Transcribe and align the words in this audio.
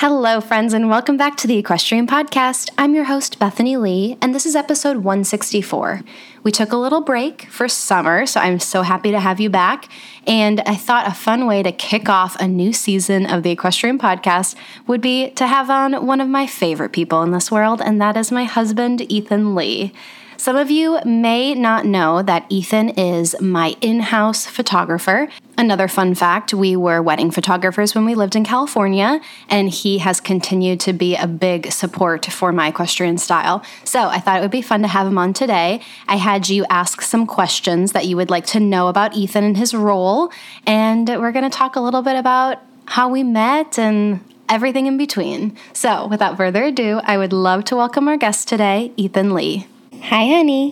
Hello, 0.00 0.40
friends, 0.40 0.72
and 0.72 0.88
welcome 0.88 1.18
back 1.18 1.36
to 1.36 1.46
the 1.46 1.58
Equestrian 1.58 2.06
Podcast. 2.06 2.70
I'm 2.78 2.94
your 2.94 3.04
host, 3.04 3.38
Bethany 3.38 3.76
Lee, 3.76 4.16
and 4.22 4.34
this 4.34 4.46
is 4.46 4.56
episode 4.56 4.96
164. 4.96 6.00
We 6.42 6.50
took 6.50 6.72
a 6.72 6.78
little 6.78 7.02
break 7.02 7.42
for 7.50 7.68
summer, 7.68 8.24
so 8.24 8.40
I'm 8.40 8.60
so 8.60 8.80
happy 8.80 9.10
to 9.10 9.20
have 9.20 9.40
you 9.40 9.50
back. 9.50 9.90
And 10.26 10.62
I 10.62 10.74
thought 10.74 11.06
a 11.06 11.12
fun 11.12 11.46
way 11.46 11.62
to 11.62 11.70
kick 11.70 12.08
off 12.08 12.34
a 12.40 12.48
new 12.48 12.72
season 12.72 13.26
of 13.26 13.42
the 13.42 13.50
Equestrian 13.50 13.98
Podcast 13.98 14.54
would 14.86 15.02
be 15.02 15.32
to 15.32 15.46
have 15.46 15.68
on 15.68 16.06
one 16.06 16.22
of 16.22 16.28
my 16.28 16.46
favorite 16.46 16.92
people 16.92 17.22
in 17.22 17.32
this 17.32 17.50
world, 17.50 17.82
and 17.82 18.00
that 18.00 18.16
is 18.16 18.32
my 18.32 18.44
husband, 18.44 19.02
Ethan 19.12 19.54
Lee. 19.54 19.92
Some 20.40 20.56
of 20.56 20.70
you 20.70 20.98
may 21.04 21.52
not 21.54 21.84
know 21.84 22.22
that 22.22 22.46
Ethan 22.48 22.88
is 22.98 23.38
my 23.42 23.76
in 23.82 24.00
house 24.00 24.46
photographer. 24.46 25.28
Another 25.58 25.86
fun 25.86 26.14
fact 26.14 26.54
we 26.54 26.76
were 26.76 27.02
wedding 27.02 27.30
photographers 27.30 27.94
when 27.94 28.06
we 28.06 28.14
lived 28.14 28.34
in 28.34 28.42
California, 28.42 29.20
and 29.50 29.68
he 29.68 29.98
has 29.98 30.18
continued 30.18 30.80
to 30.80 30.94
be 30.94 31.14
a 31.14 31.26
big 31.26 31.70
support 31.70 32.24
for 32.24 32.52
my 32.52 32.68
equestrian 32.68 33.18
style. 33.18 33.62
So 33.84 34.08
I 34.08 34.18
thought 34.18 34.38
it 34.38 34.40
would 34.40 34.50
be 34.50 34.62
fun 34.62 34.80
to 34.80 34.88
have 34.88 35.06
him 35.06 35.18
on 35.18 35.34
today. 35.34 35.82
I 36.08 36.16
had 36.16 36.48
you 36.48 36.64
ask 36.70 37.02
some 37.02 37.26
questions 37.26 37.92
that 37.92 38.06
you 38.06 38.16
would 38.16 38.30
like 38.30 38.46
to 38.46 38.60
know 38.60 38.88
about 38.88 39.14
Ethan 39.14 39.44
and 39.44 39.58
his 39.58 39.74
role, 39.74 40.32
and 40.64 41.06
we're 41.06 41.32
going 41.32 41.50
to 41.50 41.54
talk 41.54 41.76
a 41.76 41.80
little 41.80 42.00
bit 42.00 42.16
about 42.16 42.62
how 42.86 43.10
we 43.10 43.22
met 43.22 43.78
and 43.78 44.24
everything 44.48 44.86
in 44.86 44.96
between. 44.96 45.54
So, 45.74 46.06
without 46.06 46.38
further 46.38 46.64
ado, 46.64 47.02
I 47.04 47.18
would 47.18 47.34
love 47.34 47.64
to 47.64 47.76
welcome 47.76 48.08
our 48.08 48.16
guest 48.16 48.48
today, 48.48 48.92
Ethan 48.96 49.34
Lee. 49.34 49.66
Hi, 50.02 50.26
honey. 50.26 50.70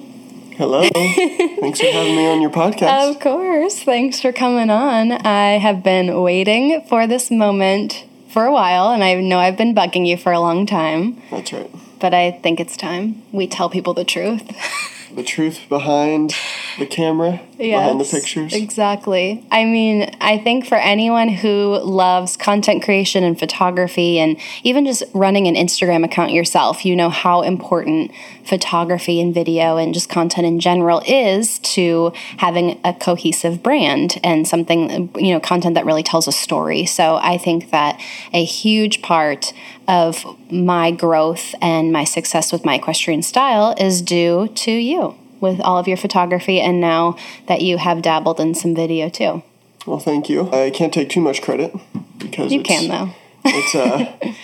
Hello. 0.57 0.83
Thanks 0.89 1.81
for 1.81 1.87
having 1.87 2.17
me 2.17 2.27
on 2.27 2.41
your 2.41 2.51
podcast. 2.51 3.11
Of 3.11 3.21
course. 3.21 3.83
Thanks 3.83 4.21
for 4.21 4.33
coming 4.33 4.71
on. 4.71 5.13
I 5.13 5.59
have 5.59 5.83
been 5.83 6.21
waiting 6.21 6.83
for 6.89 7.07
this 7.07 7.31
moment 7.31 8.05
for 8.29 8.47
a 8.47 8.53
while, 8.53 8.91
and 8.91 9.05
I 9.05 9.15
know 9.15 9.39
I've 9.39 9.57
been 9.57 9.75
bugging 9.75 10.07
you 10.07 10.17
for 10.17 10.33
a 10.33 10.41
long 10.41 10.67
time. 10.67 11.23
That's 11.31 11.53
right. 11.53 11.71
But 12.01 12.15
I 12.15 12.33
think 12.33 12.59
it's 12.59 12.77
time 12.77 13.23
we 13.31 13.47
tell 13.47 13.71
people 13.71 13.95
the 13.95 14.05
truth. 14.05 14.43
the 15.19 15.25
truth 15.25 15.61
behind 15.69 16.35
the 16.79 16.87
camera, 16.87 17.41
yes, 17.59 17.83
behind 17.83 18.01
the 18.01 18.05
pictures. 18.05 18.55
Exactly. 18.55 19.45
I 19.51 19.65
mean, 19.65 20.15
I 20.21 20.39
think 20.39 20.65
for 20.65 20.77
anyone 20.77 21.29
who 21.29 21.79
loves 21.83 22.37
content 22.37 22.85
creation 22.85 23.25
and 23.25 23.39
photography 23.39 24.19
and 24.19 24.39
even 24.63 24.87
just 24.87 25.03
running 25.13 25.49
an 25.49 25.57
Instagram 25.57 26.05
account 26.05 26.33
yourself, 26.33 26.85
you 26.85 26.95
know 26.95 27.11
how 27.11 27.43
important 27.43 28.13
photography 28.45 29.21
and 29.21 29.35
video 29.35 29.77
and 29.77 29.93
just 29.93 30.09
content 30.09 30.47
in 30.47 30.61
general 30.61 31.03
is 31.07 31.59
to 31.61 32.13
having 32.39 32.81
a 32.85 32.95
cohesive 32.95 33.63
brand 33.63 34.19
and 34.23 34.47
something, 34.47 35.11
you 35.17 35.33
know, 35.35 35.41
content 35.41 35.75
that 35.75 35.85
really 35.85 36.05
tells 36.05 36.29
a 36.29 36.33
story. 36.33 36.87
So 36.87 37.17
I 37.17 37.39
think 37.39 37.71
that 37.73 38.01
a 38.33 38.45
huge 38.45 39.03
part 39.03 39.53
of 39.89 40.25
my 40.51 40.91
growth 40.91 41.55
and 41.61 41.93
my 41.93 42.05
success 42.05 42.53
with 42.53 42.65
my 42.65 42.75
equestrian 42.75 43.23
style 43.23 43.75
is 43.79 44.01
due 44.01 44.49
to 44.49 44.71
you 44.71 45.08
with 45.41 45.61
all 45.61 45.79
of 45.79 45.89
your 45.89 45.97
photography 45.97 46.61
and 46.61 46.81
now 46.81 47.17
that 47.47 47.61
you 47.61 47.79
have 47.79 48.03
dabbled 48.03 48.41
in 48.41 48.55
some 48.55 48.75
video 48.75 49.09
too. 49.09 49.43
Well, 49.87 49.99
thank 49.99 50.29
you. 50.29 50.51
I 50.53 50.71
can't 50.71 50.93
take 50.93 51.09
too 51.09 51.21
much 51.21 51.41
credit 51.43 51.75
because 52.19 52.53
you 52.53 52.63
can 52.63 52.89
though. 52.89 53.11
it's 53.45 53.75
uh, 53.75 54.35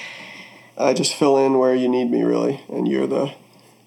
I 0.78 0.94
just 0.94 1.14
fill 1.14 1.38
in 1.38 1.58
where 1.58 1.74
you 1.74 1.88
need 1.88 2.10
me 2.10 2.22
really, 2.22 2.62
and 2.68 2.88
you're 2.88 3.06
the 3.06 3.34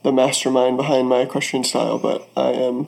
the 0.03 0.11
mastermind 0.11 0.77
behind 0.77 1.09
my 1.09 1.21
equestrian 1.21 1.63
style. 1.63 1.97
But 1.97 2.29
I 2.35 2.51
am 2.51 2.87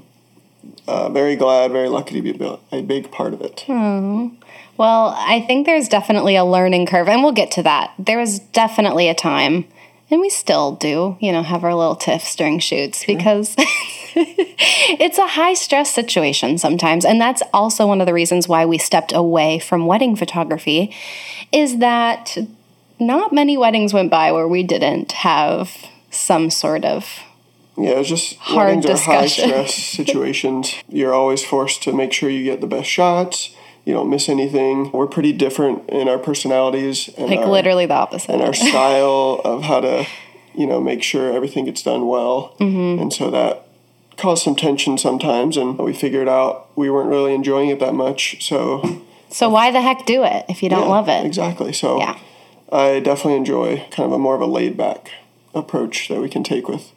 uh, 0.87 1.09
very 1.09 1.35
glad, 1.35 1.71
very 1.71 1.89
lucky 1.89 2.21
to 2.21 2.21
be 2.21 2.59
a 2.71 2.81
big 2.81 3.11
part 3.11 3.33
of 3.33 3.41
it. 3.41 3.65
Oh. 3.67 4.31
Well, 4.77 5.13
I 5.17 5.41
think 5.41 5.65
there's 5.65 5.89
definitely 5.89 6.37
a 6.37 6.45
learning 6.45 6.85
curve, 6.85 7.09
and 7.09 7.21
we'll 7.21 7.33
get 7.33 7.51
to 7.51 7.63
that. 7.63 7.93
There 7.99 8.17
was 8.17 8.39
definitely 8.39 9.09
a 9.09 9.13
time, 9.13 9.65
and 10.11 10.21
we 10.21 10.29
still 10.29 10.73
do, 10.73 11.17
you 11.19 11.31
know, 11.31 11.43
have 11.43 11.63
our 11.63 11.75
little 11.75 11.95
tiffs 11.95 12.35
during 12.35 12.59
shoots 12.59 13.03
sure. 13.03 13.15
because 13.15 13.55
it's 14.15 15.17
a 15.17 15.27
high 15.27 15.53
stress 15.53 15.93
situation 15.93 16.57
sometimes. 16.57 17.05
And 17.05 17.21
that's 17.21 17.43
also 17.53 17.85
one 17.85 18.01
of 18.01 18.07
the 18.07 18.13
reasons 18.13 18.47
why 18.47 18.65
we 18.65 18.77
stepped 18.77 19.13
away 19.13 19.59
from 19.59 19.85
wedding 19.85 20.15
photography, 20.15 20.95
is 21.51 21.77
that 21.77 22.37
not 22.99 23.31
many 23.31 23.57
weddings 23.57 23.93
went 23.93 24.09
by 24.09 24.31
where 24.31 24.47
we 24.47 24.63
didn't 24.63 25.11
have 25.11 25.71
some 26.11 26.49
sort 26.49 26.85
of 26.85 27.21
yeah, 27.77 27.91
it's 27.91 28.09
just 28.09 28.35
hard 28.37 28.67
weddings 28.67 28.85
discussion. 28.85 29.13
are 29.51 29.57
high 29.57 29.65
stress 29.65 29.75
situations. 29.97 30.73
You're 30.89 31.13
always 31.13 31.45
forced 31.45 31.81
to 31.83 31.93
make 31.93 32.11
sure 32.11 32.29
you 32.29 32.43
get 32.43 32.61
the 32.61 32.67
best 32.67 32.89
shots 32.89 33.55
you 33.89 33.95
don't 33.95 34.07
miss 34.07 34.29
anything. 34.29 34.91
We're 34.91 35.07
pretty 35.07 35.33
different 35.33 35.89
in 35.89 36.07
our 36.07 36.19
personalities 36.19 37.09
and 37.17 37.27
like 37.27 37.39
our, 37.39 37.47
literally 37.47 37.87
the 37.87 37.95
opposite. 37.95 38.29
And 38.29 38.43
our 38.43 38.53
style 38.69 39.41
of 39.43 39.63
how 39.63 39.79
to, 39.79 40.05
you 40.53 40.67
know, 40.67 40.79
make 40.79 41.01
sure 41.01 41.33
everything 41.33 41.65
gets 41.65 41.81
done 41.81 42.07
well. 42.07 42.55
Mm-hmm. 42.59 43.01
And 43.01 43.11
so 43.11 43.31
that 43.31 43.65
caused 44.15 44.43
some 44.43 44.55
tension 44.55 44.99
sometimes 44.99 45.57
and 45.57 45.75
we 45.79 45.91
figured 45.91 46.27
out 46.27 46.69
we 46.77 46.91
weren't 46.91 47.09
really 47.09 47.33
enjoying 47.33 47.69
it 47.69 47.79
that 47.79 47.95
much. 47.95 48.45
So 48.47 49.01
So 49.31 49.49
why 49.49 49.71
the 49.71 49.81
heck 49.81 50.05
do 50.05 50.23
it 50.23 50.45
if 50.47 50.61
you 50.61 50.69
don't 50.69 50.83
yeah, 50.83 50.93
love 50.93 51.09
it? 51.09 51.25
Exactly. 51.25 51.73
So 51.73 51.97
yeah. 51.97 52.19
I 52.71 52.99
definitely 52.99 53.37
enjoy 53.37 53.87
kind 53.89 54.05
of 54.05 54.11
a 54.11 54.19
more 54.19 54.35
of 54.35 54.41
a 54.41 54.45
laid 54.45 54.77
back 54.77 55.09
approach 55.55 56.09
that 56.09 56.21
we 56.21 56.29
can 56.29 56.43
take 56.43 56.69
with 56.69 56.91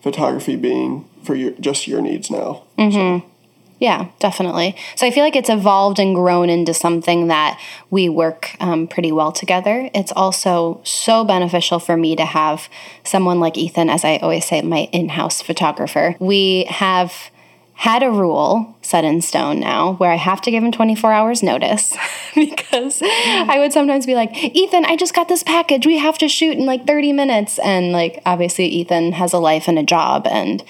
photography 0.00 0.54
being 0.54 1.08
for 1.24 1.34
your 1.34 1.50
just 1.58 1.88
your 1.88 2.00
needs 2.00 2.30
now. 2.30 2.62
Mm-hmm. 2.78 3.26
So. 3.26 3.30
Yeah, 3.78 4.08
definitely. 4.18 4.74
So 4.94 5.06
I 5.06 5.10
feel 5.10 5.22
like 5.22 5.36
it's 5.36 5.50
evolved 5.50 5.98
and 5.98 6.14
grown 6.14 6.48
into 6.48 6.72
something 6.72 7.26
that 7.26 7.60
we 7.90 8.08
work 8.08 8.56
um, 8.58 8.86
pretty 8.86 9.12
well 9.12 9.32
together. 9.32 9.90
It's 9.92 10.12
also 10.12 10.80
so 10.82 11.24
beneficial 11.24 11.78
for 11.78 11.96
me 11.96 12.16
to 12.16 12.24
have 12.24 12.70
someone 13.04 13.38
like 13.38 13.58
Ethan, 13.58 13.90
as 13.90 14.02
I 14.02 14.16
always 14.16 14.46
say, 14.46 14.62
my 14.62 14.88
in 14.92 15.10
house 15.10 15.42
photographer. 15.42 16.16
We 16.18 16.64
have 16.70 17.30
had 17.74 18.02
a 18.02 18.10
rule 18.10 18.74
set 18.80 19.04
in 19.04 19.20
stone 19.20 19.60
now 19.60 19.92
where 19.94 20.10
I 20.10 20.14
have 20.14 20.40
to 20.42 20.50
give 20.50 20.64
him 20.64 20.72
24 20.72 21.12
hours 21.12 21.42
notice 21.42 21.94
because 22.34 23.02
I 23.02 23.58
would 23.58 23.74
sometimes 23.74 24.06
be 24.06 24.14
like, 24.14 24.34
Ethan, 24.34 24.86
I 24.86 24.96
just 24.96 25.14
got 25.14 25.28
this 25.28 25.42
package. 25.42 25.84
We 25.86 25.98
have 25.98 26.16
to 26.18 26.28
shoot 26.28 26.56
in 26.56 26.64
like 26.64 26.86
30 26.86 27.12
minutes. 27.12 27.58
And 27.58 27.92
like, 27.92 28.22
obviously, 28.24 28.66
Ethan 28.66 29.12
has 29.12 29.34
a 29.34 29.38
life 29.38 29.68
and 29.68 29.78
a 29.78 29.82
job 29.82 30.26
and 30.26 30.64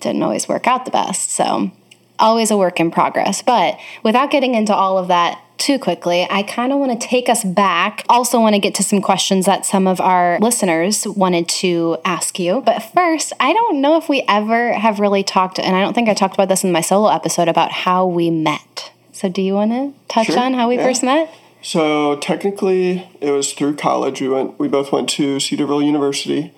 didn't 0.00 0.22
always 0.22 0.48
work 0.48 0.66
out 0.66 0.86
the 0.86 0.90
best. 0.90 1.30
So 1.30 1.70
always 2.18 2.50
a 2.50 2.56
work 2.56 2.80
in 2.80 2.90
progress. 2.90 3.42
But 3.42 3.78
without 4.02 4.30
getting 4.30 4.54
into 4.54 4.74
all 4.74 4.98
of 4.98 5.08
that 5.08 5.40
too 5.58 5.78
quickly, 5.78 6.26
I 6.28 6.42
kind 6.42 6.72
of 6.72 6.78
want 6.78 7.00
to 7.00 7.06
take 7.06 7.28
us 7.28 7.42
back. 7.44 8.04
Also, 8.08 8.40
want 8.40 8.54
to 8.54 8.60
get 8.60 8.74
to 8.76 8.82
some 8.82 9.00
questions 9.00 9.46
that 9.46 9.64
some 9.64 9.86
of 9.86 10.00
our 10.00 10.38
listeners 10.40 11.06
wanted 11.06 11.48
to 11.48 11.98
ask 12.04 12.38
you. 12.38 12.62
But 12.64 12.80
first, 12.80 13.32
I 13.40 13.52
don't 13.52 13.80
know 13.80 13.96
if 13.96 14.08
we 14.08 14.22
ever 14.28 14.72
have 14.74 15.00
really 15.00 15.22
talked, 15.22 15.58
and 15.58 15.74
I 15.74 15.80
don't 15.80 15.94
think 15.94 16.08
I 16.08 16.14
talked 16.14 16.34
about 16.34 16.48
this 16.48 16.64
in 16.64 16.72
my 16.72 16.80
solo 16.80 17.08
episode 17.08 17.48
about 17.48 17.72
how 17.72 18.06
we 18.06 18.30
met. 18.30 18.92
So, 19.12 19.28
do 19.28 19.40
you 19.40 19.54
want 19.54 19.70
to 19.72 19.94
touch 20.08 20.26
sure. 20.26 20.38
on 20.38 20.54
how 20.54 20.68
we 20.68 20.76
yeah. 20.76 20.84
first 20.84 21.02
met? 21.02 21.32
So, 21.62 22.16
technically, 22.16 23.08
it 23.20 23.30
was 23.30 23.52
through 23.52 23.76
college. 23.76 24.20
We 24.20 24.28
went. 24.28 24.58
We 24.58 24.68
both 24.68 24.92
went 24.92 25.08
to 25.10 25.40
Cedarville 25.40 25.82
University 25.82 26.52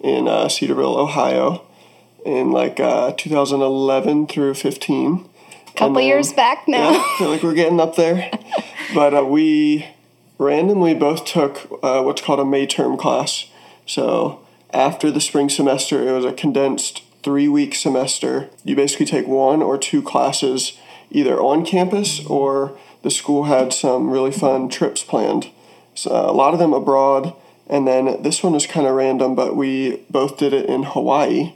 in 0.00 0.28
uh, 0.28 0.48
Cedarville, 0.48 0.96
Ohio 0.96 1.63
in 2.24 2.50
like 2.50 2.80
uh, 2.80 3.12
2011 3.12 4.26
through 4.26 4.54
15. 4.54 5.28
A 5.66 5.72
Couple 5.76 5.94
then, 5.94 6.04
years 6.04 6.32
back 6.32 6.66
now. 6.68 6.92
Yeah, 6.92 6.98
I 6.98 7.16
feel 7.18 7.30
like 7.30 7.42
we're 7.42 7.54
getting 7.54 7.80
up 7.80 7.96
there. 7.96 8.30
but 8.94 9.14
uh, 9.14 9.24
we 9.24 9.86
randomly 10.38 10.94
both 10.94 11.24
took 11.24 11.68
uh, 11.82 12.02
what's 12.02 12.22
called 12.22 12.40
a 12.40 12.44
May 12.44 12.66
term 12.66 12.96
class. 12.96 13.46
So 13.86 14.44
after 14.72 15.10
the 15.10 15.20
spring 15.20 15.48
semester, 15.48 16.06
it 16.06 16.12
was 16.12 16.24
a 16.24 16.32
condensed 16.32 17.02
three 17.22 17.48
week 17.48 17.74
semester. 17.74 18.50
You 18.64 18.76
basically 18.76 19.06
take 19.06 19.26
one 19.26 19.62
or 19.62 19.78
two 19.78 20.02
classes 20.02 20.78
either 21.10 21.40
on 21.40 21.64
campus 21.64 22.24
or 22.26 22.76
the 23.02 23.10
school 23.10 23.44
had 23.44 23.72
some 23.72 24.10
really 24.10 24.32
fun 24.32 24.68
trips 24.68 25.02
planned. 25.02 25.50
So 25.94 26.10
a 26.10 26.32
lot 26.32 26.54
of 26.54 26.58
them 26.58 26.72
abroad. 26.72 27.34
And 27.66 27.86
then 27.86 28.22
this 28.22 28.42
one 28.42 28.52
was 28.52 28.66
kind 28.66 28.86
of 28.86 28.94
random, 28.94 29.34
but 29.34 29.56
we 29.56 30.04
both 30.10 30.36
did 30.36 30.52
it 30.52 30.66
in 30.66 30.82
Hawaii. 30.82 31.54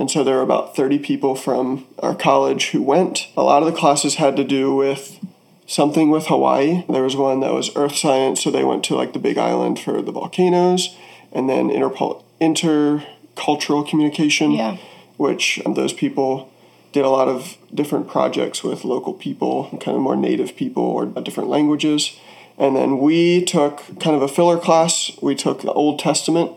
And 0.00 0.10
so 0.10 0.24
there 0.24 0.36
were 0.36 0.42
about 0.42 0.74
30 0.74 0.98
people 1.00 1.34
from 1.34 1.86
our 1.98 2.14
college 2.14 2.70
who 2.70 2.80
went. 2.80 3.28
A 3.36 3.42
lot 3.42 3.62
of 3.62 3.70
the 3.70 3.78
classes 3.78 4.14
had 4.14 4.34
to 4.36 4.44
do 4.44 4.74
with 4.74 5.22
something 5.66 6.08
with 6.08 6.28
Hawaii. 6.28 6.84
There 6.88 7.02
was 7.02 7.16
one 7.16 7.40
that 7.40 7.52
was 7.52 7.70
earth 7.76 7.96
science, 7.96 8.42
so 8.42 8.50
they 8.50 8.64
went 8.64 8.82
to 8.84 8.94
like 8.94 9.12
the 9.12 9.18
big 9.18 9.36
island 9.36 9.78
for 9.78 10.00
the 10.00 10.10
volcanoes, 10.10 10.96
and 11.32 11.50
then 11.50 11.68
interpol- 11.68 12.24
intercultural 12.40 13.86
communication. 13.86 14.52
Yeah. 14.52 14.78
which 15.18 15.60
um, 15.66 15.74
those 15.74 15.92
people 15.92 16.50
did 16.92 17.04
a 17.04 17.10
lot 17.10 17.28
of 17.28 17.58
different 17.74 18.08
projects 18.08 18.64
with 18.64 18.86
local 18.86 19.12
people, 19.12 19.68
kind 19.80 19.96
of 19.98 20.00
more 20.00 20.16
native 20.16 20.56
people 20.56 20.82
or 20.82 21.04
different 21.04 21.50
languages. 21.50 22.18
And 22.56 22.74
then 22.74 22.98
we 22.98 23.44
took 23.44 23.82
kind 24.00 24.16
of 24.16 24.22
a 24.22 24.28
filler 24.28 24.58
class. 24.58 25.10
We 25.20 25.34
took 25.34 25.60
the 25.60 25.72
Old 25.72 25.98
Testament, 25.98 26.52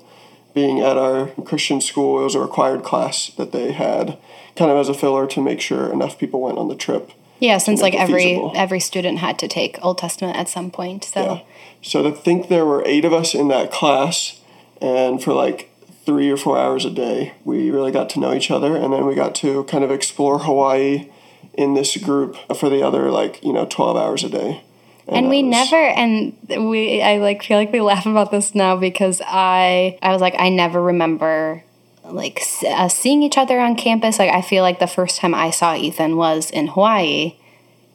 being 0.54 0.80
at 0.80 0.98
our 0.98 1.28
Christian 1.46 1.82
school. 1.82 2.20
It 2.20 2.24
was 2.24 2.36
a 2.36 2.40
required 2.40 2.84
class 2.84 3.30
that 3.38 3.52
they 3.52 3.72
had, 3.72 4.18
kind 4.56 4.72
of 4.72 4.78
as 4.78 4.90
a 4.90 4.94
filler 4.94 5.28
to 5.28 5.42
make 5.42 5.62
sure 5.62 5.92
enough 5.92 6.18
people 6.18 6.42
went 6.42 6.58
on 6.58 6.68
the 6.68 6.76
trip. 6.76 7.12
Yeah, 7.40 7.58
since 7.58 7.82
like 7.82 7.94
every 7.94 8.24
feasible. 8.24 8.54
every 8.56 8.80
student 8.80 9.20
had 9.20 9.38
to 9.40 9.48
take 9.48 9.78
Old 9.82 9.98
Testament 9.98 10.38
at 10.38 10.48
some 10.48 10.72
point. 10.72 11.04
So 11.04 11.22
Yeah. 11.22 11.42
So 11.82 12.02
to 12.02 12.12
think 12.12 12.48
there 12.48 12.66
were 12.66 12.84
eight 12.86 13.04
of 13.04 13.12
us 13.12 13.36
in 13.36 13.50
that 13.50 13.72
class, 13.72 14.40
and 14.82 15.22
for 15.22 15.34
like 15.34 15.70
three 16.06 16.30
or 16.32 16.38
four 16.38 16.58
hours 16.58 16.86
a 16.86 16.90
day, 16.90 17.34
we 17.44 17.70
really 17.70 17.92
got 17.92 18.10
to 18.12 18.20
know 18.20 18.34
each 18.34 18.50
other, 18.50 18.76
and 18.76 18.94
then 18.94 19.06
we 19.06 19.16
got 19.16 19.36
to 19.36 19.66
kind 19.66 19.84
of 19.84 19.92
explore 19.92 20.40
Hawaii 20.40 21.10
in 21.54 21.74
this 21.74 21.98
group 21.98 22.36
for 22.56 22.70
the 22.70 22.82
other 22.82 23.12
like 23.12 23.44
you 23.44 23.52
know 23.52 23.66
twelve 23.66 23.98
hours 23.98 24.24
a 24.24 24.30
day. 24.30 24.64
And 25.08 25.30
we 25.30 25.42
never 25.44 25.76
and 25.76 26.36
we 26.50 27.02
I 27.02 27.18
like 27.18 27.44
feel 27.44 27.58
like 27.58 27.72
we 27.72 27.82
laugh 27.82 28.06
about 28.06 28.32
this 28.32 28.56
now 28.56 28.76
because 28.78 29.22
I 29.26 29.98
I 30.02 30.12
was 30.12 30.22
like 30.22 30.36
I 30.40 30.50
never 30.50 30.82
remember 30.82 31.64
like 32.06 32.42
uh, 32.68 32.88
seeing 32.90 33.24
each 33.24 33.38
other 33.38 33.60
on 33.60 33.76
campus. 33.76 34.20
Like 34.20 34.32
I 34.32 34.42
feel 34.42 34.62
like 34.64 34.80
the 34.80 34.88
first 34.88 35.18
time 35.20 35.34
I 35.34 35.52
saw 35.52 35.76
Ethan 35.76 36.16
was 36.18 36.50
in 36.52 36.68
Hawaii. 36.68 37.36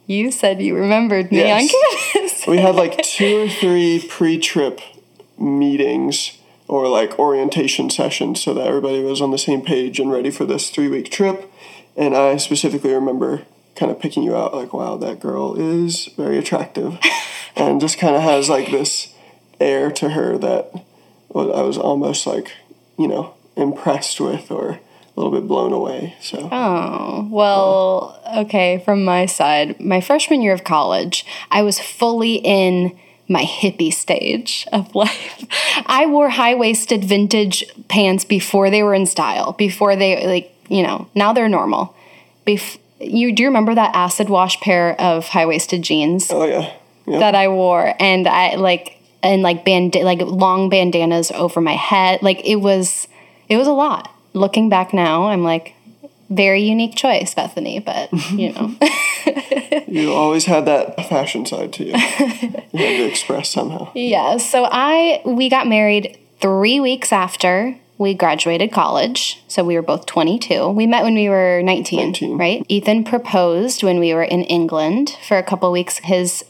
You 0.06 0.30
said 0.30 0.62
you 0.62 0.74
remembered 0.74 1.30
me 1.30 1.38
Yes. 1.38 1.62
on 1.74 2.12
campus. 2.12 2.46
we 2.46 2.56
had 2.58 2.74
like 2.74 3.02
two 3.02 3.42
or 3.44 3.48
three 3.48 4.04
pre-trip 4.08 4.80
meetings 5.38 6.38
or 6.66 6.88
like 6.88 7.18
orientation 7.18 7.90
sessions 7.90 8.42
so 8.42 8.52
that 8.54 8.66
everybody 8.66 9.02
was 9.02 9.20
on 9.20 9.30
the 9.30 9.38
same 9.38 9.62
page 9.62 9.98
and 10.00 10.10
ready 10.10 10.30
for 10.30 10.44
this 10.44 10.70
three-week 10.70 11.10
trip 11.10 11.50
and 11.96 12.14
i 12.16 12.36
specifically 12.36 12.92
remember 12.92 13.42
kind 13.78 13.90
of 13.92 14.00
picking 14.00 14.22
you 14.22 14.36
out 14.36 14.54
like 14.54 14.72
wow 14.72 14.96
that 14.96 15.20
girl 15.20 15.54
is 15.54 16.06
very 16.16 16.36
attractive 16.36 16.98
and 17.56 17.80
just 17.80 17.98
kind 17.98 18.16
of 18.16 18.22
has 18.22 18.48
like 18.48 18.70
this 18.70 19.14
air 19.60 19.90
to 19.90 20.10
her 20.10 20.36
that 20.36 20.70
i 21.34 21.62
was 21.62 21.78
almost 21.78 22.26
like 22.26 22.52
you 22.98 23.06
know 23.06 23.34
impressed 23.56 24.20
with 24.20 24.50
or 24.50 24.70
a 24.70 24.80
little 25.16 25.32
bit 25.32 25.46
blown 25.48 25.72
away 25.72 26.14
so 26.20 26.48
Oh, 26.52 27.26
well, 27.28 28.20
okay, 28.36 28.80
from 28.84 29.04
my 29.04 29.26
side, 29.26 29.80
my 29.80 30.00
freshman 30.00 30.42
year 30.42 30.52
of 30.52 30.62
college, 30.62 31.26
I 31.50 31.62
was 31.62 31.80
fully 31.80 32.36
in 32.36 32.96
my 33.28 33.42
hippie 33.42 33.92
stage 33.92 34.64
of 34.72 34.94
life. 34.94 35.44
I 35.86 36.06
wore 36.06 36.28
high 36.30 36.54
waisted 36.54 37.04
vintage 37.04 37.64
pants 37.88 38.24
before 38.24 38.70
they 38.70 38.84
were 38.84 38.94
in 38.94 39.06
style, 39.06 39.52
before 39.54 39.96
they, 39.96 40.24
like, 40.24 40.54
you 40.68 40.84
know, 40.84 41.08
now 41.16 41.32
they're 41.32 41.48
normal. 41.48 41.96
Bef- 42.46 42.78
you 43.00 43.32
do 43.32 43.42
you 43.42 43.48
remember 43.48 43.74
that 43.74 43.94
acid 43.94 44.28
wash 44.28 44.60
pair 44.60 45.00
of 45.00 45.28
high 45.28 45.46
waisted 45.46 45.82
jeans 45.82 46.30
oh 46.30 46.44
yeah 46.44 46.72
yeah 47.06 47.18
that 47.18 47.34
I 47.34 47.48
wore, 47.48 47.94
and 47.98 48.26
I 48.28 48.56
like 48.56 48.98
and 49.22 49.42
like 49.42 49.64
band 49.64 49.94
like 49.94 50.20
long 50.20 50.68
bandanas 50.68 51.30
over 51.32 51.60
my 51.60 51.72
head. 51.72 52.22
Like 52.22 52.44
it 52.44 52.56
was, 52.56 53.08
it 53.48 53.56
was 53.56 53.66
a 53.66 53.72
lot. 53.72 54.12
Looking 54.34 54.68
back 54.68 54.92
now, 54.92 55.28
I'm 55.28 55.42
like, 55.42 55.74
very 56.28 56.60
unique 56.62 56.94
choice, 56.94 57.34
Bethany. 57.34 57.80
But 57.80 58.12
you 58.30 58.52
know, 58.52 58.74
you 59.86 60.12
always 60.12 60.44
had 60.44 60.66
that 60.66 60.96
fashion 61.08 61.46
side 61.46 61.72
to 61.74 61.84
you 61.84 61.92
you 61.92 61.98
had 61.98 62.72
to 62.72 63.06
express 63.06 63.50
somehow 63.50 63.90
yeah. 63.94 64.36
So 64.36 64.68
I 64.70 65.22
we 65.24 65.48
got 65.48 65.66
married 65.66 66.18
three 66.40 66.78
weeks 66.78 67.12
after 67.12 67.76
we 67.98 68.14
graduated 68.14 68.72
college. 68.72 69.42
So 69.48 69.64
we 69.64 69.74
were 69.74 69.82
both 69.82 70.06
22. 70.06 70.68
We 70.70 70.86
met 70.86 71.02
when 71.02 71.14
we 71.14 71.28
were 71.28 71.60
19, 71.62 71.98
19. 71.98 72.38
right? 72.38 72.64
Ethan 72.68 73.04
proposed 73.04 73.82
when 73.82 73.98
we 73.98 74.14
were 74.14 74.22
in 74.22 74.42
England 74.44 75.16
for 75.26 75.36
a 75.36 75.42
couple 75.42 75.70
weeks. 75.72 75.98
His 75.98 76.44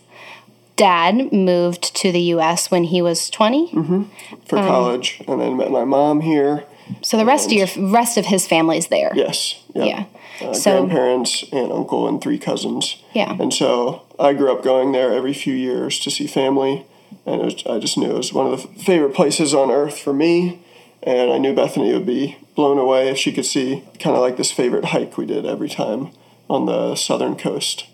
dad 0.76 1.32
moved 1.32 1.94
to 1.96 2.12
the 2.12 2.20
U.S. 2.36 2.70
when 2.70 2.84
he 2.84 3.02
was 3.02 3.30
20. 3.30 3.72
for 4.46 4.56
college 4.56 5.22
and 5.26 5.40
then 5.40 5.56
met 5.56 5.70
my 5.70 5.84
mom 5.84 6.20
here 6.20 6.64
So 7.02 7.16
the 7.16 7.24
rest 7.24 7.46
of 7.46 7.52
your 7.52 7.66
rest 7.90 8.16
of 8.16 8.26
his 8.26 8.46
family's 8.46 8.86
there. 8.88 9.10
Yes. 9.14 9.62
Yep. 9.74 9.86
Yeah. 9.86 10.04
Uh, 10.48 10.52
So- 10.54 10.76
grandparents, 10.86 11.44
aunt, 11.52 11.72
uncle, 11.72 12.06
and 12.06 12.20
three 12.20 12.38
cousins. 12.38 12.96
Yeah. 13.12 13.36
And 13.40 13.52
so 13.52 14.02
I 14.18 14.34
grew 14.34 14.52
up 14.52 14.62
going 14.62 14.92
there 14.92 15.12
every 15.12 15.34
few 15.34 15.54
years 15.54 15.98
to 16.00 16.10
see 16.10 16.26
family, 16.26 16.84
and 17.26 17.40
it 17.40 17.44
was, 17.44 17.66
I 17.66 17.78
just 17.80 17.98
knew 17.98 18.10
it 18.10 18.16
was 18.16 18.32
one 18.32 18.46
of 18.52 18.52
the 18.62 18.68
favorite 18.82 19.14
places 19.14 19.52
on 19.54 19.70
earth 19.70 19.98
for 19.98 20.12
me. 20.12 20.60
And 21.02 21.32
I 21.32 21.38
knew 21.38 21.54
Bethany 21.54 21.92
would 21.92 22.06
be 22.06 22.38
blown 22.54 22.78
away 22.78 23.08
if 23.08 23.16
she 23.16 23.32
could 23.32 23.46
see 23.46 23.84
kind 24.00 24.16
of 24.16 24.22
like 24.22 24.36
this 24.36 24.50
favorite 24.50 24.86
hike 24.86 25.16
we 25.16 25.26
did 25.26 25.46
every 25.46 25.68
time 25.68 26.10
on 26.50 26.66
the 26.66 26.96
southern 26.96 27.36
coast. 27.36 27.86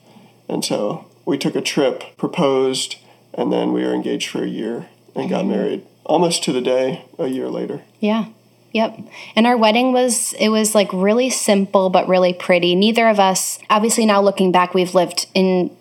And 0.48 0.64
so 0.64 1.06
we 1.24 1.38
took 1.38 1.54
a 1.54 1.60
trip, 1.60 2.16
proposed, 2.16 2.96
and 3.32 3.52
then 3.52 3.72
we 3.72 3.84
were 3.84 3.94
engaged 3.94 4.30
for 4.30 4.42
a 4.42 4.48
year 4.48 4.88
and 5.14 5.28
got 5.28 5.40
mm-hmm. 5.40 5.50
married 5.50 5.86
almost 6.04 6.42
to 6.44 6.52
the 6.52 6.60
day 6.60 7.04
a 7.18 7.26
year 7.26 7.48
later. 7.48 7.82
Yeah. 8.00 8.26
Yep. 8.72 8.98
And 9.36 9.46
our 9.46 9.56
wedding 9.56 9.92
was 9.92 10.32
it 10.34 10.48
was 10.48 10.74
like 10.74 10.92
really 10.92 11.30
simple 11.30 11.90
but 11.90 12.08
really 12.08 12.32
pretty. 12.34 12.74
Neither 12.74 13.08
of 13.08 13.20
us 13.20 13.58
obviously 13.70 14.04
now 14.04 14.20
looking 14.20 14.50
back 14.50 14.74
we've 14.74 14.94
lived 14.94 15.26
in 15.32 15.74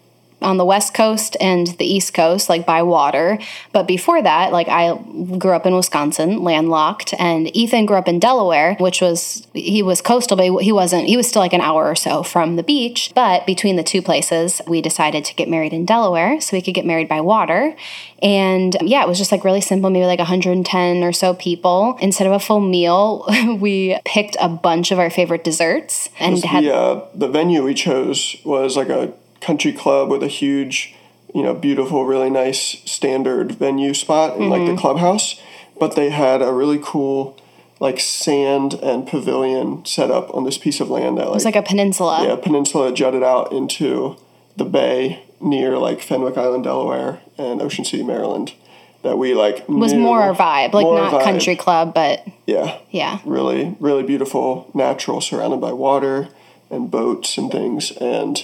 on 0.43 0.57
the 0.57 0.65
west 0.65 0.93
coast 0.93 1.37
and 1.39 1.67
the 1.79 1.85
east 1.85 2.13
coast 2.13 2.49
like 2.49 2.65
by 2.65 2.83
water. 2.83 3.39
But 3.71 3.87
before 3.87 4.21
that 4.21 4.51
like 4.51 4.67
i 4.69 4.95
grew 5.37 5.51
up 5.51 5.65
in 5.65 5.75
wisconsin 5.75 6.43
landlocked 6.43 7.13
and 7.19 7.55
ethan 7.55 7.85
grew 7.85 7.97
up 7.97 8.07
in 8.07 8.19
delaware 8.19 8.75
which 8.79 9.01
was 9.01 9.45
he 9.53 9.81
was 9.81 10.01
coastal 10.01 10.37
but 10.37 10.63
he 10.63 10.71
wasn't 10.71 11.07
he 11.07 11.17
was 11.17 11.27
still 11.27 11.41
like 11.41 11.53
an 11.53 11.61
hour 11.61 11.85
or 11.89 11.95
so 11.95 12.23
from 12.23 12.55
the 12.55 12.63
beach. 12.63 13.11
But 13.15 13.45
between 13.45 13.75
the 13.75 13.83
two 13.83 14.01
places 14.01 14.61
we 14.67 14.81
decided 14.81 15.25
to 15.25 15.35
get 15.35 15.49
married 15.49 15.73
in 15.73 15.85
delaware 15.85 16.39
so 16.39 16.55
we 16.55 16.61
could 16.61 16.73
get 16.73 16.85
married 16.85 17.09
by 17.09 17.21
water. 17.21 17.75
And 18.21 18.75
yeah 18.81 19.03
it 19.03 19.07
was 19.07 19.17
just 19.17 19.31
like 19.31 19.43
really 19.43 19.61
simple 19.61 19.89
maybe 19.89 20.05
like 20.05 20.19
110 20.19 21.03
or 21.03 21.13
so 21.13 21.33
people. 21.33 21.97
Instead 22.01 22.27
of 22.27 22.33
a 22.33 22.39
full 22.39 22.61
meal 22.61 23.25
we 23.59 23.99
picked 24.05 24.37
a 24.39 24.49
bunch 24.49 24.91
of 24.91 24.99
our 24.99 25.09
favorite 25.09 25.43
desserts 25.43 26.09
and 26.19 26.43
had 26.43 26.63
the 26.63 26.73
uh, 26.73 27.05
the 27.13 27.27
venue 27.27 27.63
we 27.63 27.73
chose 27.73 28.37
was 28.43 28.77
like 28.77 28.89
a 28.89 29.13
country 29.43 29.73
club 29.73 30.09
with 30.09 30.23
a 30.23 30.27
huge, 30.27 30.95
you 31.33 31.43
know, 31.43 31.53
beautiful, 31.53 32.05
really 32.05 32.29
nice 32.29 32.59
standard 32.89 33.53
venue 33.53 33.93
spot 33.93 34.35
in 34.35 34.43
Mm-hmm. 34.43 34.51
like 34.51 34.65
the 34.67 34.77
clubhouse. 34.79 35.39
But 35.79 35.95
they 35.95 36.09
had 36.09 36.41
a 36.41 36.53
really 36.53 36.79
cool, 36.81 37.35
like 37.79 37.99
sand 37.99 38.73
and 38.75 39.07
pavilion 39.07 39.85
set 39.85 40.09
up 40.11 40.33
on 40.33 40.43
this 40.45 40.57
piece 40.57 40.79
of 40.79 40.89
land 40.89 41.17
that 41.17 41.29
was 41.29 41.43
like 41.45 41.55
a 41.55 41.63
peninsula 41.63 42.23
yeah 42.25 42.35
peninsula 42.37 42.93
jutted 42.93 43.23
out 43.23 43.51
into 43.51 44.15
the 44.55 44.63
bay 44.63 45.23
near 45.41 45.77
like 45.77 45.99
Fenwick 46.01 46.37
Island, 46.37 46.63
Delaware, 46.63 47.19
and 47.37 47.61
Ocean 47.61 47.83
City, 47.83 48.03
Maryland. 48.03 48.53
That 49.01 49.17
we 49.17 49.33
like 49.33 49.67
was 49.67 49.93
more 49.93 50.21
our 50.21 50.33
vibe, 50.33 50.71
like 50.71 50.85
not 50.85 51.11
vibe. 51.11 51.23
country 51.25 51.57
club, 51.57 51.93
but 51.93 52.25
Yeah, 52.45 52.77
yeah. 52.91 53.19
really, 53.25 53.75
really 53.81 54.03
beautiful, 54.03 54.71
natural, 54.73 55.19
surrounded 55.19 55.59
by 55.59 55.73
water 55.73 56.29
and 56.69 56.89
boats 56.89 57.37
and 57.37 57.51
things. 57.51 57.91
And 57.99 58.41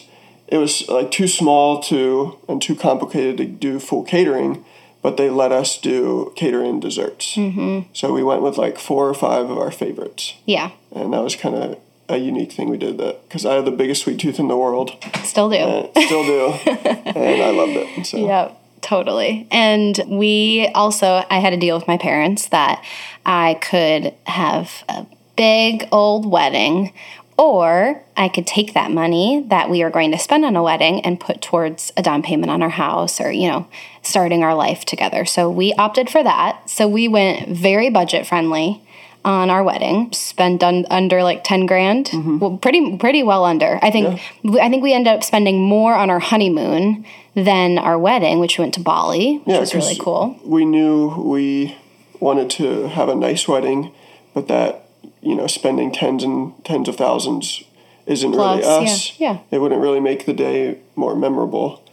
it 0.51 0.57
was 0.57 0.87
like 0.89 1.11
too 1.11 1.27
small 1.27 1.81
to 1.83 2.37
and 2.47 2.61
too 2.61 2.75
complicated 2.75 3.37
to 3.37 3.45
do 3.45 3.79
full 3.79 4.03
catering, 4.03 4.65
but 5.01 5.15
they 5.17 5.29
let 5.29 5.51
us 5.51 5.77
do 5.79 6.33
catering 6.35 6.79
desserts. 6.79 7.35
Mm-hmm. 7.35 7.89
So 7.93 8.13
we 8.13 8.23
went 8.23 8.41
with 8.41 8.57
like 8.57 8.77
four 8.77 9.07
or 9.07 9.13
five 9.13 9.49
of 9.49 9.57
our 9.57 9.71
favorites, 9.71 10.33
Yeah, 10.45 10.71
and 10.93 11.13
that 11.13 11.23
was 11.23 11.35
kind 11.35 11.55
of 11.55 11.79
a 12.09 12.17
unique 12.17 12.51
thing 12.51 12.69
we 12.69 12.77
did 12.77 12.97
that 12.97 13.21
because 13.27 13.45
I 13.45 13.53
have 13.53 13.65
the 13.65 13.71
biggest 13.71 14.01
sweet 14.03 14.19
tooth 14.19 14.39
in 14.39 14.47
the 14.47 14.57
world, 14.57 14.97
still 15.23 15.49
do. 15.49 15.89
still 16.01 16.23
do, 16.23 16.51
and 16.65 17.41
I 17.41 17.51
loved 17.51 17.73
it. 17.73 18.05
So 18.05 18.17
Yep, 18.17 18.59
totally. 18.81 19.47
And 19.51 19.99
we 20.07 20.69
also, 20.73 21.23
I 21.29 21.39
had 21.39 21.53
a 21.53 21.57
deal 21.57 21.77
with 21.77 21.87
my 21.87 21.97
parents 21.97 22.47
that 22.49 22.83
I 23.25 23.59
could 23.61 24.13
have 24.25 24.83
a 24.89 25.05
big 25.37 25.87
old 25.91 26.29
wedding, 26.29 26.91
or 27.39 28.03
I 28.17 28.27
could 28.27 28.45
take 28.45 28.73
that 28.73 28.91
money 28.91 29.45
that 29.47 29.69
we 29.69 29.81
are 29.81 29.89
going 29.89 30.11
to 30.11 30.19
spend 30.19 30.43
on 30.43 30.57
a 30.57 30.61
wedding 30.61 30.99
and 31.05 31.17
put 31.17 31.41
towards 31.41 31.93
a 31.95 32.01
down 32.01 32.21
payment 32.21 32.51
on 32.51 32.61
our 32.61 32.69
house 32.69 33.21
or, 33.21 33.31
you 33.31 33.47
know, 33.47 33.65
starting 34.01 34.43
our 34.43 34.53
life 34.53 34.83
together. 34.83 35.23
So 35.23 35.49
we 35.49 35.71
opted 35.73 36.09
for 36.09 36.21
that. 36.21 36.69
So 36.69 36.85
we 36.85 37.07
went 37.07 37.47
very 37.47 37.89
budget 37.89 38.27
friendly 38.27 38.81
on 39.23 39.49
our 39.49 39.63
wedding 39.63 40.11
spent 40.13 40.63
un- 40.63 40.85
under 40.89 41.23
like 41.23 41.43
10 41.45 41.65
grand. 41.65 42.07
Mm-hmm. 42.07 42.39
Well 42.39 42.57
pretty 42.57 42.97
pretty 42.97 43.23
well 43.23 43.45
under. 43.45 43.79
I 43.81 43.89
think 43.91 44.19
i 44.61 44.69
think 44.69 44.81
we 44.83 44.93
ended 44.93 45.13
up 45.13 45.23
spending 45.23 45.61
more 45.61 45.93
on 45.93 46.09
our 46.09 46.19
honeymoon 46.19 47.05
than 47.35 47.77
our 47.77 47.97
wedding 47.99 48.39
which 48.39 48.57
we 48.57 48.63
went 48.63 48.73
to 48.73 48.79
bali 48.81 49.37
which 49.39 49.53
Yeah, 49.53 49.59
was 49.59 49.73
really 49.75 49.97
cool. 49.97 50.39
We 50.45 50.65
knew 50.65 51.09
we 51.17 51.77
wanted 52.19 52.49
to 52.51 52.87
have 52.87 53.07
a 53.09 53.15
nice 53.15 53.47
wedding, 53.47 53.91
but 54.33 54.47
that 54.47 54.88
you 55.21 55.35
know 55.35 55.47
spending 55.47 55.91
tens 55.91 56.23
and 56.23 56.53
tens 56.65 56.87
of 56.87 56.95
thousands 56.95 57.63
isn't 58.05 58.31
Plus, 58.31 58.59
really 58.65 58.85
us. 58.85 59.19
yeah. 59.19 59.39
It 59.51 59.59
wouldn't 59.59 59.81
really 59.81 59.99
make 59.99 60.25
the 60.25 60.33
day 60.33 60.79
more 60.95 61.15
memorable. 61.15 61.83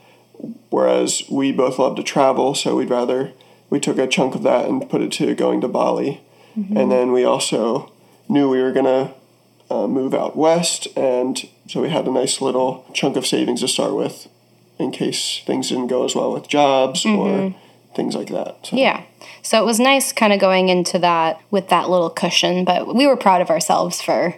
Whereas 0.70 1.22
we 1.30 1.52
both 1.52 1.78
love 1.78 1.96
to 1.96 2.02
travel, 2.02 2.54
so 2.54 2.76
we'd 2.76 2.90
rather 2.90 3.32
we 3.70 3.80
took 3.80 3.98
a 3.98 4.06
chunk 4.06 4.34
of 4.34 4.42
that 4.42 4.66
and 4.68 4.88
put 4.88 5.00
it 5.00 5.12
to 5.12 5.34
going 5.34 5.60
to 5.62 5.68
Bali, 5.68 6.20
Mm-hmm. 6.56 6.74
and 6.78 6.90
then 6.90 7.12
we 7.12 7.22
also 7.22 7.92
knew 8.30 8.48
we 8.48 8.62
were 8.62 8.72
gonna 8.72 9.12
uh, 9.70 9.86
move 9.86 10.14
out 10.14 10.36
west, 10.38 10.88
and 10.96 11.46
so 11.68 11.82
we 11.82 11.90
had 11.90 12.06
a 12.06 12.10
nice 12.10 12.40
little 12.40 12.86
chunk 12.94 13.14
of 13.16 13.26
savings 13.26 13.60
to 13.60 13.68
start 13.68 13.94
with 13.94 14.26
in 14.78 14.90
case 14.90 15.42
things 15.44 15.68
didn't 15.68 15.88
go 15.88 16.04
as 16.06 16.14
well 16.14 16.32
with 16.32 16.48
jobs 16.48 17.04
or 17.04 17.54
things 17.96 18.14
like 18.14 18.28
that. 18.28 18.58
So. 18.66 18.76
Yeah. 18.76 19.02
So 19.42 19.60
it 19.60 19.64
was 19.64 19.80
nice 19.80 20.12
kind 20.12 20.32
of 20.32 20.38
going 20.38 20.68
into 20.68 20.98
that 21.00 21.40
with 21.50 21.68
that 21.70 21.90
little 21.90 22.10
cushion, 22.10 22.64
but 22.64 22.94
we 22.94 23.06
were 23.06 23.16
proud 23.16 23.40
of 23.40 23.50
ourselves 23.50 24.00
for 24.00 24.36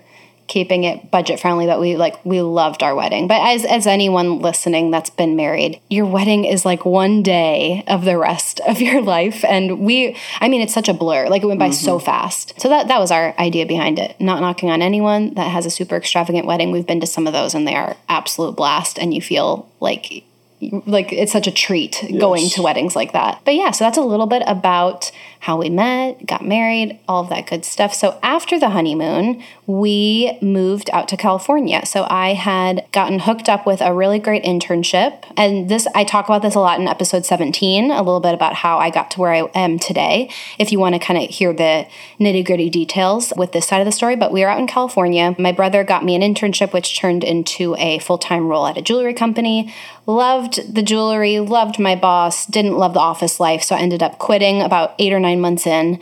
keeping 0.49 0.85
it 0.85 1.11
budget 1.11 1.38
friendly 1.38 1.67
but 1.67 1.79
we 1.79 1.95
like 1.95 2.25
we 2.25 2.41
loved 2.41 2.83
our 2.83 2.95
wedding 2.95 3.29
but 3.29 3.41
as 3.43 3.67
as 3.67 3.87
anyone 3.87 4.41
listening 4.41 4.91
that's 4.91 5.11
been 5.11 5.37
married 5.37 5.79
your 5.91 6.07
wedding 6.07 6.47
is 6.47 6.65
like 6.65 6.87
one 6.87 7.23
day 7.23 7.85
of 7.87 8.07
the 8.07 8.17
rest 8.17 8.59
of 8.67 8.81
your 8.81 9.00
life 9.03 9.45
and 9.45 9.79
we 9.79 10.17
i 10.41 10.49
mean 10.49 10.62
it's 10.62 10.73
such 10.73 10.88
a 10.88 10.95
blur 10.95 11.29
like 11.29 11.43
it 11.43 11.47
went 11.47 11.61
by 11.61 11.69
so 11.69 11.97
mm-hmm. 11.97 12.07
fast 12.07 12.59
so 12.59 12.69
that 12.69 12.88
that 12.88 12.99
was 12.99 13.11
our 13.11 13.38
idea 13.38 13.67
behind 13.67 13.99
it 13.99 14.19
not 14.19 14.41
knocking 14.41 14.71
on 14.71 14.81
anyone 14.81 15.35
that 15.35 15.50
has 15.50 15.67
a 15.67 15.71
super 15.71 15.97
extravagant 15.97 16.47
wedding 16.47 16.73
we've 16.73 16.87
been 16.87 17.00
to 17.00 17.07
some 17.07 17.27
of 17.27 17.35
those 17.35 17.55
and 17.55 17.69
they 17.69 17.75
are 17.75 17.95
absolute 18.09 18.57
blast 18.57 18.99
and 18.99 19.12
you 19.12 19.21
feel 19.21 19.71
like 19.81 20.25
like 20.61 21.12
it's 21.12 21.33
such 21.33 21.47
a 21.47 21.53
treat 21.53 22.05
going 22.19 22.49
to 22.50 22.62
weddings 22.62 22.97
like 22.97 23.12
that. 23.12 23.41
But 23.45 23.55
yeah, 23.55 23.71
so 23.71 23.85
that's 23.85 23.99
a 23.99 24.03
little 24.03 24.27
bit 24.27 24.43
about 24.47 25.11
how 25.40 25.57
we 25.57 25.71
met, 25.71 26.26
got 26.26 26.45
married, 26.45 26.99
all 27.09 27.23
of 27.23 27.28
that 27.30 27.47
good 27.47 27.64
stuff. 27.64 27.95
So 27.95 28.18
after 28.23 28.59
the 28.59 28.71
honeymoon, 28.71 29.42
we 29.66 30.38
moved 30.40 30.90
out 30.92 31.09
to 31.09 31.16
California. 31.16 31.85
So 31.87 32.07
I 32.09 32.35
had 32.35 32.87
gotten 32.92 33.21
hooked 33.21 33.49
up 33.49 33.66
with 33.66 33.80
a 33.80 33.95
really 33.95 34.18
great 34.18 34.45
internship. 34.45 35.25
And 35.37 35.68
this 35.68 35.87
I 35.95 36.04
talk 36.04 36.26
about 36.26 36.42
this 36.42 36.54
a 36.54 36.61
lot 36.61 36.80
in 36.80 36.88
episode 36.88 37.25
17, 37.25 37.90
a 37.90 37.99
little 37.99 38.21
bit 38.21 38.35
about 38.35 38.54
how 38.54 38.78
I 38.78 38.90
got 38.90 39.11
to 39.12 39.21
where 39.21 39.33
I 39.33 39.42
am 39.54 39.78
today. 39.78 40.30
If 40.59 40.73
you 40.73 40.78
want 40.78 40.95
to 40.95 40.99
kind 40.99 41.23
of 41.23 41.30
hear 41.30 41.52
the 41.52 41.87
nitty-gritty 42.18 42.71
details 42.71 43.33
with 43.37 43.52
this 43.52 43.66
side 43.66 43.80
of 43.80 43.87
the 43.87 43.92
story, 43.92 44.16
but 44.16 44.33
we 44.33 44.40
were 44.40 44.49
out 44.49 44.59
in 44.59 44.66
California. 44.66 45.35
My 45.38 45.52
brother 45.52 45.85
got 45.85 46.04
me 46.04 46.14
an 46.14 46.23
internship 46.23 46.73
which 46.73 46.99
turned 46.99 47.25
into 47.25 47.76
a 47.76 47.99
full-time 48.00 48.49
role 48.49 48.66
at 48.66 48.76
a 48.76 48.83
jewelry 48.83 49.14
company 49.14 49.73
loved 50.09 50.75
the 50.75 50.83
jewelry, 50.83 51.38
loved 51.38 51.78
my 51.78 51.95
boss, 51.95 52.47
didn't 52.47 52.78
love 52.78 52.95
the 52.95 53.00
office 53.00 53.38
life. 53.38 53.62
So 53.62 53.76
I 53.76 53.80
ended 53.80 54.02
up 54.02 54.18
quitting 54.18 54.62
about 54.62 54.95
eight 54.99 55.12
or 55.12 55.21
nine 55.21 55.27
months 55.37 55.66
in. 55.66 56.00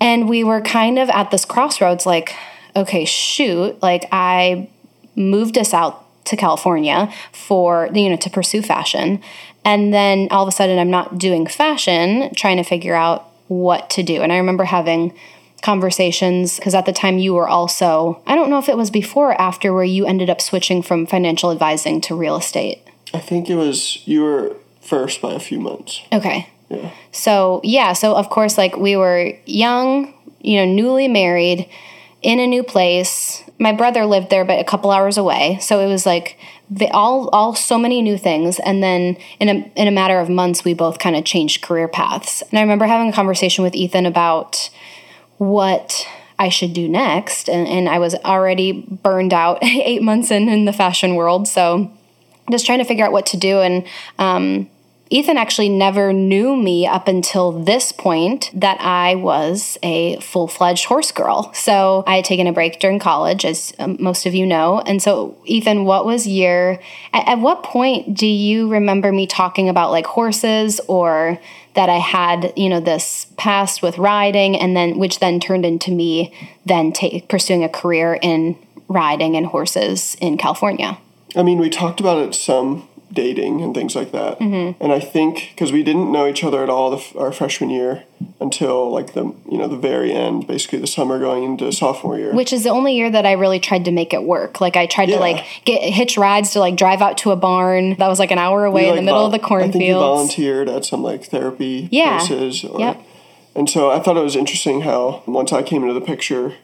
And 0.00 0.28
we 0.28 0.44
were 0.44 0.60
kind 0.60 0.98
of 0.98 1.08
at 1.10 1.30
this 1.30 1.44
crossroads 1.44 2.06
like, 2.06 2.34
okay, 2.74 3.04
shoot, 3.04 3.80
like 3.82 4.06
I 4.12 4.68
moved 5.14 5.56
us 5.56 5.72
out 5.72 6.04
to 6.26 6.36
California 6.36 7.12
for, 7.32 7.88
the 7.90 8.02
you 8.02 8.10
know, 8.10 8.16
to 8.16 8.30
pursue 8.30 8.62
fashion. 8.62 9.22
And 9.64 9.92
then 9.92 10.28
all 10.30 10.42
of 10.42 10.48
a 10.48 10.52
sudden 10.52 10.78
I'm 10.78 10.90
not 10.90 11.18
doing 11.18 11.46
fashion, 11.46 12.34
trying 12.34 12.56
to 12.58 12.62
figure 12.62 12.94
out 12.94 13.30
what 13.48 13.88
to 13.90 14.02
do. 14.02 14.22
And 14.22 14.32
I 14.32 14.36
remember 14.36 14.64
having 14.64 15.14
conversations 15.62 16.56
because 16.56 16.74
at 16.74 16.86
the 16.86 16.92
time 16.92 17.18
you 17.18 17.34
were 17.34 17.48
also, 17.48 18.22
I 18.26 18.34
don't 18.34 18.50
know 18.50 18.58
if 18.58 18.68
it 18.68 18.76
was 18.76 18.90
before 18.90 19.30
or 19.30 19.40
after 19.40 19.72
where 19.72 19.84
you 19.84 20.06
ended 20.06 20.30
up 20.30 20.40
switching 20.40 20.82
from 20.82 21.06
financial 21.06 21.50
advising 21.50 22.00
to 22.02 22.14
real 22.14 22.36
estate. 22.36 22.82
I 23.14 23.18
think 23.18 23.48
it 23.48 23.56
was 23.56 24.06
you 24.06 24.22
were 24.22 24.56
first 24.80 25.20
by 25.20 25.32
a 25.32 25.40
few 25.40 25.58
months. 25.58 26.02
Okay. 26.12 26.48
So, 27.12 27.60
yeah, 27.64 27.92
so 27.92 28.14
of 28.14 28.28
course, 28.28 28.58
like 28.58 28.76
we 28.76 28.96
were 28.96 29.32
young, 29.46 30.12
you 30.40 30.58
know, 30.58 30.72
newly 30.72 31.08
married 31.08 31.68
in 32.22 32.40
a 32.40 32.46
new 32.46 32.62
place. 32.62 33.42
My 33.58 33.72
brother 33.72 34.04
lived 34.04 34.30
there, 34.30 34.44
but 34.44 34.58
a 34.58 34.64
couple 34.64 34.90
hours 34.90 35.16
away. 35.16 35.58
So 35.60 35.80
it 35.80 35.86
was 35.86 36.04
like 36.04 36.38
the, 36.70 36.90
all, 36.90 37.28
all 37.28 37.54
so 37.54 37.78
many 37.78 38.02
new 38.02 38.18
things. 38.18 38.58
And 38.58 38.82
then 38.82 39.16
in 39.38 39.48
a, 39.48 39.72
in 39.76 39.88
a 39.88 39.92
matter 39.92 40.18
of 40.18 40.28
months, 40.28 40.64
we 40.64 40.74
both 40.74 40.98
kind 40.98 41.16
of 41.16 41.24
changed 41.24 41.62
career 41.62 41.88
paths. 41.88 42.42
And 42.42 42.58
I 42.58 42.62
remember 42.62 42.86
having 42.86 43.08
a 43.08 43.12
conversation 43.12 43.62
with 43.62 43.74
Ethan 43.74 44.06
about 44.06 44.70
what 45.38 46.06
I 46.38 46.48
should 46.48 46.72
do 46.72 46.88
next. 46.88 47.48
And, 47.48 47.66
and 47.66 47.88
I 47.88 47.98
was 47.98 48.14
already 48.16 48.72
burned 48.72 49.32
out 49.32 49.58
eight 49.62 50.02
months 50.02 50.30
in, 50.30 50.48
in 50.48 50.64
the 50.64 50.72
fashion 50.72 51.14
world. 51.14 51.48
So 51.48 51.90
just 52.50 52.66
trying 52.66 52.78
to 52.78 52.84
figure 52.84 53.04
out 53.04 53.12
what 53.12 53.26
to 53.26 53.36
do. 53.36 53.60
And 53.60 53.86
um, 54.18 54.68
Ethan 55.08 55.36
actually 55.36 55.68
never 55.68 56.12
knew 56.12 56.56
me 56.56 56.86
up 56.86 57.06
until 57.06 57.52
this 57.52 57.92
point 57.92 58.50
that 58.52 58.80
I 58.80 59.14
was 59.14 59.78
a 59.82 60.18
full 60.18 60.48
fledged 60.48 60.86
horse 60.86 61.12
girl. 61.12 61.52
So 61.54 62.02
I 62.06 62.16
had 62.16 62.24
taken 62.24 62.46
a 62.46 62.52
break 62.52 62.80
during 62.80 62.98
college, 62.98 63.44
as 63.44 63.72
um, 63.78 63.96
most 64.00 64.26
of 64.26 64.34
you 64.34 64.44
know. 64.46 64.80
And 64.80 65.00
so, 65.00 65.36
Ethan, 65.44 65.84
what 65.84 66.04
was 66.04 66.26
your, 66.26 66.80
at, 67.12 67.28
at 67.28 67.38
what 67.38 67.62
point 67.62 68.16
do 68.16 68.26
you 68.26 68.68
remember 68.68 69.12
me 69.12 69.26
talking 69.28 69.68
about 69.68 69.92
like 69.92 70.06
horses 70.06 70.80
or 70.88 71.38
that 71.74 71.88
I 71.88 71.98
had, 71.98 72.52
you 72.56 72.68
know, 72.68 72.80
this 72.80 73.26
past 73.36 73.82
with 73.82 73.98
riding 73.98 74.56
and 74.56 74.76
then, 74.76 74.98
which 74.98 75.20
then 75.20 75.38
turned 75.38 75.64
into 75.64 75.92
me 75.92 76.34
then 76.64 76.92
pursuing 77.28 77.62
a 77.62 77.68
career 77.68 78.18
in 78.20 78.58
riding 78.88 79.36
and 79.36 79.46
horses 79.46 80.16
in 80.20 80.36
California? 80.36 80.98
I 81.36 81.42
mean, 81.42 81.58
we 81.58 81.70
talked 81.70 82.00
about 82.00 82.18
it 82.26 82.34
some 82.34 82.88
dating 83.12 83.62
and 83.62 83.74
things 83.74 83.94
like 83.94 84.12
that. 84.12 84.38
Mm-hmm. 84.38 84.82
And 84.82 84.92
I 84.92 85.00
think 85.00 85.50
because 85.50 85.72
we 85.72 85.82
didn't 85.82 86.10
know 86.10 86.26
each 86.26 86.42
other 86.44 86.62
at 86.62 86.68
all 86.68 86.90
the, 86.90 87.18
our 87.18 87.32
freshman 87.32 87.70
year 87.70 88.04
until 88.40 88.90
like 88.90 89.12
the 89.14 89.24
you 89.50 89.58
know 89.58 89.68
the 89.68 89.76
very 89.76 90.12
end, 90.12 90.46
basically 90.46 90.78
the 90.80 90.86
summer 90.86 91.18
going 91.18 91.44
into 91.44 91.70
sophomore 91.72 92.18
year. 92.18 92.34
Which 92.34 92.52
is 92.52 92.64
the 92.64 92.70
only 92.70 92.94
year 92.96 93.10
that 93.10 93.24
I 93.24 93.32
really 93.32 93.60
tried 93.60 93.84
to 93.86 93.90
make 93.92 94.12
it 94.12 94.22
work. 94.24 94.60
Like 94.60 94.76
I 94.76 94.86
tried 94.86 95.08
Yeah. 95.08 95.16
to 95.16 95.20
like 95.20 95.44
get 95.64 95.82
hitch 95.82 96.16
rides 96.18 96.50
to 96.52 96.60
like 96.60 96.76
drive 96.76 97.00
out 97.00 97.16
to 97.18 97.30
a 97.30 97.36
barn 97.36 97.94
that 97.98 98.08
was 98.08 98.18
like 98.18 98.30
an 98.32 98.38
hour 98.38 98.64
away 98.64 98.82
We, 98.82 98.88
in 98.88 98.90
like, 98.92 98.98
the 98.98 99.02
middle 99.04 99.18
vol- 99.20 99.26
of 99.26 99.32
the 99.32 99.38
cornfield. 99.38 99.70
I 99.70 99.78
think 99.78 99.84
you 99.88 99.94
volunteered 99.94 100.68
at 100.68 100.84
some 100.84 101.02
like 101.02 101.24
therapy 101.24 101.88
Yeah. 101.92 102.18
places. 102.18 102.64
Or, 102.64 102.80
Yep. 102.80 103.02
And 103.54 103.70
so 103.70 103.90
I 103.90 104.00
thought 104.00 104.16
it 104.18 104.22
was 104.24 104.36
interesting 104.36 104.82
how 104.82 105.22
once 105.26 105.52
I 105.52 105.62
came 105.62 105.82
into 105.82 105.94
the 105.94 106.04
picture, 106.04 106.54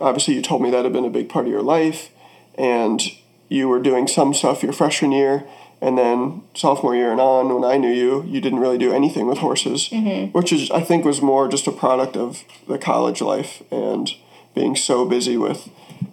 obviously 0.00 0.34
you 0.34 0.42
told 0.42 0.62
me 0.62 0.70
that 0.70 0.84
had 0.84 0.92
been 0.92 1.04
a 1.04 1.10
big 1.10 1.28
part 1.28 1.46
of 1.46 1.50
your 1.50 1.62
life, 1.62 2.10
and 2.56 3.02
you 3.48 3.68
were 3.68 3.80
doing 3.80 4.06
some 4.06 4.32
stuff 4.34 4.62
your 4.62 4.72
freshman 4.72 5.10
year, 5.12 5.44
and 5.86 5.96
then 5.96 6.42
sophomore 6.54 6.96
year 6.96 7.12
and 7.12 7.20
on, 7.20 7.54
when 7.54 7.64
I 7.64 7.76
knew 7.76 7.92
you, 8.02 8.22
you 8.24 8.40
didn't 8.40 8.58
really 8.58 8.78
do 8.78 8.92
anything 8.92 9.26
with 9.28 9.38
horses, 9.38 9.88
Mm-hmm. 9.90 10.32
which 10.32 10.52
is 10.52 10.70
I 10.70 10.80
think 10.80 11.04
was 11.04 11.20
more 11.22 11.48
just 11.48 11.66
a 11.66 11.72
product 11.72 12.16
of 12.16 12.42
the 12.68 12.78
college 12.78 13.20
life 13.32 13.62
and 13.70 14.10
being 14.54 14.74
so 14.76 15.04
busy 15.06 15.36
with 15.36 15.68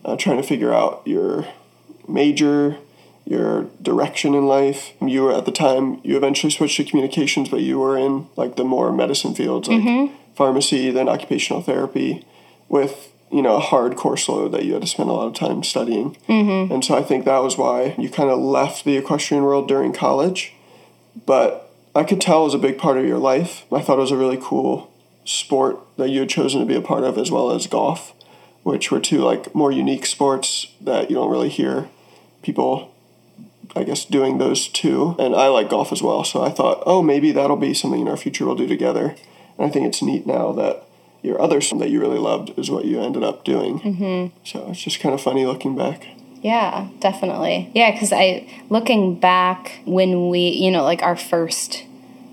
uh, 0.06 0.16
trying 0.18 0.38
to 0.38 0.44
figure 0.44 0.74
out 0.74 1.02
your 1.06 1.48
major, 2.08 2.78
your 3.26 3.68
direction 3.82 4.34
in 4.36 4.46
life. 4.48 4.92
You 5.02 5.24
were 5.24 5.34
at 5.34 5.46
the 5.46 5.52
time 5.52 6.00
you 6.04 6.18
eventually 6.18 6.52
switched 6.52 6.78
to 6.78 6.84
communications, 6.84 7.50
but 7.50 7.62
you 7.62 7.80
were 7.80 7.98
in 7.98 8.28
like 8.36 8.56
the 8.58 8.66
more 8.66 8.92
medicine 8.92 9.34
fields, 9.34 9.68
like 9.70 10.12
pharmacy, 10.36 10.92
then 10.92 11.08
occupational 11.10 11.62
therapy, 11.62 12.26
with 12.68 13.13
you 13.34 13.42
know 13.42 13.56
a 13.56 13.60
hard 13.60 13.96
course 13.96 14.30
load 14.30 14.52
that 14.52 14.64
you 14.64 14.74
had 14.74 14.84
to 14.84 14.88
spend 14.88 15.10
a 15.10 15.14
lot 15.14 15.28
of 15.28 15.34
time 15.34 15.64
studying. 15.64 16.16
Mm-hmm. 16.30 16.72
And 16.72 16.86
so 16.86 16.96
I 16.96 17.02
think 17.02 17.26
that 17.26 17.44
was 17.44 17.58
why 17.58 17.96
you 17.98 18.10
kind 18.10 18.30
of 18.30 18.40
left 18.40 18.86
the 18.86 18.96
equestrian 18.96 19.44
world 19.44 19.68
during 19.68 19.92
college, 19.92 20.54
but 21.26 21.72
I 21.96 22.04
could 22.04 22.22
tell 22.22 22.42
it 22.42 22.46
was 22.46 22.54
a 22.54 22.60
big 22.60 22.78
part 22.78 22.98
of 22.98 23.06
your 23.06 23.18
life. 23.18 23.66
I 23.72 23.82
thought 23.82 23.98
it 23.98 24.02
was 24.02 24.12
a 24.12 24.18
really 24.18 24.40
cool 24.42 24.92
sport 25.26 25.80
that 25.98 26.10
you 26.10 26.22
had 26.22 26.30
chosen 26.30 26.60
to 26.60 26.66
be 26.66 26.76
a 26.76 26.82
part 26.82 27.04
of, 27.04 27.18
as 27.18 27.32
well 27.32 27.52
as 27.52 27.68
golf, 27.68 28.14
which 28.64 28.92
were 28.92 29.00
two 29.00 29.20
like 29.20 29.54
more 29.56 29.72
unique 29.72 30.06
sports 30.06 30.68
that 30.80 31.10
you 31.10 31.16
don't 31.16 31.32
really 31.32 31.50
hear 31.50 31.90
people 32.42 32.94
I 33.76 33.84
guess 33.84 34.06
doing 34.06 34.38
those 34.38 34.68
two. 34.68 35.16
And 35.18 35.36
I 35.36 35.48
like 35.48 35.70
golf 35.70 35.92
as 35.92 36.04
well, 36.04 36.24
so 36.24 36.44
I 36.44 36.50
thought, 36.50 36.84
oh, 36.86 37.02
maybe 37.02 37.32
that'll 37.32 37.58
be 37.58 37.74
something 37.74 38.02
in 38.02 38.08
our 38.08 38.18
future 38.18 38.46
we'll 38.46 38.56
do 38.56 38.68
together. 38.68 39.16
And 39.58 39.68
I 39.68 39.70
think 39.70 39.88
it's 39.88 40.02
neat 40.02 40.28
now 40.28 40.52
that 40.54 40.86
your 41.24 41.42
other 41.42 41.62
sport 41.62 41.80
that 41.80 41.90
you 41.90 42.00
really 42.00 42.20
loved 42.20 42.58
is 42.60 42.70
what 42.70 42.86
you 42.86 43.02
ended 43.02 43.24
up 43.24 43.44
doing. 43.44 43.80
Mm-hmm. 43.80 44.38
So 44.44 44.68
it's 44.70 44.82
just 44.82 45.00
kind 45.00 45.16
of 45.16 45.22
funny 45.22 45.46
looking 45.46 45.76
back. 45.76 46.06
Yeah, 46.44 46.90
definitely. 47.00 47.72
Yeah, 47.74 47.92
because 47.92 48.12
I 48.12 48.48
looking 48.70 49.18
back 49.18 49.80
when 49.86 50.30
we, 50.30 50.50
you 50.50 50.70
know, 50.70 50.84
like 50.84 51.02
our 51.02 51.16
first, 51.16 51.86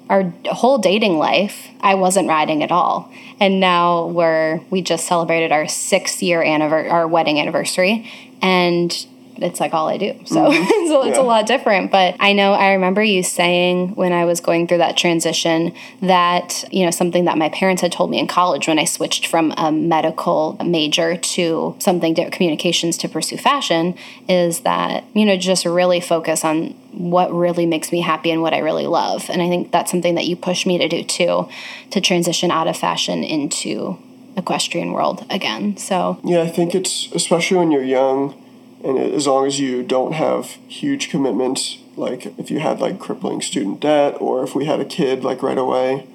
our 0.08 0.34
whole 0.46 0.78
dating 0.78 1.16
life, 1.16 1.68
I 1.80 1.94
wasn't 1.94 2.28
riding 2.28 2.64
at 2.64 2.72
all, 2.72 3.10
and 3.38 3.60
now 3.60 4.08
we're 4.08 4.60
we 4.68 4.82
just 4.82 5.06
celebrated 5.06 5.52
our 5.52 5.68
six 5.68 6.20
year 6.20 6.42
anniversary, 6.42 6.90
our 6.90 7.06
wedding 7.06 7.38
anniversary, 7.38 8.10
and 8.42 9.06
it's 9.40 9.60
like 9.60 9.72
all 9.74 9.88
I 9.88 9.96
do. 9.96 10.14
So, 10.24 10.36
mm-hmm. 10.50 10.86
so 10.88 11.02
it's 11.04 11.16
a 11.18 11.20
Yeah. 11.20 11.26
lot 11.26 11.46
different. 11.46 11.90
But 11.90 12.16
I 12.20 12.32
know 12.32 12.52
I 12.52 12.72
remember 12.72 13.02
you 13.02 13.22
saying 13.22 13.94
when 13.94 14.12
I 14.12 14.24
was 14.24 14.40
going 14.40 14.66
through 14.68 14.78
that 14.78 14.96
transition 14.96 15.72
that, 16.02 16.64
you 16.70 16.84
know, 16.84 16.90
something 16.90 17.24
that 17.24 17.38
my 17.38 17.48
parents 17.48 17.82
had 17.82 17.92
told 17.92 18.10
me 18.10 18.18
in 18.18 18.26
college 18.26 18.68
when 18.68 18.78
I 18.78 18.84
switched 18.84 19.26
from 19.26 19.52
a 19.56 19.72
medical 19.72 20.56
major 20.64 21.16
to 21.16 21.76
something 21.78 22.14
to 22.16 22.30
communications 22.30 22.96
to 22.98 23.08
pursue 23.08 23.36
fashion 23.36 23.94
is 24.28 24.60
that, 24.60 25.04
you 25.14 25.24
know, 25.24 25.36
just 25.36 25.64
really 25.64 26.00
focus 26.00 26.44
on 26.44 26.70
what 26.92 27.32
really 27.32 27.66
makes 27.66 27.92
me 27.92 28.00
happy 28.00 28.30
and 28.30 28.42
what 28.42 28.52
I 28.52 28.58
really 28.58 28.86
love. 28.86 29.30
And 29.30 29.40
I 29.40 29.48
think 29.48 29.70
that's 29.70 29.90
something 29.90 30.16
that 30.16 30.26
you 30.26 30.36
pushed 30.36 30.66
me 30.66 30.78
to 30.78 30.88
do 30.88 31.02
too, 31.04 31.48
to 31.90 32.00
transition 32.00 32.50
out 32.50 32.66
of 32.68 32.76
fashion 32.76 33.22
into 33.24 33.96
equestrian 34.36 34.92
world 34.92 35.24
again. 35.30 35.76
So, 35.76 36.18
Yeah, 36.24 36.42
I 36.42 36.48
think 36.48 36.74
it's 36.74 37.08
especially 37.12 37.58
when 37.58 37.70
you're 37.70 37.82
young, 37.82 38.34
and 38.82 38.98
as 38.98 39.26
long 39.26 39.46
as 39.46 39.60
you 39.60 39.82
don't 39.82 40.12
have 40.12 40.46
huge 40.68 41.10
commitments, 41.10 41.78
like 41.96 42.26
if 42.38 42.50
you 42.50 42.60
had 42.60 42.80
like 42.80 42.98
crippling 42.98 43.42
student 43.42 43.80
debt, 43.80 44.16
or 44.20 44.42
if 44.42 44.54
we 44.54 44.64
had 44.64 44.80
a 44.80 44.84
kid 44.84 45.22
like 45.22 45.42
right 45.42 45.58
away, 45.58 46.06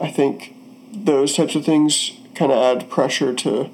I 0.00 0.08
think 0.08 0.54
those 0.92 1.34
types 1.34 1.54
of 1.54 1.64
things 1.64 2.12
kind 2.34 2.50
of 2.50 2.58
add 2.58 2.90
pressure 2.90 3.34
to 3.34 3.70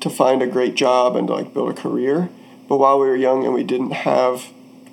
to 0.00 0.10
find 0.10 0.42
a 0.42 0.46
great 0.46 0.74
job 0.74 1.14
and 1.16 1.28
to 1.28 1.34
like 1.34 1.54
build 1.54 1.70
a 1.70 1.74
career. 1.74 2.30
But 2.68 2.78
while 2.78 2.98
we 2.98 3.06
were 3.06 3.16
young 3.16 3.44
and 3.44 3.52
we 3.52 3.64
didn't 3.64 3.92
have 3.92 4.46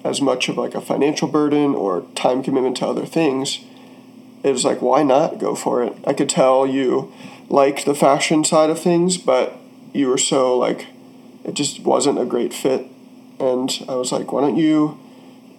as 0.03 0.21
much 0.21 0.49
of 0.49 0.57
like 0.57 0.75
a 0.75 0.81
financial 0.81 1.27
burden 1.27 1.75
or 1.75 2.05
time 2.15 2.43
commitment 2.43 2.77
to 2.77 2.87
other 2.87 3.05
things, 3.05 3.59
it 4.43 4.51
was 4.51 4.65
like, 4.65 4.81
why 4.81 5.03
not 5.03 5.39
go 5.39 5.55
for 5.55 5.83
it? 5.83 5.93
I 6.05 6.13
could 6.13 6.29
tell 6.29 6.65
you 6.65 7.13
liked 7.49 7.85
the 7.85 7.95
fashion 7.95 8.43
side 8.43 8.69
of 8.69 8.79
things, 8.79 9.17
but 9.17 9.57
you 9.93 10.07
were 10.07 10.17
so 10.17 10.57
like, 10.57 10.87
it 11.47 11.53
just 11.55 11.79
wasn't 11.79 12.19
a 12.19 12.25
great 12.25 12.53
fit. 12.53 12.85
And 13.39 13.71
I 13.87 13.95
was 13.95 14.11
like, 14.11 14.31
why 14.31 14.41
don't 14.41 14.57
you 14.57 14.99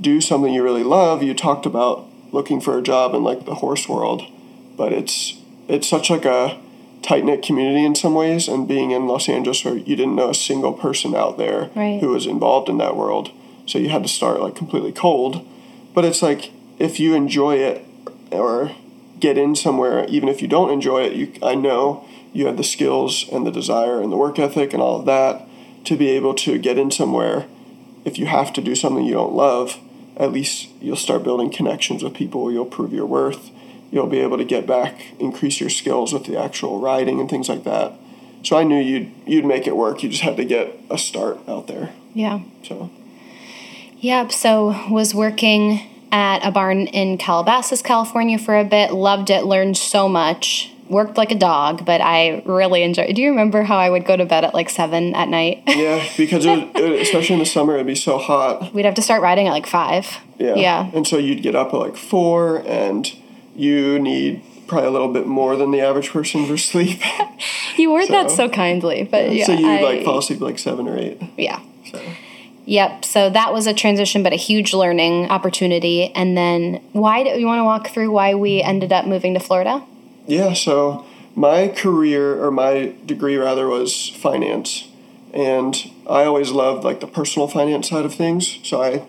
do 0.01 0.21
something 0.21 0.53
you 0.53 0.63
really 0.63 0.85
love? 0.85 1.23
You 1.23 1.35
talked 1.35 1.67
about 1.67 2.07
looking 2.33 2.61
for 2.61 2.77
a 2.79 2.83
job 2.83 3.15
in 3.15 3.25
like 3.25 3.47
the 3.47 3.57
horse 3.57 3.89
world, 3.89 4.23
but 4.77 4.93
it's 4.93 5.35
it's 5.69 5.89
such 5.89 6.11
like 6.11 6.25
a 6.25 6.59
tight 7.03 7.25
knit 7.25 7.43
community 7.43 7.85
in 7.85 7.95
some 7.95 8.15
ways, 8.15 8.49
and 8.49 8.67
being 8.69 8.91
in 8.91 9.07
Los 9.07 9.29
Angeles 9.29 9.65
where 9.65 9.77
you 9.77 9.97
didn't 9.97 10.17
know 10.17 10.31
a 10.31 10.35
single 10.35 10.73
person 10.73 11.15
out 11.15 11.39
there 11.39 11.71
Right. 11.75 12.01
who 12.01 12.09
was 12.09 12.27
involved 12.27 12.69
in 12.69 12.79
that 12.79 12.97
world, 12.97 13.31
so 13.67 13.79
you 13.79 13.89
had 13.89 14.03
to 14.03 14.09
start 14.09 14.41
like 14.41 14.55
completely 14.57 14.93
cold. 14.93 15.47
But 15.95 16.05
it's 16.05 16.23
like 16.23 16.51
if 16.79 16.99
you 17.01 17.15
enjoy 17.15 17.57
it 17.57 17.85
or 18.31 18.73
get 19.21 19.39
in 19.39 19.55
somewhere, 19.57 20.05
even 20.09 20.29
if 20.29 20.43
you 20.43 20.49
don't 20.49 20.71
enjoy 20.71 21.03
it, 21.03 21.13
you 21.15 21.33
I 21.43 21.55
know 21.55 22.05
you 22.33 22.47
have 22.47 22.57
the 22.57 22.65
skills 22.65 23.25
and 23.33 23.47
the 23.47 23.51
desire 23.53 24.01
and 24.03 24.13
the 24.13 24.17
work 24.17 24.39
ethic 24.39 24.73
and 24.73 24.83
all 24.83 24.99
of 25.01 25.07
that 25.07 25.48
to 25.89 25.97
be 25.97 26.11
able 26.11 26.35
to 26.35 26.59
get 26.59 26.79
in 26.79 26.91
somewhere. 26.91 27.47
If 28.05 28.19
you 28.19 28.27
have 28.27 28.53
to 28.53 28.61
do 28.61 28.75
something 28.75 29.05
you 29.05 29.15
don't 29.15 29.33
love, 29.33 29.79
at 30.19 30.33
least 30.33 30.69
you'll 30.81 30.97
start 30.97 31.25
building 31.25 31.51
connections 31.51 32.03
with 32.03 32.15
people. 32.15 32.53
You'll 32.53 32.67
prove 32.67 32.93
your 32.93 33.07
worth. 33.07 33.51
You'll 33.91 34.07
be 34.07 34.21
able 34.21 34.37
to 34.37 34.45
get 34.45 34.67
back, 34.67 35.01
increase 35.19 35.61
your 35.61 35.71
skills 35.71 36.13
with 36.13 36.27
the 36.27 36.37
actual 36.37 36.79
riding 36.79 37.21
and 37.21 37.31
things 37.31 37.49
like 37.49 37.65
that. 37.65 37.95
So 38.43 38.57
I 38.57 38.65
knew 38.65 38.79
you'd 38.79 39.11
you'd 39.27 39.47
make 39.47 39.67
it 39.67 39.77
work. 39.77 40.03
You 40.03 40.11
just 40.11 40.23
had 40.23 40.37
to 40.37 40.45
get 40.45 40.79
a 40.91 40.99
start 40.99 41.39
out 41.49 41.67
there. 41.67 41.93
Yeah. 42.15 42.41
So 42.63 42.91
Yep. 44.01 44.31
So 44.33 44.89
was 44.91 45.15
working 45.15 45.81
at 46.13 46.47
a 46.47 46.51
barn 46.51 46.87
in 46.87 47.19
Calabasas, 47.19 47.83
California 47.83 48.39
for 48.39 48.57
a 48.57 48.65
bit. 48.65 48.93
Loved 48.93 49.31
it. 49.31 49.45
Learned 49.45 49.77
so 49.77 50.09
much. 50.09 50.73
Worked 50.89 51.17
like 51.19 51.31
a 51.31 51.35
dog, 51.35 51.85
but 51.85 52.01
I 52.01 52.43
really 52.47 52.83
enjoyed. 52.83 53.15
Do 53.15 53.21
you 53.21 53.31
remember 53.31 53.63
how 53.63 53.77
I 53.77 53.91
would 53.91 54.05
go 54.07 54.17
to 54.17 54.25
bed 54.25 54.45
at 54.45 54.55
like 54.55 54.71
seven 54.71 55.15
at 55.15 55.29
night? 55.29 55.63
yeah, 55.67 56.03
because 56.17 56.47
it, 56.47 56.59
it, 56.77 57.03
especially 57.03 57.35
in 57.35 57.41
the 57.41 57.47
summer, 57.47 57.75
it'd 57.75 57.87
be 57.87 57.95
so 57.95 58.17
hot. 58.19 58.73
We'd 58.73 58.85
have 58.87 58.95
to 58.95 59.03
start 59.03 59.21
riding 59.23 59.47
at 59.49 59.51
like 59.53 59.67
five. 59.67 60.07
Yeah. 60.39 60.55
Yeah. 60.55 60.91
And 60.95 61.07
so 61.07 61.19
you'd 61.19 61.43
get 61.43 61.55
up 61.55 61.75
at 61.75 61.77
like 61.77 61.97
four, 61.97 62.63
and 62.67 63.07
you 63.55 63.99
need 63.99 64.43
probably 64.67 64.89
a 64.89 64.91
little 64.91 65.13
bit 65.13 65.27
more 65.27 65.57
than 65.57 65.71
the 65.73 65.81
average 65.81 66.11
person 66.11 66.47
for 66.47 66.57
sleep. 66.57 67.01
You 67.77 67.93
word 67.93 68.09
that 68.09 68.29
So- 68.31 68.37
so 68.37 68.49
kindly, 68.49 69.05
but 69.09 69.33
yeah. 69.33 69.45
so 69.45 69.53
you 69.53 69.65
like 69.81 70.05
fall 70.05 70.19
asleep 70.19 70.41
at 70.41 70.45
like 70.45 70.59
seven 70.59 70.89
or 70.89 70.99
eight. 70.99 71.23
Yeah. 71.37 71.61
So. 71.93 72.01
Yep. 72.65 73.05
So 73.05 73.31
that 73.31 73.53
was 73.53 73.69
a 73.69 73.73
transition, 73.73 74.25
but 74.25 74.33
a 74.33 74.37
huge 74.37 74.75
learning 74.75 75.31
opportunity. 75.31 76.13
And 76.13 76.37
then, 76.37 76.83
why 76.93 77.23
do 77.23 77.31
you 77.39 77.47
want 77.47 77.61
to 77.61 77.65
walk 77.65 77.89
through 77.89 78.11
why 78.11 78.35
we 78.35 78.61
ended 78.63 78.93
up 78.93 79.07
moving 79.07 79.35
to 79.35 79.41
Florida? 79.41 79.85
Yeah, 80.29 80.53
so 80.53 81.07
my 81.35 81.69
career 81.69 82.45
or 82.45 82.51
my 82.51 82.93
degree 83.07 83.37
rather 83.37 83.67
was 83.67 84.11
finance, 84.11 84.87
and 85.33 85.75
I 86.07 86.25
always 86.25 86.51
loved 86.51 86.85
like 86.85 87.01
the 87.01 87.07
personal 87.07 87.49
finance 87.49 87.89
side 87.89 88.05
of 88.05 88.15
things. 88.15 88.59
So 88.63 88.83
I 88.83 89.07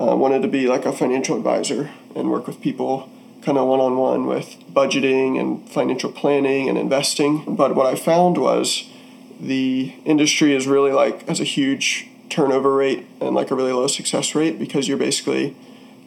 uh, 0.00 0.16
wanted 0.16 0.40
to 0.42 0.48
be 0.48 0.66
like 0.66 0.86
a 0.86 0.92
financial 0.92 1.36
advisor 1.36 1.90
and 2.16 2.30
work 2.30 2.46
with 2.46 2.62
people 2.62 3.10
kind 3.42 3.58
of 3.58 3.68
one 3.68 3.80
on 3.80 3.98
one 3.98 4.26
with 4.26 4.56
budgeting 4.72 5.38
and 5.38 5.68
financial 5.68 6.10
planning 6.10 6.70
and 6.70 6.78
investing. 6.78 7.54
But 7.54 7.74
what 7.74 7.84
I 7.84 7.94
found 7.94 8.38
was 8.38 8.88
the 9.38 9.92
industry 10.06 10.54
is 10.56 10.66
really 10.66 10.92
like 10.92 11.28
has 11.28 11.38
a 11.38 11.44
huge 11.44 12.08
turnover 12.30 12.74
rate 12.74 13.04
and 13.20 13.34
like 13.34 13.50
a 13.50 13.54
really 13.54 13.72
low 13.72 13.88
success 13.88 14.34
rate 14.34 14.58
because 14.58 14.88
you're 14.88 14.96
basically 14.96 15.54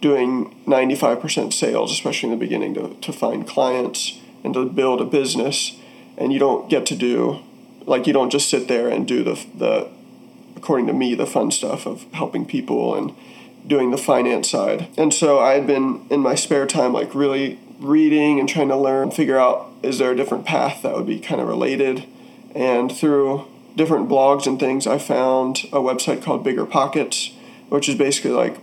doing 0.02 0.56
95% 0.66 1.54
sales, 1.54 1.92
especially 1.92 2.32
in 2.32 2.40
the 2.40 2.44
beginning, 2.44 2.74
to, 2.74 2.96
to 3.02 3.14
find 3.14 3.48
clients 3.48 4.20
and 4.46 4.54
to 4.54 4.66
build 4.66 5.02
a 5.02 5.06
business. 5.06 5.78
And 6.18 6.32
you 6.32 6.40
don't 6.40 6.70
get 6.70 6.86
to 6.86 6.96
do, 6.96 7.40
like, 7.86 8.08
you 8.08 8.14
don't 8.14 8.30
just 8.30 8.48
sit 8.48 8.70
there 8.70 8.88
and 8.88 9.06
do 9.06 9.24
the, 9.24 9.46
the 9.54 9.90
according 10.56 10.88
to 10.88 10.94
me, 10.94 11.16
the 11.16 11.26
fun 11.26 11.52
stuff 11.52 11.86
of 11.86 12.06
helping 12.14 12.46
people 12.46 12.96
and 12.96 13.14
doing 13.68 13.92
the 13.92 13.98
finance 13.98 14.50
side. 14.50 14.88
And 14.96 15.14
so 15.14 15.40
I 15.40 15.54
had 15.54 15.68
been 15.68 16.06
in 16.10 16.22
my 16.22 16.36
spare 16.36 16.66
time, 16.66 16.94
like, 16.94 17.14
really 17.14 17.60
reading 17.80 18.40
and 18.40 18.48
trying 18.48 18.70
to 18.70 18.78
learn, 18.78 19.12
figure 19.12 19.38
out 19.38 19.70
is 19.84 19.98
there 19.98 20.12
a 20.12 20.16
different 20.16 20.46
path 20.46 20.82
that 20.84 20.96
would 20.96 21.08
be 21.08 21.20
kind 21.20 21.42
of 21.42 21.48
related. 21.48 22.06
And 22.54 22.96
through 22.96 23.46
different 23.76 24.08
blogs 24.08 24.48
and 24.48 24.58
things, 24.60 24.88
I 24.88 24.98
found 24.98 25.66
a 25.74 25.80
website 25.80 26.24
called 26.24 26.44
Bigger 26.44 26.66
Pockets, 26.66 27.32
which 27.68 27.90
is 27.90 27.96
basically 27.96 28.32
like 28.32 28.58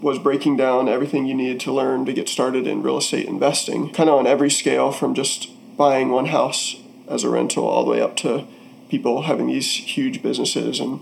was 0.00 0.18
breaking 0.18 0.56
down 0.56 0.88
everything 0.88 1.26
you 1.26 1.34
needed 1.34 1.60
to 1.60 1.72
learn 1.72 2.06
to 2.06 2.12
get 2.12 2.28
started 2.28 2.66
in 2.66 2.82
real 2.82 2.98
estate 2.98 3.26
investing, 3.26 3.92
kind 3.92 4.08
of 4.08 4.18
on 4.18 4.26
every 4.26 4.50
scale 4.50 4.92
from 4.92 5.14
just 5.14 5.50
buying 5.76 6.10
one 6.10 6.26
house 6.26 6.76
as 7.08 7.24
a 7.24 7.28
rental 7.28 7.66
all 7.66 7.84
the 7.84 7.90
way 7.90 8.00
up 8.00 8.16
to 8.16 8.46
people 8.88 9.22
having 9.22 9.46
these 9.46 9.72
huge 9.74 10.22
businesses 10.22 10.80
and 10.80 11.00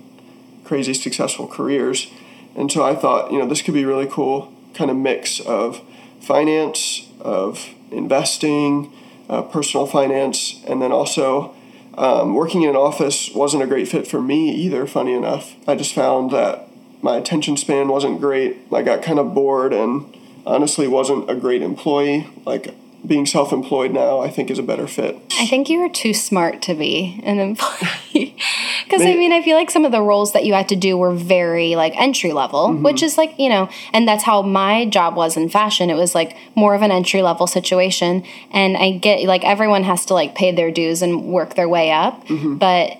crazy 0.64 0.94
successful 0.94 1.46
careers. 1.46 2.10
And 2.56 2.70
so 2.70 2.84
I 2.84 2.94
thought, 2.94 3.32
you 3.32 3.38
know, 3.38 3.46
this 3.46 3.62
could 3.62 3.74
be 3.74 3.84
a 3.84 3.86
really 3.86 4.08
cool 4.08 4.52
kind 4.74 4.90
of 4.90 4.96
mix 4.96 5.40
of 5.40 5.80
finance, 6.20 7.08
of 7.20 7.68
investing, 7.90 8.92
uh, 9.28 9.42
personal 9.42 9.86
finance, 9.86 10.62
and 10.66 10.82
then 10.82 10.92
also 10.92 11.54
um, 11.96 12.34
working 12.34 12.62
in 12.62 12.70
an 12.70 12.76
office 12.76 13.30
wasn't 13.34 13.62
a 13.62 13.66
great 13.66 13.88
fit 13.88 14.06
for 14.06 14.20
me 14.20 14.50
either, 14.52 14.86
funny 14.86 15.14
enough. 15.14 15.56
I 15.66 15.74
just 15.74 15.94
found 15.94 16.30
that 16.30 16.67
my 17.02 17.16
attention 17.16 17.56
span 17.56 17.88
wasn't 17.88 18.20
great. 18.20 18.56
I 18.72 18.82
got 18.82 19.02
kind 19.02 19.18
of 19.18 19.34
bored 19.34 19.72
and 19.72 20.16
honestly 20.46 20.88
wasn't 20.88 21.28
a 21.30 21.34
great 21.34 21.62
employee. 21.62 22.26
Like 22.44 22.74
being 23.06 23.26
self 23.26 23.52
employed 23.52 23.92
now, 23.92 24.20
I 24.20 24.28
think 24.28 24.50
is 24.50 24.58
a 24.58 24.62
better 24.62 24.86
fit. 24.86 25.16
I 25.38 25.46
think 25.46 25.68
you 25.70 25.80
were 25.80 25.88
too 25.88 26.12
smart 26.12 26.60
to 26.62 26.74
be 26.74 27.20
an 27.24 27.38
employee. 27.38 28.36
Because 28.84 29.02
I 29.02 29.14
mean, 29.16 29.32
I 29.32 29.42
feel 29.42 29.54
like 29.54 29.70
some 29.70 29.84
of 29.84 29.92
the 29.92 30.00
roles 30.00 30.32
that 30.32 30.46
you 30.46 30.54
had 30.54 30.70
to 30.70 30.76
do 30.76 30.96
were 30.96 31.12
very 31.12 31.76
like 31.76 31.92
entry 32.00 32.32
level, 32.32 32.68
Mm-hmm. 32.68 32.82
which 32.82 33.02
is 33.02 33.18
like, 33.18 33.38
you 33.38 33.50
know, 33.50 33.68
and 33.92 34.08
that's 34.08 34.24
how 34.24 34.40
my 34.40 34.86
job 34.86 35.14
was 35.14 35.36
in 35.36 35.50
fashion. 35.50 35.90
It 35.90 35.94
was 35.94 36.14
like 36.14 36.34
more 36.54 36.74
of 36.74 36.80
an 36.80 36.90
entry 36.90 37.20
level 37.20 37.46
situation. 37.46 38.24
And 38.50 38.78
I 38.78 38.92
get 38.92 39.24
like 39.24 39.44
everyone 39.44 39.84
has 39.84 40.06
to 40.06 40.14
like 40.14 40.34
pay 40.34 40.52
their 40.52 40.70
dues 40.70 41.02
and 41.02 41.26
work 41.26 41.54
their 41.54 41.68
way 41.68 41.90
up. 41.90 42.26
Mm-hmm. 42.28 42.56
But 42.56 42.96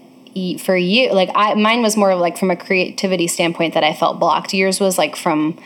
for 0.59 0.77
you, 0.77 1.13
like 1.13 1.31
I, 1.35 1.55
mine 1.55 1.83
was 1.83 1.97
more 1.97 2.11
of 2.11 2.21
like 2.21 2.39
from 2.39 2.51
a 2.51 2.57
creativity 2.57 3.27
standpoint 3.27 3.75
that 3.75 3.85
I 3.85 3.93
felt 3.93 4.19
blocked. 4.19 4.55
Yours 4.55 4.81
was 4.81 4.99
like 4.99 5.17
from 5.17 5.59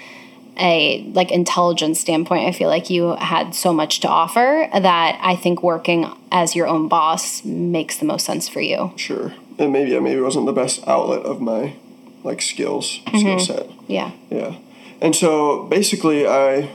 a 0.58 1.02
like 1.14 1.32
intelligence 1.32 1.98
standpoint 1.98 2.46
i 2.46 2.52
feel 2.52 2.68
like 2.68 2.90
you 2.90 3.16
had 3.16 3.54
so 3.54 3.72
much 3.72 4.00
to 4.00 4.06
offer 4.06 4.68
that 4.74 5.18
i 5.22 5.34
think 5.34 5.62
working 5.62 6.06
as 6.30 6.54
your 6.54 6.66
own 6.66 6.88
boss 6.88 7.42
makes 7.42 7.96
the 7.96 8.04
most 8.04 8.26
sense 8.26 8.50
for 8.50 8.60
you 8.60 8.92
Sure. 8.96 9.32
And 9.58 9.72
maybe 9.72 9.92
yeah, 9.92 10.00
maybe 10.00 10.18
it 10.18 10.22
wasn't 10.22 10.46
the 10.46 10.52
best 10.52 10.86
outlet 10.86 11.22
of 11.22 11.40
my 11.40 11.74
like 12.24 12.42
skills 12.42 13.00
skill 13.06 13.12
mm-hmm. 13.12 13.38
set. 13.38 13.70
yeah 13.86 14.12
Yeah. 14.30 14.56
And 15.02 15.16
so 15.16 15.64
basically, 15.64 16.28
I 16.28 16.70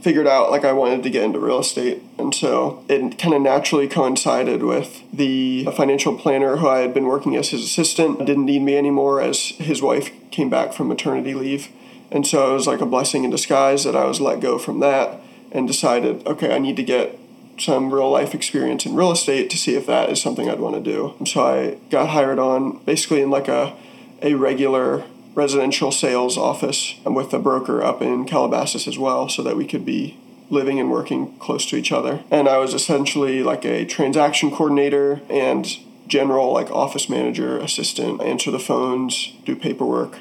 figured 0.00 0.26
out 0.26 0.50
like 0.50 0.64
I 0.64 0.72
wanted 0.72 1.02
to 1.02 1.10
get 1.10 1.24
into 1.24 1.38
real 1.38 1.60
estate. 1.60 2.02
And 2.18 2.34
so 2.34 2.84
it 2.88 3.18
kind 3.18 3.34
of 3.34 3.42
naturally 3.42 3.88
coincided 3.88 4.62
with 4.62 5.02
the 5.12 5.64
financial 5.76 6.16
planner 6.16 6.56
who 6.56 6.68
I 6.68 6.80
had 6.80 6.94
been 6.94 7.06
working 7.06 7.36
as 7.36 7.50
his 7.50 7.64
assistant 7.64 8.24
didn't 8.24 8.46
need 8.46 8.62
me 8.62 8.76
anymore 8.76 9.20
as 9.20 9.38
his 9.38 9.82
wife 9.82 10.10
came 10.30 10.48
back 10.48 10.72
from 10.72 10.88
maternity 10.88 11.34
leave. 11.34 11.68
And 12.10 12.26
so 12.26 12.50
it 12.50 12.54
was 12.54 12.66
like 12.66 12.80
a 12.80 12.86
blessing 12.86 13.24
in 13.24 13.30
disguise 13.30 13.84
that 13.84 13.96
I 13.96 14.04
was 14.04 14.20
let 14.20 14.40
go 14.40 14.58
from 14.58 14.80
that 14.80 15.20
and 15.52 15.66
decided, 15.66 16.26
okay, 16.26 16.54
I 16.54 16.58
need 16.58 16.76
to 16.76 16.82
get 16.82 17.18
some 17.58 17.92
real 17.92 18.10
life 18.10 18.34
experience 18.34 18.86
in 18.86 18.94
real 18.94 19.10
estate 19.10 19.50
to 19.50 19.58
see 19.58 19.74
if 19.74 19.86
that 19.86 20.10
is 20.10 20.22
something 20.22 20.48
I'd 20.48 20.60
want 20.60 20.76
to 20.76 20.80
do. 20.80 21.14
So 21.26 21.44
I 21.44 21.78
got 21.90 22.10
hired 22.10 22.38
on 22.38 22.78
basically 22.84 23.20
in 23.20 23.30
like 23.30 23.48
a 23.48 23.76
a 24.22 24.34
regular 24.34 25.04
residential 25.34 25.92
sales 25.92 26.36
office 26.36 26.94
and 27.04 27.14
with 27.14 27.32
a 27.32 27.38
broker 27.38 27.82
up 27.82 28.02
in 28.02 28.24
Calabasas 28.24 28.88
as 28.88 28.98
well 28.98 29.28
so 29.28 29.42
that 29.42 29.56
we 29.56 29.66
could 29.66 29.84
be 29.84 30.18
living 30.50 30.80
and 30.80 30.90
working 30.90 31.36
close 31.38 31.66
to 31.66 31.76
each 31.76 31.92
other. 31.92 32.24
And 32.30 32.48
I 32.48 32.58
was 32.58 32.74
essentially 32.74 33.42
like 33.42 33.64
a 33.64 33.84
transaction 33.84 34.50
coordinator 34.50 35.20
and 35.28 35.66
general 36.06 36.52
like 36.52 36.70
office 36.70 37.08
manager, 37.08 37.58
assistant, 37.58 38.22
answer 38.22 38.50
the 38.50 38.58
phones, 38.58 39.34
do 39.44 39.54
paperwork, 39.54 40.18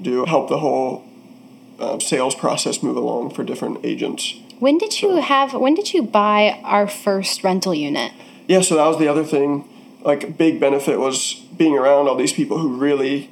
do 0.00 0.24
help 0.26 0.48
the 0.48 0.58
whole 0.58 1.04
uh, 1.78 1.98
sales 1.98 2.34
process 2.34 2.82
move 2.82 2.96
along 2.96 3.30
for 3.30 3.42
different 3.42 3.84
agents. 3.84 4.34
when 4.58 4.76
did 4.76 5.00
you 5.00 5.16
have 5.16 5.54
when 5.54 5.74
did 5.74 5.94
you 5.94 6.02
buy 6.02 6.60
our 6.62 6.86
first 6.86 7.42
rental 7.42 7.72
unit 7.72 8.12
yeah, 8.50 8.62
so 8.62 8.74
that 8.74 8.86
was 8.86 8.98
the 8.98 9.06
other 9.06 9.22
thing. 9.22 9.64
Like, 10.02 10.36
big 10.36 10.58
benefit 10.58 10.98
was 10.98 11.34
being 11.56 11.78
around 11.78 12.08
all 12.08 12.16
these 12.16 12.32
people 12.32 12.58
who 12.58 12.76
really, 12.76 13.30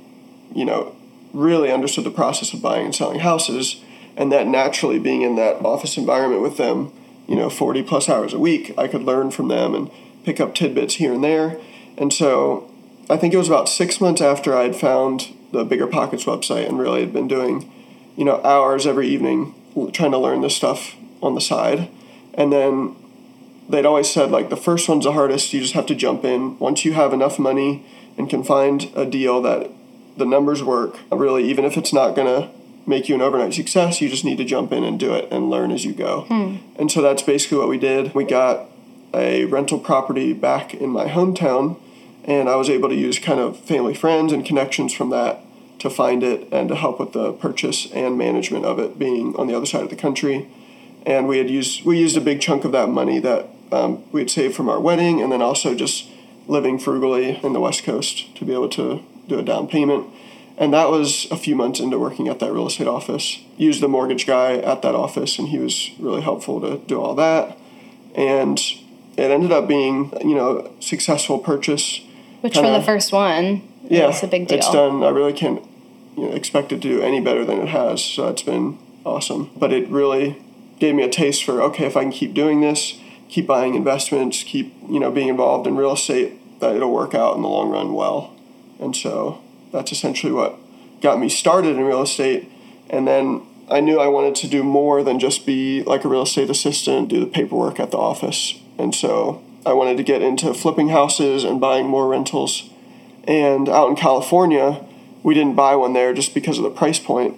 you 0.55 0.65
know, 0.65 0.95
really 1.33 1.71
understood 1.71 2.05
the 2.05 2.11
process 2.11 2.53
of 2.53 2.63
buying 2.63 2.87
and 2.87 2.95
selling 2.95 3.21
houses, 3.21 3.83
and 4.17 4.33
that 4.33 4.47
naturally 4.47 4.99
being 4.99 5.23
in 5.23 5.37
that 5.37 5.65
office 5.65 5.97
environment 5.97 6.43
with 6.43 6.57
them, 6.57 6.93
you 7.27 7.37
know, 7.37 7.51
40 7.51 7.83
plus 7.83 8.09
hours 8.09 8.33
a 8.33 8.39
week, 8.39 8.75
I 8.79 8.89
could 8.89 9.03
learn 9.03 9.31
from 9.31 9.49
them 9.49 9.75
and 9.75 9.91
pick 10.25 10.41
up 10.41 10.55
tidbits 10.55 10.95
here 10.95 11.13
and 11.13 11.23
there. 11.23 11.61
And 11.97 12.13
so 12.13 12.71
I 13.11 13.17
think 13.17 13.35
it 13.35 13.39
was 13.39 13.49
about 13.49 13.69
six 13.69 14.01
months 14.01 14.21
after 14.21 14.55
I 14.55 14.63
had 14.65 14.77
found 14.77 15.35
the 15.53 15.65
Bigger 15.65 15.87
Pockets 15.87 16.25
website 16.25 16.69
and 16.69 16.79
really 16.79 17.01
had 17.01 17.13
been 17.13 17.29
doing, 17.29 17.71
you 18.17 18.25
know, 18.25 18.43
hours 18.43 18.87
every 18.87 19.09
evening 19.09 19.55
trying 19.93 20.11
to 20.11 20.19
learn 20.19 20.41
this 20.41 20.57
stuff 20.57 20.97
on 21.23 21.35
the 21.35 21.41
side. 21.41 21.89
And 22.35 22.53
then 22.53 22.97
they'd 23.69 23.87
always 23.87 24.11
said, 24.11 24.31
like, 24.31 24.51
the 24.51 24.57
first 24.57 24.89
one's 24.89 25.05
the 25.05 25.13
hardest. 25.13 25.53
You 25.53 25.61
just 25.61 25.75
have 25.75 25.87
to 25.87 25.95
jump 25.95 26.25
in. 26.25 26.59
Once 26.59 26.85
you 26.85 26.95
have 26.95 27.13
enough 27.13 27.39
money 27.39 27.85
and 28.17 28.29
can 28.29 28.43
find 28.43 28.91
a 28.95 29.07
deal 29.07 29.41
that 29.43 29.71
the 30.19 30.27
numbers 30.27 30.63
work, 30.63 30.99
really, 31.11 31.49
even 31.49 31.65
if 31.65 31.77
it's 31.77 31.93
not 31.93 32.15
going 32.15 32.27
to 32.27 32.51
make 32.87 33.09
you 33.09 33.15
an 33.15 33.21
overnight 33.21 33.55
success, 33.55 34.01
you 34.01 34.09
just 34.09 34.25
need 34.25 34.39
to 34.39 34.45
jump 34.45 34.73
in 34.73 34.83
and 34.83 34.99
do 34.99 35.15
it 35.15 35.29
and 35.31 35.51
learn 35.51 35.71
as 35.71 35.85
you 35.85 35.93
go. 35.93 36.23
Hmm. 36.23 36.57
And 36.77 36.91
so 36.91 37.03
that's 37.03 37.23
basically 37.23 37.59
what 37.59 37.69
we 37.69 37.79
did. 37.79 38.15
We 38.15 38.25
got 38.25 38.67
a 39.15 39.45
rental 39.45 39.79
property 39.79 40.33
back 40.33 40.75
in 40.75 40.91
my 40.91 41.07
hometown, 41.07 41.79
and 42.25 42.49
I 42.49 42.57
was 42.57 42.69
able 42.69 42.89
to 42.89 42.95
use 42.95 43.19
kind 43.19 43.41
of 43.41 43.59
family 43.59 43.95
friends 43.95 44.33
and 44.33 44.45
connections 44.45 44.93
from 44.93 45.11
that 45.11 45.41
to 45.79 45.89
find 45.89 46.23
it 46.23 46.49
and 46.51 46.69
to 46.69 46.75
help 46.75 46.99
with 46.99 47.13
the 47.13 47.33
purchase 47.33 47.91
and 47.93 48.19
management 48.19 48.65
of 48.65 48.79
it 48.79 48.99
being 48.99 49.37
on 49.37 49.47
the 49.47 49.57
other 49.57 49.67
side 49.67 49.83
of 49.83 49.91
the 49.91 49.97
country. 49.97 50.49
And 51.07 51.29
we 51.29 51.39
had 51.39 51.49
used 51.49 51.85
we 51.85 51.99
used 51.99 52.17
a 52.17 52.21
big 52.21 52.41
chunk 52.41 52.65
of 52.65 52.73
that 52.73 52.89
money 52.89 53.19
that 53.21 53.49
um, 53.71 54.03
we 54.13 54.21
had 54.21 54.31
saved 54.31 54.57
from 54.57 54.69
our 54.69 54.81
wedding, 54.81 55.21
and 55.23 55.31
then 55.31 55.43
also 55.43 55.75
just 55.75 56.09
living 56.47 56.79
frugally 56.79 57.37
in 57.45 57.53
the 57.53 57.61
West 57.61 57.85
Coast 57.85 58.35
to 58.37 58.45
be 58.45 58.53
able 58.53 58.71
to 58.71 59.05
do 59.29 59.39
a 59.39 59.43
down 59.43 59.69
payment. 59.69 60.07
And 60.57 60.75
that 60.75 60.91
was 60.91 61.29
a 61.31 61.37
few 61.37 61.55
months 61.55 61.79
into 61.79 61.99
working 61.99 62.27
at 62.27 62.41
that 62.41 62.53
real 62.53 62.67
estate 62.67 62.89
office. 62.89 63.39
Used 63.57 63.81
the 63.81 63.89
mortgage 63.89 64.27
guy 64.27 64.55
at 64.55 64.83
that 64.83 64.95
office, 64.95 65.39
and 65.39 65.49
he 65.49 65.59
was 65.59 65.91
really 66.01 66.21
helpful 66.21 66.61
to 66.61 66.79
do 66.79 67.01
all 67.01 67.15
that. 67.15 67.57
And 68.17 68.59
it 69.17 69.31
ended 69.31 69.53
up 69.53 69.69
being, 69.69 70.13
you 70.21 70.35
know, 70.35 70.73
successful 70.81 71.39
purchase. 71.39 72.01
Which 72.41 72.55
for 72.55 72.63
Kinda- 72.63 72.79
the 72.79 72.85
first 72.85 73.13
one, 73.13 73.63
Yeah, 73.89 74.09
it's 74.09 74.23
a 74.23 74.27
big 74.27 74.49
deal. 74.49 74.59
It's 74.59 74.71
done. 74.71 75.03
I 75.03 75.09
really 75.11 75.33
can't 75.33 75.63
you 76.17 76.27
know, 76.27 76.33
expect 76.33 76.73
it 76.73 76.83
to 76.83 76.89
do 76.89 77.01
any 77.01 77.21
better 77.21 77.45
than 77.45 77.61
it 77.61 77.69
has. 77.69 78.05
So 78.05 78.29
it's 78.29 78.43
been 78.43 78.79
awesome. 79.05 79.51
But 79.57 79.73
it 79.73 79.89
really 79.89 80.37
gave 80.81 80.95
me 80.95 81.05
a 81.05 81.09
taste 81.09 81.45
for 81.45 81.63
okay, 81.63 81.87
if 81.87 81.97
I 81.97 82.03
can 82.03 82.13
keep 82.13 82.35
doing 82.35 82.61
this, 82.61 82.99
keep 83.29 83.47
buying 83.47 83.75
investments, 83.75 84.43
keep 84.43 84.75
you 84.89 85.01
know 85.01 85.11
being 85.11 85.29
involved 85.29 85.67
in 85.67 85.77
real 85.77 85.93
estate, 85.93 86.61
that 86.61 86.75
it'll 86.75 86.93
work 86.93 87.15
out 87.15 87.37
in 87.37 87.43
the 87.43 87.49
long 87.49 87.71
run 87.71 87.95
well. 87.95 88.35
And 88.81 88.95
so 88.95 89.41
that's 89.73 89.93
essentially 89.93 90.33
what 90.33 90.59
got 91.01 91.19
me 91.19 91.29
started 91.29 91.77
in 91.77 91.85
real 91.85 92.03
estate. 92.03 92.51
And 92.91 93.07
then 93.07 93.43
I 93.71 93.81
knew 93.81 94.01
I 94.01 94.09
wanted 94.09 94.35
to 94.37 94.49
do 94.49 94.63
more 94.63 95.03
than 95.03 95.19
just 95.19 95.45
be 95.45 95.83
like 95.83 96.05
a 96.05 96.09
real 96.09 96.23
estate 96.23 96.51
assistant, 96.51 97.09
do 97.09 97.21
the 97.21 97.27
paperwork 97.27 97.79
at 97.79 97.91
the 97.91 97.99
office. 97.99 98.55
And 98.79 98.95
so 98.95 99.43
I 99.67 99.73
wanted 99.73 99.97
to 99.99 100.03
get 100.03 100.23
into 100.23 100.55
flipping 100.55 100.89
houses 100.89 101.45
and 101.45 101.61
buying 101.61 101.87
more 101.87 102.09
rentals. 102.09 102.71
And 103.25 103.69
out 103.69 103.91
in 103.91 103.97
California, 103.97 104.85
we 105.23 105.35
didn't 105.35 105.57
buy 105.57 105.77
one 105.77 105.93
there 105.93 106.15
just 106.15 106.33
because 106.33 106.57
of 106.57 106.65
the 106.65 106.71
price 106.71 106.99
point. 106.99 107.37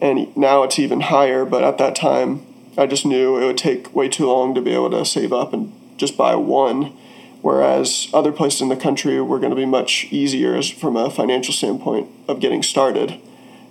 And 0.00 0.36
now 0.36 0.62
it's 0.64 0.78
even 0.78 1.02
higher, 1.02 1.44
but 1.44 1.62
at 1.62 1.78
that 1.78 1.94
time, 1.94 2.44
I 2.76 2.86
just 2.86 3.04
knew 3.04 3.36
it 3.38 3.44
would 3.44 3.58
take 3.58 3.94
way 3.94 4.08
too 4.08 4.26
long 4.26 4.54
to 4.54 4.60
be 4.60 4.72
able 4.72 4.90
to 4.90 5.04
save 5.04 5.32
up 5.32 5.52
and 5.52 5.72
just 5.96 6.16
buy 6.16 6.34
one. 6.34 6.92
Whereas 7.40 8.08
other 8.12 8.32
places 8.32 8.62
in 8.62 8.68
the 8.68 8.76
country 8.76 9.20
were 9.20 9.38
going 9.38 9.50
to 9.50 9.56
be 9.56 9.64
much 9.64 10.08
easier 10.10 10.56
as, 10.56 10.68
from 10.68 10.96
a 10.96 11.10
financial 11.10 11.54
standpoint 11.54 12.10
of 12.26 12.40
getting 12.40 12.62
started. 12.62 13.20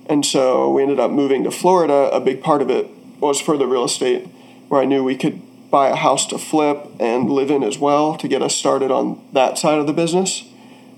And 0.10 0.26
so 0.26 0.72
we 0.72 0.84
ended 0.84 1.00
up 1.00 1.12
moving 1.12 1.44
to 1.44 1.52
Florida. 1.52 2.10
A 2.14 2.22
big 2.22 2.42
part 2.42 2.62
of 2.62 2.70
it 2.70 2.88
was 3.20 3.42
for 3.42 3.58
the 3.58 3.68
real 3.68 3.84
estate, 3.84 4.28
where 4.70 4.82
I 4.82 4.86
knew 4.86 5.04
we 5.04 5.18
could 5.18 5.42
buy 5.70 5.90
a 5.90 5.96
house 5.96 6.26
to 6.28 6.38
flip 6.38 6.88
and 7.00 7.30
live 7.30 7.52
in 7.52 7.62
as 7.62 7.78
well 7.78 8.16
to 8.18 8.28
get 8.28 8.42
us 8.42 8.56
started 8.56 8.90
on 8.90 9.22
that 9.34 9.58
side 9.58 9.80
of 9.80 9.88
the 9.88 9.94
business. 9.94 10.46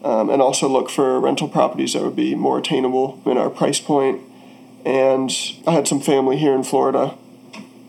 Um, 0.04 0.30
and 0.30 0.42
also 0.42 0.70
look 0.70 0.90
for 0.90 1.20
rental 1.20 1.50
properties 1.50 1.92
that 1.92 2.04
would 2.04 2.16
be 2.16 2.34
more 2.34 2.60
attainable 2.60 3.22
in 3.26 3.38
our 3.38 3.50
price 3.50 3.82
point. 3.82 4.22
And 4.86 5.30
I 5.68 5.72
had 5.72 5.90
some 5.90 6.00
family 6.00 6.38
here 6.38 6.54
in 6.54 6.64
Florida 6.64 7.18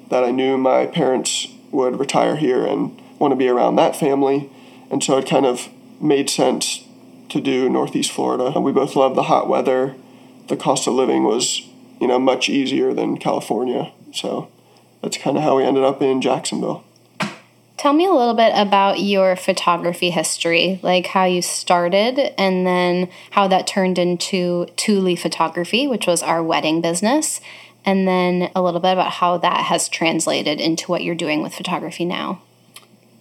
that 0.09 0.25
I 0.25 0.33
knew 0.33 0.59
my 0.59 0.87
parents 0.87 1.47
would 1.71 2.01
retire 2.01 2.35
here 2.35 2.67
and 2.67 3.01
want 3.21 3.31
to 3.31 3.37
be 3.37 3.49
around 3.49 3.77
that 3.77 3.95
family. 3.95 4.51
And 4.91 5.03
so 5.03 5.19
it 5.19 5.29
kind 5.29 5.47
of 5.47 5.69
made 6.01 6.29
sense 6.29 6.85
to 7.29 7.41
do 7.41 7.69
Northeast 7.69 8.11
Florida. 8.11 8.59
We 8.59 8.73
both 8.73 8.97
love 8.97 9.15
the 9.15 9.25
hot 9.25 9.49
weather. 9.49 9.95
The 10.49 10.57
cost 10.57 10.89
of 10.89 10.95
living 10.95 11.25
was, 11.25 11.63
you 12.01 12.09
know, 12.09 12.19
much 12.19 12.49
easier 12.49 12.93
than 12.93 13.19
California. 13.19 13.93
So 14.13 14.51
that's 15.01 15.17
kind 15.17 15.37
of 15.37 15.45
how 15.45 15.57
we 15.57 15.65
ended 15.65 15.85
up 15.85 16.03
in 16.03 16.21
Jacksonville. 16.21 16.85
Tell 17.77 17.93
me 17.95 18.05
a 18.05 18.13
little 18.13 18.35
bit 18.35 18.53
about 18.55 19.01
your 19.01 19.37
photography 19.37 20.11
history, 20.11 20.81
like 20.83 21.07
how 21.07 21.25
you 21.25 21.41
started 21.41 22.19
and 22.39 22.67
then 22.67 23.09
how 23.31 23.49
that 23.49 23.67
turned 23.67 23.99
into 23.99 24.67
Thule 24.77 25.17
Photography, 25.17 25.87
which 25.87 26.07
was 26.07 26.23
our 26.23 26.43
wedding 26.43 26.83
business, 26.83 27.41
and 27.87 28.07
then 28.07 28.51
a 28.55 28.61
little 28.61 28.81
bit 28.81 28.93
about 28.93 29.13
how 29.13 29.39
that 29.39 29.65
has 29.67 29.89
translated 29.89 30.61
into 30.61 30.91
what 30.91 31.03
you're 31.03 31.15
doing 31.15 31.43
with 31.43 31.55
photography 31.55 32.05
now. 32.05 32.43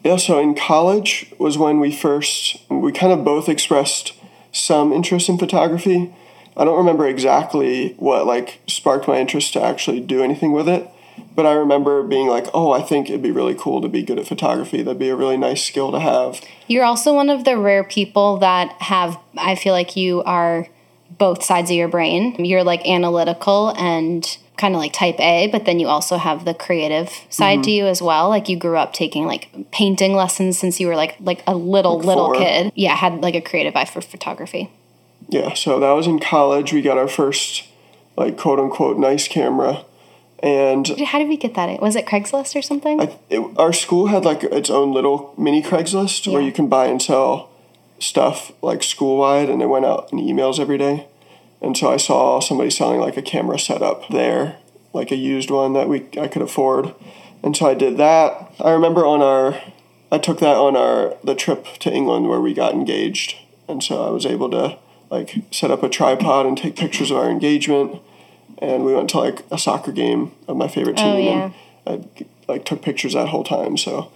Yeah, 0.04 0.16
so 0.16 0.40
in 0.40 0.56
college 0.56 1.34
was 1.38 1.58
when 1.58 1.80
we 1.80 1.92
first, 1.92 2.58
we 2.70 2.92
kind 2.92 3.12
of 3.12 3.26
both 3.26 3.50
expressed 3.50 4.14
some 4.52 4.94
interest 4.94 5.30
in 5.30 5.38
photography. 5.38 6.14
I 6.56 6.66
don't 6.66 6.78
remember 6.78 7.08
exactly 7.08 7.94
what 7.98 8.26
like 8.26 8.60
sparked 8.68 9.08
my 9.08 9.20
interest 9.20 9.54
to 9.54 9.62
actually 9.64 10.00
do 10.00 10.24
anything 10.24 10.52
with 10.52 10.68
it, 10.68 10.90
but 11.36 11.46
I 11.46 11.54
remember 11.54 12.04
being 12.04 12.28
like, 12.28 12.48
"Oh, 12.54 12.72
I 12.72 12.82
think 12.82 13.10
it'd 13.10 13.22
be 13.22 13.32
really 13.32 13.56
cool 13.56 13.82
to 13.82 13.88
be 13.88 14.04
good 14.04 14.20
at 14.20 14.28
photography. 14.28 14.82
That'd 14.82 15.00
be 15.00 15.10
a 15.10 15.16
really 15.16 15.38
nice 15.38 15.64
skill 15.64 15.92
to 15.92 16.00
have." 16.00 16.42
You're 16.68 16.86
also 16.86 17.14
one 17.14 17.30
of 17.30 17.44
the 17.44 17.58
rare 17.58 17.84
people 17.84 18.38
that 18.38 18.74
have, 18.82 19.18
I 19.38 19.56
feel 19.56 19.74
like 19.74 19.96
you 19.96 20.24
are 20.24 20.68
both 21.18 21.44
sides 21.44 21.70
of 21.70 21.76
your 21.76 21.88
brain. 21.88 22.44
You're 22.44 22.64
like 22.64 22.86
analytical 22.88 23.70
and 23.78 24.38
kind 24.60 24.76
of 24.76 24.80
like 24.80 24.94
type 24.94 25.20
A, 25.20 25.48
but 25.48 25.66
then 25.66 25.80
you 25.80 25.88
also 25.88 26.18
have 26.18 26.46
the 26.46 26.54
creative 26.54 27.10
side 27.30 27.64
to 27.64 27.70
mm-hmm. 27.70 27.78
you 27.78 27.88
as 27.88 28.02
well. 28.02 28.30
Like 28.30 28.50
you 28.50 28.58
grew 28.58 28.78
up 28.78 28.94
taking 28.94 29.26
like 29.26 29.50
painting 29.72 30.14
lessons 30.14 30.60
since 30.60 30.80
you 30.80 30.88
were 30.88 30.96
like 30.96 31.16
like 31.20 31.42
a 31.48 31.56
little 31.56 31.98
Like 31.98 32.06
little 32.06 32.26
four. 32.28 32.36
kid. 32.36 32.72
Yeah, 32.76 32.96
had 32.96 33.22
like 33.22 33.36
a 33.36 33.42
creative 33.42 33.76
eye 33.76 33.86
for 33.86 34.02
photography. 34.02 34.70
Yeah, 35.30 35.54
so 35.54 35.80
that 35.80 35.92
was 35.92 36.06
in 36.08 36.20
college. 36.20 36.74
We 36.74 36.82
got 36.82 36.98
our 36.98 37.08
first 37.08 37.64
like 38.18 38.38
quote 38.38 38.60
unquote 38.60 38.98
nice 38.98 39.28
camera, 39.28 39.86
and 40.44 40.88
How 41.00 41.20
did 41.20 41.30
we 41.30 41.38
get 41.38 41.56
that? 41.56 41.82
Was 41.82 41.96
it 41.96 42.06
Craigslist 42.06 42.56
or 42.56 42.62
something? 42.62 43.02
I, 43.02 43.18
it, 43.30 43.40
our 43.58 43.74
school 43.74 44.08
had 44.08 44.26
like 44.26 44.44
its 44.44 44.70
own 44.70 44.94
little 44.94 45.34
mini 45.38 45.62
Craigslist 45.64 46.32
where 46.32 46.42
you 46.42 46.52
can 46.52 46.68
buy 46.68 46.88
and 46.88 47.02
sell 47.02 47.50
stuff 48.00 48.52
like 48.62 48.84
school 48.84 49.18
wide, 49.18 49.50
and 49.50 49.62
it 49.62 49.68
went 49.68 49.86
out 49.86 50.12
in 50.12 50.20
emails 50.20 50.60
every 50.60 50.78
day. 50.78 51.08
And 51.62 51.76
so 51.76 51.92
I 51.92 51.98
saw 51.98 52.40
somebody 52.40 52.70
selling 52.70 53.00
like 53.00 53.18
a 53.18 53.22
camera 53.22 53.60
setup 53.60 54.08
there, 54.10 54.58
like 54.94 55.12
a 55.12 55.16
used 55.16 55.52
one 55.52 55.74
that 55.74 55.90
we 55.90 56.08
I 56.20 56.28
could 56.28 56.42
afford, 56.42 56.94
and 57.44 57.56
so 57.56 57.68
I 57.68 57.74
did 57.74 57.98
that. 57.98 58.52
I 58.60 58.72
remember 58.72 59.06
on 59.06 59.22
our, 59.22 59.62
I 60.12 60.18
took 60.18 60.40
that 60.40 60.56
on 60.56 60.76
our 60.76 61.16
the 61.24 61.36
trip 61.36 61.66
to 61.80 61.92
England 61.92 62.30
where 62.30 62.40
we 62.40 62.54
got 62.54 62.74
engaged, 62.74 63.36
and 63.68 63.84
so 63.84 64.08
I 64.08 64.10
was 64.10 64.26
able 64.26 64.50
to 64.52 64.78
like 65.10 65.44
set 65.52 65.72
up 65.72 65.84
a 65.84 65.90
tripod 65.90 66.46
and 66.46 66.58
take 66.58 66.76
pictures 66.76 67.12
of 67.12 67.18
our 67.18 67.30
engagement. 67.30 68.02
And 68.62 68.84
we 68.84 68.94
went 68.94 69.10
to 69.12 69.20
like 69.20 69.46
a 69.52 69.58
soccer 69.58 69.92
game 69.92 70.34
of 70.48 70.58
my 70.58 70.68
favorite 70.68 71.00
oh, 71.00 71.16
team. 71.16 71.28
Oh, 71.28 71.54
yeah. 71.88 71.94
And 71.94 72.10
I 72.18 72.26
like 72.52 72.66
took 72.66 72.82
pictures 72.82 73.14
that 73.14 73.30
whole 73.30 73.44
time. 73.44 73.78
So 73.78 74.12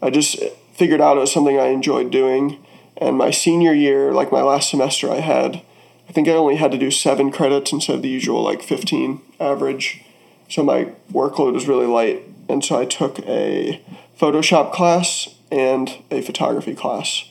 I 0.00 0.10
just 0.10 0.38
figured 0.74 1.00
out 1.00 1.16
it 1.16 1.20
was 1.20 1.32
something 1.32 1.58
I 1.58 1.66
enjoyed 1.66 2.10
doing. 2.10 2.64
And 2.96 3.16
my 3.16 3.30
senior 3.30 3.72
year, 3.72 4.12
like 4.12 4.30
my 4.32 4.42
last 4.42 4.70
semester, 4.70 5.10
I 5.10 5.20
had, 5.20 5.62
I 6.08 6.12
think 6.12 6.28
I 6.28 6.32
only 6.32 6.56
had 6.56 6.72
to 6.72 6.78
do 6.78 6.90
seven 6.90 7.30
credits 7.30 7.72
instead 7.72 7.96
of 7.96 8.02
the 8.02 8.08
usual 8.08 8.42
like 8.42 8.62
15 8.62 9.20
average. 9.38 10.02
So 10.48 10.64
my 10.64 10.92
workload 11.12 11.52
was 11.52 11.68
really 11.68 11.86
light. 11.86 12.22
And 12.48 12.64
so 12.64 12.78
I 12.78 12.86
took 12.86 13.18
a 13.20 13.82
Photoshop 14.18 14.72
class 14.72 15.28
and 15.52 16.02
a 16.10 16.22
photography 16.22 16.74
class 16.74 17.30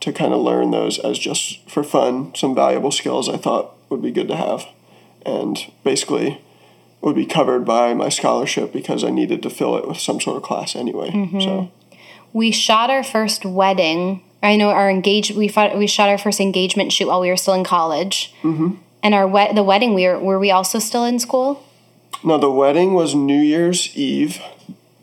to 0.00 0.12
kind 0.12 0.32
of 0.32 0.40
learn 0.40 0.70
those 0.70 0.98
as 0.98 1.18
just 1.18 1.68
for 1.68 1.82
fun, 1.82 2.34
some 2.34 2.54
valuable 2.54 2.92
skills 2.92 3.28
I 3.28 3.36
thought 3.36 3.74
would 3.88 4.02
be 4.02 4.12
good 4.12 4.28
to 4.28 4.36
have. 4.36 4.66
And 5.26 5.58
basically, 5.82 6.40
would 7.00 7.16
be 7.16 7.26
covered 7.26 7.64
by 7.64 7.94
my 7.94 8.08
scholarship 8.08 8.72
because 8.72 9.04
I 9.04 9.10
needed 9.10 9.42
to 9.42 9.50
fill 9.50 9.76
it 9.76 9.86
with 9.86 9.98
some 9.98 10.20
sort 10.20 10.38
of 10.38 10.42
class 10.42 10.74
anyway. 10.74 11.10
So 11.10 11.16
mm-hmm. 11.16 11.96
we 12.32 12.50
shot 12.50 12.90
our 12.90 13.02
first 13.02 13.44
wedding. 13.44 14.22
I 14.44 14.56
know 14.56 14.70
our 14.70 14.90
engage 14.90 15.30
we 15.32 15.48
fought, 15.48 15.76
we 15.76 15.86
shot 15.86 16.08
our 16.08 16.18
first 16.18 16.40
engagement 16.40 16.92
shoot 16.92 17.08
while 17.08 17.20
we 17.20 17.28
were 17.28 17.36
still 17.36 17.54
in 17.54 17.64
college. 17.64 18.32
Mm-hmm. 18.42 18.74
And 19.02 19.14
our 19.14 19.52
the 19.52 19.62
wedding 19.62 19.94
we 19.94 20.06
were 20.06 20.18
were 20.18 20.38
we 20.38 20.50
also 20.50 20.78
still 20.78 21.04
in 21.04 21.18
school? 21.18 21.64
no, 22.22 22.38
the 22.38 22.50
wedding 22.50 22.94
was 22.94 23.14
New 23.14 23.40
Year's 23.40 23.94
Eve 23.96 24.40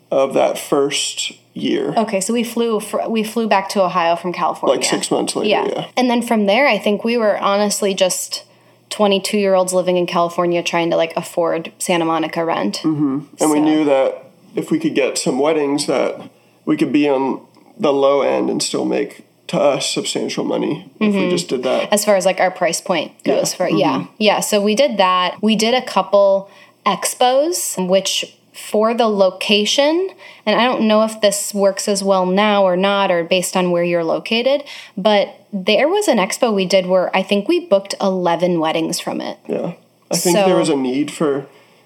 of 0.09 0.33
that 0.33 0.57
first 0.57 1.31
year, 1.53 1.93
Okay, 1.97 2.21
so 2.21 2.33
we 2.33 2.43
flew 2.43 2.79
fr- 2.79 3.07
we 3.07 3.23
flew 3.23 3.47
back 3.47 3.67
to 3.69 3.83
Ohio 3.83 4.15
from 4.15 4.31
California. 4.33 4.75
like 4.77 4.85
six 4.85 5.11
months 5.11 5.35
later. 5.35 5.49
Yeah. 5.49 5.65
Yeah. 5.67 5.91
And 5.97 6.09
then 6.09 6.21
from 6.21 6.45
there, 6.45 6.67
I 6.67 6.77
think 6.77 7.03
we 7.03 7.17
were 7.17 7.37
honestly 7.37 7.93
just 7.93 8.45
22 8.89 9.37
year 9.37 9.53
olds 9.53 9.73
living 9.73 9.97
in 9.97 10.05
California 10.05 10.63
trying 10.63 10.89
to 10.91 10.95
like 10.97 11.13
afford 11.17 11.71
Santa 11.77 12.05
Monica 12.05 12.43
rent. 12.45 12.77
Mm-hmm. 12.83 13.35
And 13.39 13.51
we 13.51 13.59
knew 13.59 13.83
that 13.85 14.25
if 14.55 14.71
we 14.71 14.79
could 14.79 14.95
get 14.95 15.17
some 15.17 15.39
weddings, 15.39 15.87
that 15.87 16.29
we 16.65 16.75
could 16.77 16.91
be 16.91 17.07
on 17.09 17.45
the 17.77 17.91
low 17.93 18.21
end 18.21 18.49
and 18.49 18.61
still 18.63 18.85
make 18.85 19.25
to 19.51 19.59
us 19.59 19.85
substantial 19.89 20.43
money 20.45 20.89
if 20.99 21.13
we 21.13 21.29
just 21.29 21.49
did 21.49 21.63
that. 21.63 21.91
as 21.91 22.05
far 22.05 22.15
as 22.15 22.25
like 22.25 22.39
our 22.39 22.51
price 22.51 22.79
point 22.79 23.11
goes 23.25 23.51
Yeah. 23.51 23.57
for 23.57 23.69
yeah 23.69 23.97
mm-hmm. 23.99 24.13
yeah 24.17 24.39
so 24.39 24.61
we 24.61 24.75
did 24.75 24.95
that 24.97 25.41
we 25.43 25.55
did 25.55 25.73
a 25.73 25.81
couple 25.81 26.49
expos 26.85 27.75
which 27.87 28.37
for 28.53 28.93
the 28.93 29.07
location 29.07 30.09
and 30.45 30.59
i 30.59 30.63
don't 30.63 30.87
know 30.87 31.03
if 31.03 31.19
this 31.21 31.53
works 31.53 31.87
as 31.87 32.03
well 32.03 32.25
now 32.25 32.63
or 32.63 32.77
not 32.77 33.11
or 33.11 33.23
based 33.23 33.55
on 33.57 33.71
where 33.71 33.83
you're 33.83 34.03
located 34.03 34.63
but 34.97 35.45
there 35.51 35.87
was 35.89 36.07
an 36.07 36.17
expo 36.17 36.53
we 36.53 36.65
did 36.65 36.85
where 36.85 37.15
i 37.15 37.21
think 37.23 37.47
we 37.47 37.59
booked 37.67 37.93
11 38.01 38.59
weddings 38.59 38.99
from 38.99 39.19
it 39.21 39.37
Yeah. 39.47 39.73
I 40.09 40.15
think 40.17 40.37
So- 40.37 40.45
there 40.45 40.57
was 40.57 40.69
a 40.69 40.75
need 40.75 41.11
for 41.11 41.45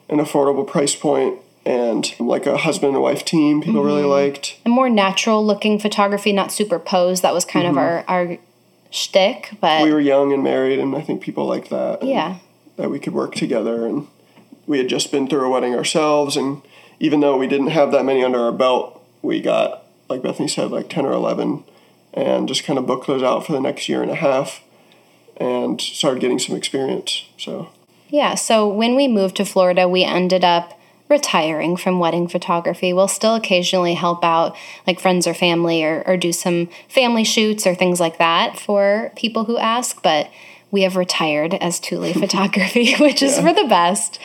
an 0.09 0.17
affordable 0.19 0.65
price 0.67 0.95
point 0.95 1.39
and 1.65 2.13
like 2.19 2.45
a 2.45 2.57
husband 2.57 2.93
and 2.93 3.01
wife 3.01 3.25
team 3.25 3.61
people 3.61 3.83
really 3.83 4.01
Mm-hmm. 4.03 4.09
liked. 4.31 4.57
a 4.65 4.69
more 4.69 4.89
natural 4.89 5.45
looking 5.45 5.79
photography 5.79 6.31
not 6.31 6.51
super 6.51 6.79
posed. 6.79 7.23
that 7.23 7.33
was 7.33 7.45
kind 7.45 7.67
of 7.67 7.77
our 7.77 8.03
our 8.07 8.37
shtick 8.91 9.51
but 9.59 9.67
Mm-hmm. 9.79 9.83
We 9.85 9.93
were 9.93 9.99
young 9.99 10.31
and 10.33 10.43
married 10.43 10.79
and 10.79 10.95
I 10.95 11.01
think 11.01 11.21
people 11.21 11.45
liked 11.45 11.69
that. 11.69 12.03
yeah 12.03 12.37
That 12.77 12.89
we 12.91 12.99
could 12.99 13.13
work 13.13 13.35
together 13.35 13.85
and 13.85 14.07
we 14.67 14.77
had 14.77 14.87
just 14.89 15.11
been 15.11 15.27
through 15.27 15.45
a 15.45 15.49
wedding 15.49 15.75
ourselves 15.75 16.37
and 16.37 16.61
even 16.99 17.19
though 17.19 17.37
we 17.37 17.47
didn't 17.47 17.67
have 17.67 17.91
that 17.91 18.05
many 18.05 18.23
under 18.23 18.39
our 18.39 18.53
belt, 18.53 19.03
we 19.21 19.41
got 19.41 19.83
like 20.07 20.21
Bethany 20.21 20.47
said, 20.47 20.71
like 20.71 20.87
ten 20.89 21.05
or 21.05 21.11
eleven 21.11 21.63
and 22.13 22.47
just 22.47 22.63
kind 22.63 22.79
of 22.79 22.85
booked 22.87 23.07
those 23.07 23.21
out 23.23 23.45
for 23.45 23.51
the 23.51 23.59
next 23.59 23.89
year 23.89 24.01
and 24.01 24.09
a 24.11 24.15
half 24.15 24.61
and 25.37 25.81
started 25.81 26.21
getting 26.21 26.39
some 26.39 26.55
experience. 26.55 27.25
So 27.37 27.69
Yeah, 28.09 28.35
so 28.35 28.67
when 28.67 28.95
we 28.95 29.07
moved 29.09 29.35
to 29.37 29.45
Florida, 29.45 29.89
we 29.89 30.03
ended 30.05 30.43
up 30.45 30.79
retiring 31.07 31.77
from 31.77 31.99
wedding 31.99 32.27
photography. 32.27 32.91
We'll 32.91 33.07
still 33.07 33.35
occasionally 33.35 33.93
help 33.93 34.23
out 34.23 34.55
like 34.87 34.99
friends 34.99 35.27
or 35.27 35.33
family 35.33 35.83
or, 35.83 36.03
or 36.07 36.17
do 36.17 36.31
some 36.31 36.69
family 36.89 37.23
shoots 37.23 37.67
or 37.67 37.75
things 37.75 37.99
like 37.99 38.17
that 38.17 38.59
for 38.59 39.11
people 39.15 39.45
who 39.45 39.57
ask, 39.57 40.01
but 40.01 40.29
we 40.71 40.81
have 40.81 40.95
retired 40.95 41.53
as 41.53 41.79
Thule 41.79 42.11
Photography, 42.21 42.95
which 42.99 43.21
is 43.23 43.39
for 43.39 43.53
the 43.53 43.65
best. 43.65 44.19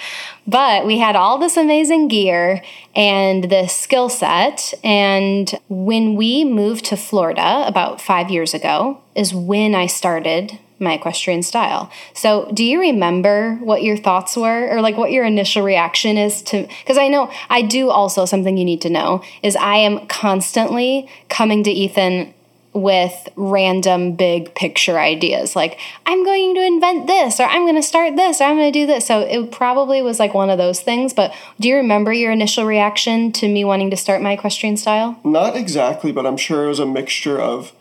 But 0.47 0.87
we 0.87 0.99
had 0.99 1.15
all 1.15 1.39
this 1.39 1.57
amazing 1.57 2.09
gear 2.09 2.63
and 2.97 3.45
this 3.45 3.77
skill 3.77 4.09
set. 4.09 4.75
And 4.83 5.53
when 5.69 6.17
we 6.17 6.45
moved 6.45 6.87
to 6.87 6.97
Florida 6.97 7.65
about 7.67 8.01
five 8.01 8.31
years 8.31 8.53
ago, 8.53 9.01
is 9.15 9.35
when 9.35 9.75
I 9.75 9.87
started 9.87 10.59
my 10.81 10.95
equestrian 10.95 11.43
style. 11.43 11.91
So, 12.15 12.51
do 12.53 12.65
you 12.65 12.81
remember 12.81 13.57
what 13.57 13.83
your 13.83 13.97
thoughts 13.97 14.37
were 14.37 14.69
or 14.69 14.81
like 14.81 14.97
what 14.97 15.13
your 15.13 15.25
initial 15.25 15.63
reaction 15.63 16.17
is 16.17 16.43
to 16.43 16.67
cuz 16.87 16.97
I 16.97 17.09
know 17.09 17.31
I 17.49 17.63
do 17.63 17.91
also 17.91 18.25
something 18.25 18.57
you 18.57 18.65
need 18.65 18.81
to 18.83 18.91
know 18.91 19.23
is 19.43 19.57
I 19.57 19.77
am 19.77 20.07
constantly 20.07 21.09
coming 21.29 21.63
to 21.65 21.71
Ethan 21.71 22.35
with 22.73 23.29
random 23.35 24.13
big 24.13 24.55
picture 24.55 24.97
ideas 24.97 25.57
like 25.57 25.77
I'm 26.07 26.25
going 26.25 26.55
to 26.55 26.65
invent 26.65 27.09
this 27.09 27.41
or 27.41 27.43
I'm 27.43 27.65
going 27.65 27.75
to 27.75 27.83
start 27.83 28.15
this 28.15 28.41
or 28.41 28.45
I'm 28.45 28.57
going 28.57 28.73
to 28.73 28.79
do 28.79 28.87
this. 28.87 29.07
So, 29.07 29.21
it 29.21 29.51
probably 29.53 30.01
was 30.03 30.19
like 30.19 30.33
one 30.35 30.51
of 30.51 30.57
those 30.59 30.81
things, 30.81 31.13
but 31.13 31.35
do 31.59 31.69
you 31.69 31.77
remember 31.77 32.13
your 32.13 32.33
initial 32.33 32.65
reaction 32.65 33.33
to 33.33 33.49
me 33.49 33.65
wanting 33.65 33.91
to 33.91 33.97
start 33.97 34.23
my 34.23 34.33
equestrian 34.33 34.77
style? 34.77 35.19
Not 35.25 35.57
exactly, 35.57 36.11
but 36.11 36.27
I'm 36.27 36.39
sure 36.39 36.65
it 36.65 36.69
was 36.69 36.79
a 36.79 36.87
mixture 36.87 37.39
of 37.39 37.73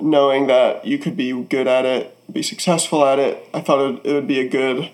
knowing 0.00 0.46
that 0.46 0.86
you 0.86 0.98
could 0.98 1.16
be 1.16 1.32
good 1.44 1.66
at 1.66 1.84
it, 1.84 2.16
be 2.32 2.42
successful 2.42 3.04
at 3.04 3.18
it. 3.18 3.48
I 3.52 3.60
thought 3.60 3.94
it, 3.94 4.00
it 4.04 4.12
would 4.12 4.26
be 4.26 4.40
a 4.40 4.48
good 4.48 4.90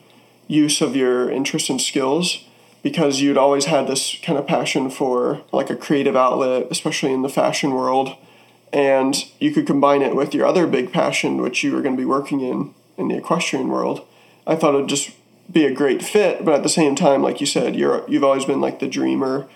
use 0.49 0.81
of 0.81 0.95
your 0.95 1.31
interests 1.31 1.71
and 1.71 1.81
skills 1.81 2.45
because 2.83 3.21
you'd 3.21 3.39
always 3.39 3.65
had 3.65 3.89
this 3.89 4.17
kind 4.23 4.39
of 4.39 4.47
passion 4.47 4.91
for 4.91 5.43
like 5.53 5.71
a 5.71 5.77
creative 5.77 6.15
outlet, 6.15 6.69
especially 6.71 7.13
in 7.13 7.23
the 7.23 7.29
fashion 7.29 7.73
world. 7.73 8.17
And 8.73 9.17
you 9.41 9.53
could 9.53 9.67
combine 9.67 10.03
it 10.03 10.15
with 10.15 10.35
your 10.35 10.47
other 10.47 10.67
big 10.67 10.93
passion, 10.93 11.39
which 11.41 11.65
you 11.65 11.75
were 11.75 11.83
going 11.83 11.97
to 11.97 12.01
be 12.01 12.07
working 12.07 12.41
in 12.41 12.75
in 12.97 13.09
the 13.09 13.17
equestrian 13.17 13.69
world. 13.69 14.07
I 14.47 14.57
thought 14.57 14.75
it'd 14.75 14.89
just 14.89 15.11
be 15.51 15.65
a 15.65 15.75
great 15.75 16.03
fit, 16.03 16.45
but 16.45 16.55
at 16.55 16.63
the 16.63 16.69
same 16.69 16.95
time, 16.95 17.23
like 17.23 17.41
you 17.41 17.47
said, 17.47 17.77
you're 17.77 18.05
you've 18.09 18.25
always 18.25 18.45
been 18.45 18.61
like 18.61 18.79
the 18.79 18.89
dreamer, 18.89 19.49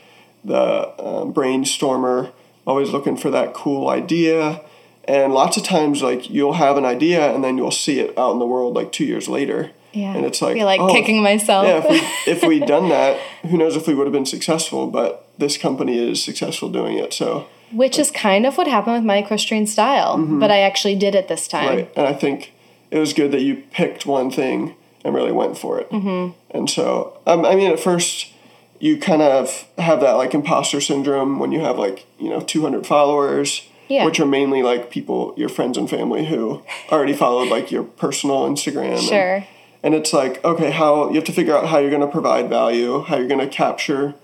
the 0.44 0.88
um, 1.00 1.32
brainstormer, 1.32 2.32
always 2.66 2.90
looking 2.90 3.16
for 3.16 3.30
that 3.30 3.54
cool 3.54 3.88
idea. 3.88 4.60
And 5.04 5.32
lots 5.32 5.56
of 5.56 5.62
times, 5.62 6.02
like 6.02 6.30
you'll 6.30 6.54
have 6.54 6.76
an 6.76 6.84
idea, 6.84 7.34
and 7.34 7.42
then 7.42 7.56
you'll 7.56 7.70
see 7.70 8.00
it 8.00 8.16
out 8.18 8.32
in 8.32 8.38
the 8.38 8.46
world 8.46 8.74
like 8.74 8.92
two 8.92 9.04
years 9.04 9.28
later. 9.28 9.70
Yeah. 9.92 10.14
And 10.14 10.24
it's 10.24 10.40
like, 10.40 10.56
I 10.56 10.64
like 10.64 10.80
oh, 10.80 10.92
kicking 10.92 11.22
myself. 11.22 11.66
Yeah, 11.66 11.78
if, 11.78 11.90
we, 11.90 11.96
if 12.32 12.42
we'd 12.44 12.66
done 12.66 12.88
that, 12.90 13.18
who 13.42 13.56
knows 13.56 13.76
if 13.76 13.88
we 13.88 13.94
would 13.94 14.06
have 14.06 14.12
been 14.12 14.26
successful? 14.26 14.86
But 14.86 15.26
this 15.38 15.56
company 15.56 15.98
is 15.98 16.22
successful 16.22 16.68
doing 16.68 16.96
it. 16.96 17.12
So, 17.12 17.48
Which 17.72 17.98
is 17.98 18.10
kind 18.10 18.46
of 18.46 18.56
what 18.56 18.68
happened 18.68 18.94
with 18.94 19.04
my 19.04 19.16
equestrian 19.16 19.66
style, 19.66 20.16
but 20.16 20.50
I 20.50 20.60
actually 20.60 20.94
did 20.94 21.14
it 21.14 21.28
this 21.28 21.48
time. 21.48 21.68
right. 21.68 21.92
And 21.96 22.06
I 22.06 22.12
think 22.12 22.52
it 22.90 22.98
was 22.98 23.12
good 23.12 23.32
that 23.32 23.40
you 23.40 23.64
picked 23.72 24.06
one 24.06 24.30
thing 24.30 24.76
and 25.04 25.14
really 25.14 25.32
went 25.32 25.56
for 25.56 25.80
it. 25.80 25.90
Mm-hmm. 25.90 26.36
And 26.50 26.68
so, 26.68 27.18
um, 27.26 27.44
I 27.44 27.54
mean, 27.54 27.72
at 27.72 27.80
first, 27.80 28.32
you 28.78 28.98
kind 28.98 29.22
of 29.22 29.66
have 29.78 30.00
that 30.00 30.12
like 30.12 30.34
imposter 30.34 30.80
syndrome 30.80 31.38
when 31.38 31.52
you 31.52 31.60
have 31.60 31.78
like, 31.78 32.06
you 32.18 32.28
know, 32.28 32.40
200 32.40 32.86
followers. 32.86 33.62
Yeah. 33.90 34.04
Which 34.06 34.20
are 34.20 34.26
mainly 34.26 34.62
like 34.62 34.88
people, 34.90 35.34
your 35.36 35.48
friends 35.50 35.76
and 35.76 35.90
family 35.90 36.24
who 36.26 36.62
already 36.92 37.12
followed 37.12 37.48
like 37.48 37.70
your 37.70 37.82
personal 37.82 38.48
Instagram. 38.48 38.92
and- 38.98 39.02
Sure. 39.02 39.44
and 39.82 39.94
it's 39.94 40.12
like 40.12 40.42
okay 40.44 40.70
how 40.70 41.08
you 41.08 41.16
have 41.16 41.24
to 41.24 41.32
figure 41.32 41.56
out 41.56 41.66
how 41.66 41.78
you're 41.78 41.90
going 41.90 42.00
to 42.08 42.14
provide 42.18 42.48
value 42.48 43.02
how 43.08 43.16
you're 43.16 43.26
going 43.34 43.40
to 43.40 43.52
capture 43.64 44.14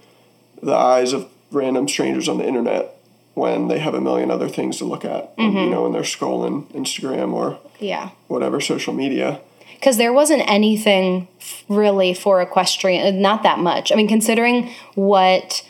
the 0.63 0.75
eyes 0.75 1.13
of 1.13 1.27
random 1.51 1.89
strangers 1.89 2.29
on 2.29 2.39
the 2.39 2.47
internet 2.47 2.95
when 3.35 3.69
they 3.69 3.79
have 3.79 3.95
a 3.95 4.01
million 4.01 4.31
other 4.31 4.49
things 4.49 4.77
to 4.79 4.85
look 4.85 5.05
at 5.05 5.35
Mm-hmm. 5.37 5.57
you 5.59 5.71
know 5.71 5.83
when 5.85 5.93
they're 5.93 6.03
scrolling 6.17 6.65
instagram 6.73 7.33
or 7.33 7.59
Yeah. 7.81 8.11
whatever 8.29 8.61
social 8.61 8.93
media 8.95 9.41
Because 9.79 9.97
there 9.97 10.13
wasn't 10.13 10.43
anything 10.47 11.27
really 11.69 12.13
for 12.15 12.41
equestrian, 12.43 13.21
not 13.23 13.43
that 13.43 13.59
much. 13.59 13.91
I 13.93 13.95
mean, 13.95 14.09
considering 14.09 14.71
what 14.95 15.63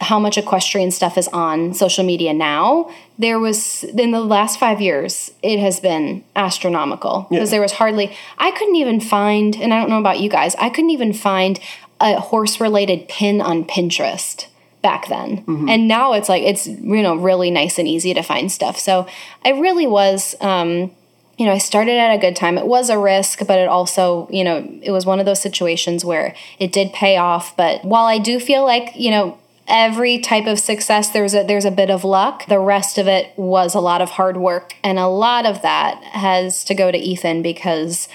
how 0.00 0.18
much 0.18 0.36
equestrian 0.36 0.90
stuff 0.90 1.16
is 1.16 1.26
on 1.28 1.72
social 1.72 2.04
media 2.04 2.34
now, 2.34 2.90
there 3.18 3.38
was 3.38 3.82
in 3.84 4.10
the 4.10 4.20
last 4.20 4.58
five 4.58 4.80
years, 4.80 5.30
it 5.42 5.58
has 5.58 5.80
been 5.80 6.22
astronomical 6.34 7.26
because 7.30 7.48
Yeah. 7.48 7.54
there 7.56 7.60
was 7.62 7.72
hardly, 7.72 8.14
I 8.38 8.50
couldn't 8.50 8.76
even 8.76 9.00
find, 9.00 9.56
and 9.56 9.72
I 9.72 9.80
don't 9.80 9.88
know 9.88 9.98
about 9.98 10.20
you 10.20 10.28
guys, 10.28 10.54
I 10.56 10.68
couldn't 10.68 10.90
even 10.90 11.12
find 11.12 11.58
a 11.98 12.20
horse 12.20 12.60
related 12.60 13.08
pin 13.08 13.40
on 13.40 13.64
Pinterest 13.64 14.46
back 14.82 15.08
then. 15.08 15.42
And 15.68 15.88
now 15.88 16.12
it's 16.12 16.28
like, 16.28 16.42
it's, 16.42 16.66
you 16.66 17.02
know, 17.02 17.16
really 17.16 17.50
nice 17.50 17.78
and 17.78 17.88
easy 17.88 18.12
to 18.14 18.22
find 18.22 18.52
stuff. 18.52 18.78
So 18.78 19.06
I 19.44 19.50
really 19.50 19.86
was, 19.86 20.36
um, 20.42 20.90
you 21.38 21.44
know, 21.46 21.52
I 21.52 21.58
started 21.58 21.92
at 21.98 22.14
a 22.14 22.18
good 22.18 22.36
time. 22.36 22.56
It 22.58 22.66
was 22.66 22.88
a 22.90 22.98
risk, 22.98 23.46
but 23.46 23.58
it 23.58 23.68
also, 23.68 24.28
you 24.30 24.44
know, 24.44 24.68
it 24.82 24.90
was 24.90 25.04
one 25.06 25.18
of 25.20 25.26
those 25.26 25.40
situations 25.40 26.04
where 26.04 26.34
it 26.58 26.70
did 26.70 26.92
pay 26.92 27.16
off. 27.16 27.56
But 27.56 27.84
while 27.84 28.04
I 28.04 28.18
do 28.18 28.38
feel 28.38 28.64
like, 28.64 28.94
you 28.94 29.10
know, 29.10 29.38
every 29.68 30.18
type 30.18 30.46
of 30.46 30.58
success 30.58 31.10
there's 31.10 31.34
a 31.34 31.44
there's 31.44 31.64
a 31.64 31.70
bit 31.70 31.90
of 31.90 32.04
luck, 32.04 32.46
the 32.46 32.58
rest 32.58 32.98
of 32.98 33.08
it 33.08 33.32
was 33.36 33.74
a 33.74 33.80
lot 33.80 34.00
of 34.00 34.10
hard 34.10 34.36
work. 34.36 34.74
And 34.82 34.98
a 34.98 35.06
lot 35.06 35.46
of 35.46 35.62
that 35.62 36.02
has 36.04 36.64
to 36.64 36.74
go 36.74 36.90
to 36.90 36.98
Ethan 36.98 37.42
because 37.42 38.08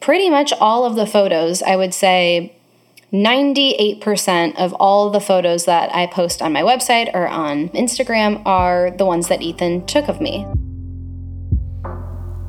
pretty 0.00 0.30
much 0.30 0.52
all 0.60 0.84
of 0.84 0.96
the 0.96 1.06
photos, 1.06 1.62
I 1.62 1.76
would 1.76 1.94
say 1.94 2.54
98% 3.12 4.56
of 4.56 4.72
all 4.74 5.08
the 5.10 5.20
photos 5.20 5.66
that 5.66 5.94
I 5.94 6.06
post 6.06 6.42
on 6.42 6.52
my 6.52 6.62
website 6.62 7.14
or 7.14 7.28
on 7.28 7.68
Instagram 7.70 8.42
are 8.44 8.90
the 8.90 9.06
ones 9.06 9.28
that 9.28 9.40
Ethan 9.40 9.86
took 9.86 10.08
of 10.08 10.20
me. 10.20 10.46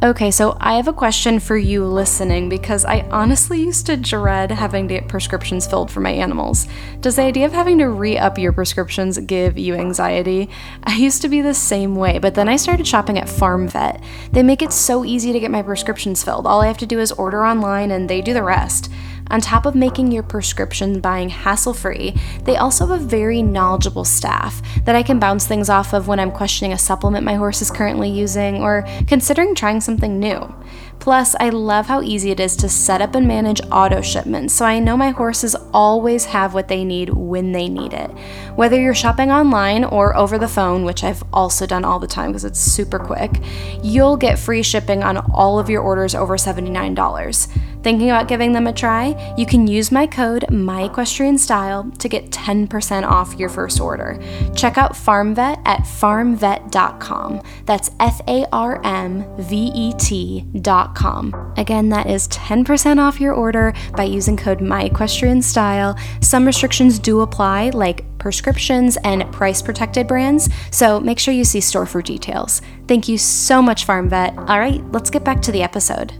Okay, 0.05 0.29
so 0.29 0.55
I 0.61 0.75
have 0.75 0.87
a 0.87 0.93
question 0.93 1.39
for 1.39 1.57
you 1.57 1.83
listening 1.83 2.47
because 2.47 2.85
I 2.85 3.07
honestly 3.09 3.59
used 3.63 3.87
to 3.87 3.97
dread 3.97 4.51
having 4.51 4.87
to 4.87 4.93
get 4.93 5.07
prescriptions 5.07 5.65
filled 5.65 5.89
for 5.89 5.99
my 5.99 6.11
animals. 6.11 6.67
Does 7.01 7.15
the 7.15 7.23
idea 7.23 7.47
of 7.47 7.53
having 7.53 7.79
to 7.79 7.89
re 7.89 8.15
up 8.15 8.37
your 8.37 8.51
prescriptions 8.51 9.17
give 9.17 9.57
you 9.57 9.73
anxiety? 9.73 10.47
I 10.83 10.95
used 10.97 11.23
to 11.23 11.27
be 11.27 11.41
the 11.41 11.55
same 11.55 11.95
way, 11.95 12.19
but 12.19 12.35
then 12.35 12.47
I 12.47 12.55
started 12.55 12.85
shopping 12.85 13.17
at 13.17 13.27
Farm 13.27 13.67
Vet. 13.67 14.03
They 14.31 14.43
make 14.43 14.61
it 14.61 14.71
so 14.71 15.03
easy 15.05 15.33
to 15.33 15.39
get 15.39 15.49
my 15.49 15.63
prescriptions 15.63 16.23
filled. 16.23 16.45
All 16.45 16.61
I 16.61 16.67
have 16.67 16.77
to 16.77 16.85
do 16.85 16.99
is 16.99 17.11
order 17.11 17.43
online 17.43 17.89
and 17.89 18.07
they 18.07 18.21
do 18.21 18.35
the 18.35 18.43
rest. 18.43 18.91
On 19.31 19.41
top 19.41 19.65
of 19.65 19.75
making 19.75 20.11
your 20.11 20.23
prescription 20.23 20.99
buying 20.99 21.29
hassle 21.29 21.73
free, 21.73 22.15
they 22.43 22.57
also 22.57 22.85
have 22.85 23.01
a 23.01 23.03
very 23.03 23.41
knowledgeable 23.41 24.05
staff 24.05 24.61
that 24.85 24.95
I 24.95 25.03
can 25.03 25.19
bounce 25.19 25.47
things 25.47 25.69
off 25.69 25.93
of 25.93 26.07
when 26.07 26.19
I'm 26.19 26.31
questioning 26.31 26.73
a 26.73 26.77
supplement 26.77 27.25
my 27.25 27.33
horse 27.33 27.61
is 27.61 27.71
currently 27.71 28.09
using 28.09 28.61
or 28.61 28.85
considering 29.07 29.55
trying 29.55 29.81
something 29.81 30.19
new. 30.19 30.53
Plus, 30.99 31.35
I 31.39 31.49
love 31.49 31.87
how 31.87 32.01
easy 32.01 32.31
it 32.31 32.39
is 32.39 32.55
to 32.57 32.69
set 32.69 33.01
up 33.01 33.15
and 33.15 33.27
manage 33.27 33.61
auto 33.71 34.01
shipments, 34.01 34.53
so 34.53 34.65
I 34.65 34.79
know 34.79 34.95
my 34.95 35.09
horses 35.09 35.55
always 35.73 36.25
have 36.25 36.53
what 36.53 36.67
they 36.67 36.83
need 36.83 37.09
when 37.09 37.51
they 37.51 37.67
need 37.67 37.93
it. 37.93 38.09
Whether 38.55 38.79
you're 38.79 38.95
shopping 38.95 39.31
online 39.31 39.83
or 39.83 40.15
over 40.15 40.37
the 40.37 40.47
phone, 40.47 40.85
which 40.85 41.03
I've 41.03 41.23
also 41.33 41.65
done 41.65 41.85
all 41.85 41.99
the 41.99 42.07
time 42.07 42.31
because 42.31 42.45
it's 42.45 42.59
super 42.59 42.97
quick, 42.97 43.41
you'll 43.83 44.17
get 44.17 44.39
free 44.39 44.63
shipping 44.63 45.03
on 45.03 45.17
all 45.31 45.59
of 45.59 45.69
your 45.69 45.81
orders 45.81 46.15
over 46.15 46.37
$79. 46.37 47.74
Thinking 47.85 48.09
about 48.09 48.27
giving 48.27 48.51
them 48.51 48.65
a 48.65 48.73
try? 48.73 49.35
You 49.37 49.45
can 49.45 49.67
use 49.67 49.91
my 49.91 50.07
code 50.07 50.43
MyEquestrianStyle 50.49 51.95
to 51.99 52.09
get 52.09 52.31
10% 52.31 53.03
off 53.05 53.35
your 53.35 53.47
first 53.47 53.79
order. 53.79 54.19
Check 54.55 54.79
out 54.79 54.93
FarmVet 54.93 55.61
at 55.65 55.81
farmvet.com. 55.81 57.43
That's 57.65 57.91
F 57.99 58.21
A 58.27 58.47
R 58.51 58.83
M 58.83 59.23
V 59.37 59.71
E 59.75 59.93
T.com. 59.99 61.53
Again, 61.57 61.89
that 61.89 62.09
is 62.09 62.27
10% 62.29 62.97
off 62.97 63.21
your 63.21 63.35
order 63.35 63.71
by 63.95 64.05
using 64.05 64.35
code 64.35 64.61
MyEquestrianStyle. 64.61 66.23
Some 66.23 66.47
restrictions 66.47 66.97
do 66.97 67.21
apply, 67.21 67.69
like 67.69 68.03
prescriptions 68.17 68.97
and 69.03 69.31
price 69.31 69.61
protected 69.61 70.07
brands, 70.07 70.49
so 70.71 70.99
make 70.99 71.19
sure 71.19 71.35
you 71.35 71.43
see 71.43 71.61
store 71.61 71.85
for 71.85 72.01
details. 72.01 72.63
Thank 72.87 73.07
you 73.07 73.19
so 73.19 73.61
much, 73.61 73.85
FarmVet. 73.85 74.49
All 74.49 74.59
right, 74.59 74.83
let's 74.91 75.11
get 75.11 75.23
back 75.23 75.39
to 75.43 75.51
the 75.51 75.61
episode. 75.61 76.19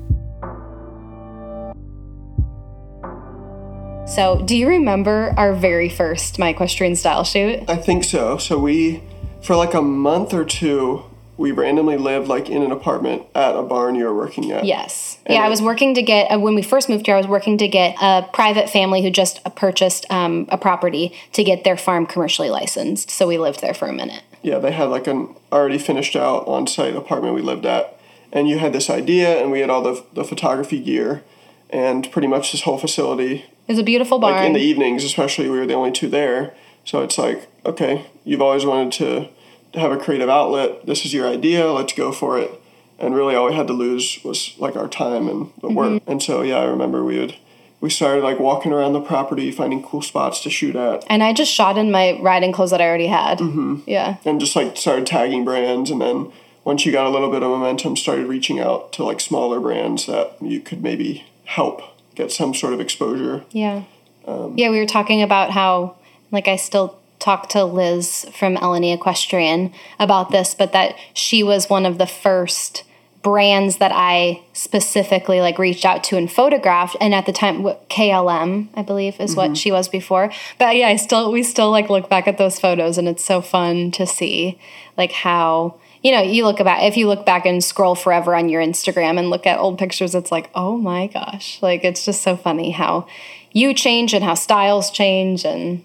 So, 4.05 4.39
do 4.39 4.55
you 4.55 4.67
remember 4.67 5.33
our 5.35 5.53
very 5.53 5.89
first 5.89 6.37
My 6.37 6.49
Equestrian 6.49 6.95
Style 6.95 7.23
shoot? 7.23 7.67
I 7.67 7.75
think 7.75 8.03
so. 8.03 8.37
So 8.37 8.59
we, 8.59 9.01
for 9.41 9.55
like 9.55 9.73
a 9.73 9.81
month 9.81 10.31
or 10.31 10.45
two, 10.45 11.03
we 11.37 11.51
randomly 11.51 11.97
lived 11.97 12.27
like 12.27 12.47
in 12.47 12.61
an 12.61 12.71
apartment 12.71 13.23
at 13.33 13.55
a 13.55 13.63
barn 13.63 13.95
you 13.95 14.05
were 14.05 14.13
working 14.13 14.51
at. 14.51 14.63
Yes. 14.63 15.17
yeah, 15.27 15.41
I 15.41 15.49
was 15.49 15.59
working 15.59 15.95
to 15.95 16.03
get, 16.03 16.31
uh, 16.31 16.39
when 16.39 16.53
we 16.53 16.61
first 16.61 16.87
moved 16.87 17.07
here, 17.07 17.15
I 17.15 17.17
was 17.17 17.27
working 17.27 17.57
to 17.57 17.67
get 17.67 17.95
a 17.99 18.29
private 18.31 18.69
family 18.69 19.01
who 19.01 19.09
just 19.09 19.43
purchased 19.55 20.05
um, 20.11 20.45
a 20.49 20.57
property 20.57 21.11
to 21.33 21.43
get 21.43 21.63
their 21.63 21.75
farm 21.75 22.05
commercially 22.05 22.51
licensed. 22.51 23.09
So 23.09 23.27
we 23.27 23.39
lived 23.39 23.59
there 23.59 23.73
for 23.73 23.87
a 23.87 23.93
minute. 23.93 24.21
Yeah, 24.43 24.59
they 24.59 24.71
had 24.71 24.85
like 24.85 25.07
an 25.07 25.35
already 25.51 25.79
finished 25.79 26.15
out 26.15 26.47
on 26.47 26.67
site 26.67 26.95
apartment 26.95 27.33
we 27.33 27.41
lived 27.41 27.65
at. 27.65 27.99
And 28.31 28.47
you 28.47 28.59
had 28.59 28.71
this 28.71 28.89
idea, 28.89 29.41
and 29.41 29.49
we 29.49 29.61
had 29.61 29.71
all 29.71 29.81
the, 29.81 30.05
the 30.13 30.23
photography 30.23 30.79
gear, 30.79 31.23
and 31.71 32.09
pretty 32.11 32.27
much 32.27 32.51
this 32.51 32.61
whole 32.61 32.77
facility 32.77 33.45
It 33.67 33.71
was 33.71 33.79
a 33.79 33.83
beautiful 33.83 34.19
barn. 34.19 34.35
like 34.35 34.45
in 34.47 34.53
the 34.53 34.59
evenings 34.59 35.03
especially 35.03 35.49
we 35.49 35.57
were 35.59 35.65
the 35.65 35.73
only 35.73 35.91
two 35.91 36.07
there 36.09 36.53
so 36.83 37.01
it's 37.01 37.17
like 37.17 37.47
okay 37.65 38.05
you've 38.23 38.41
always 38.41 38.65
wanted 38.65 38.93
to 38.93 39.79
have 39.79 39.91
a 39.91 39.97
creative 39.97 40.29
outlet 40.29 40.85
this 40.85 41.03
is 41.05 41.13
your 41.13 41.27
idea 41.27 41.71
let's 41.71 41.93
go 41.93 42.11
for 42.11 42.37
it 42.39 42.51
and 42.99 43.15
really 43.15 43.35
all 43.35 43.47
we 43.47 43.55
had 43.55 43.67
to 43.67 43.73
lose 43.73 44.19
was 44.23 44.53
like 44.57 44.75
our 44.75 44.87
time 44.87 45.27
and 45.27 45.51
the 45.61 45.67
work 45.69 46.01
and 46.07 46.21
so 46.23 46.41
yeah 46.43 46.57
i 46.59 46.65
remember 46.65 47.03
we 47.03 47.17
would 47.19 47.35
we 47.81 47.89
started 47.89 48.23
like 48.23 48.39
walking 48.39 48.71
around 48.71 48.93
the 48.93 49.01
property 49.01 49.51
finding 49.51 49.83
cool 49.83 50.01
spots 50.01 50.39
to 50.41 50.49
shoot 50.49 50.75
at 50.75 51.03
and 51.07 51.21
I 51.21 51.33
just 51.33 51.51
shot 51.51 51.77
in 51.77 51.91
my 51.91 52.17
riding 52.21 52.51
clothes 52.51 52.71
that 52.71 52.81
I 52.81 52.85
already 52.87 53.07
had. 53.07 53.37
Mm-hmm. 53.39 53.81
Yeah. 53.85 54.17
and 54.25 54.39
just 54.39 54.55
like 54.55 54.77
started 54.77 55.05
tagging 55.05 55.43
brands 55.45 55.91
and 55.91 56.01
then 56.01 56.31
once 56.63 56.83
you 56.85 56.91
got 56.91 57.05
a 57.05 57.09
little 57.09 57.29
bit 57.29 57.43
of 57.43 57.49
momentum 57.49 57.95
started 57.95 58.25
reaching 58.27 58.59
out 58.59 58.91
to 58.93 59.03
like 59.03 59.19
smaller 59.19 59.59
brands 59.59 60.05
that 60.07 60.35
you 60.41 60.61
could 60.61 60.81
maybe 60.81 61.25
help 61.43 61.81
get 62.15 62.31
some 62.31 62.53
sort 62.53 62.73
of 62.73 62.79
exposure 62.79 63.43
Yeah. 63.51 63.83
Um, 64.27 64.53
yeah, 64.57 64.69
we 64.69 64.79
were 64.79 64.87
talking 64.87 65.21
about 65.21 65.51
how, 65.51 65.97
like, 66.31 66.47
I 66.47 66.55
still 66.55 66.97
talk 67.19 67.49
to 67.49 67.63
Liz 67.63 68.25
from 68.33 68.55
Eleni 68.57 68.93
Equestrian 68.93 69.71
about 69.99 70.31
this, 70.31 70.55
but 70.55 70.73
that 70.73 70.95
she 71.13 71.43
was 71.43 71.69
one 71.69 71.85
of 71.85 71.97
the 71.97 72.07
first 72.07 72.83
brands 73.25 73.77
that 73.77 73.91
I 73.91 74.43
specifically 74.53 75.41
like 75.41 75.57
reached 75.57 75.83
out 75.83 76.03
to 76.05 76.15
and 76.17 76.31
photographed. 76.31 76.95
And 77.01 77.11
at 77.11 77.25
the 77.25 77.33
time, 77.33 77.63
KLM, 77.63 78.67
I 78.75 78.83
believe, 78.83 79.19
is 79.19 79.35
what 79.35 79.45
mm-hmm. 79.45 79.53
she 79.55 79.71
was 79.71 79.87
before. 79.87 80.31
But 80.59 80.75
yeah, 80.75 80.89
I 80.89 80.95
still 80.95 81.31
we 81.31 81.41
still 81.41 81.71
like 81.71 81.89
look 81.89 82.07
back 82.07 82.27
at 82.27 82.37
those 82.37 82.59
photos, 82.59 82.99
and 82.99 83.07
it's 83.07 83.25
so 83.25 83.41
fun 83.41 83.91
to 83.91 84.05
see 84.05 84.59
like 84.95 85.11
how. 85.11 85.79
You 86.05 86.11
know, 86.11 86.21
you 86.21 86.45
look 86.45 86.59
about 86.59 86.83
if 86.83 86.97
you 86.97 87.07
look 87.07 87.25
back 87.25 87.47
and 87.47 87.63
scroll 87.63 87.95
forever 87.95 88.35
on 88.35 88.47
your 88.47 88.61
Instagram 88.61 89.17
and 89.17 89.31
look 89.31 89.47
at 89.47 89.57
old 89.57 89.79
pictures, 89.79 90.13
it's 90.13 90.31
like, 90.31 90.51
oh 90.53 90.77
my 90.77 91.07
gosh, 91.07 91.59
like 91.63 91.83
it's 91.83 92.05
just 92.05 92.21
so 92.21 92.37
funny 92.37 92.69
how 92.69 93.07
you 93.53 93.73
change 93.73 94.13
and 94.13 94.23
how 94.23 94.35
styles 94.35 94.91
change 94.91 95.43
and 95.43 95.83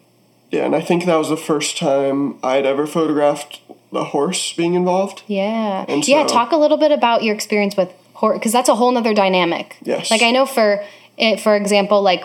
Yeah, 0.51 0.67
and 0.67 0.77
I 0.77 0.83
think 0.83 1.07
that 1.07 1.17
was 1.17 1.31
the 1.31 1.39
first 1.39 1.79
time 1.79 2.37
I'd 2.43 2.67
ever 2.67 2.87
photographed 2.87 3.63
the 3.93 4.05
horse 4.05 4.53
being 4.53 4.75
involved. 4.75 5.23
Yeah. 5.27 5.87
And 5.89 6.07
yeah, 6.07 6.27
talk 6.27 6.53
a 6.53 6.57
little 6.59 6.77
bit 6.77 6.93
about 6.93 7.23
your 7.23 7.35
experience 7.35 7.75
with 7.75 7.91
horse 8.13 8.39
because 8.39 8.53
that's 8.53 8.69
a 8.69 8.75
whole 8.75 8.93
nother 8.93 9.15
dynamic. 9.15 9.79
Yes. 9.81 10.11
Like 10.11 10.23
I 10.23 10.33
know 10.33 10.45
for 10.45 10.85
it, 11.17 11.41
for 11.41 11.57
example, 11.57 12.03
like 12.03 12.25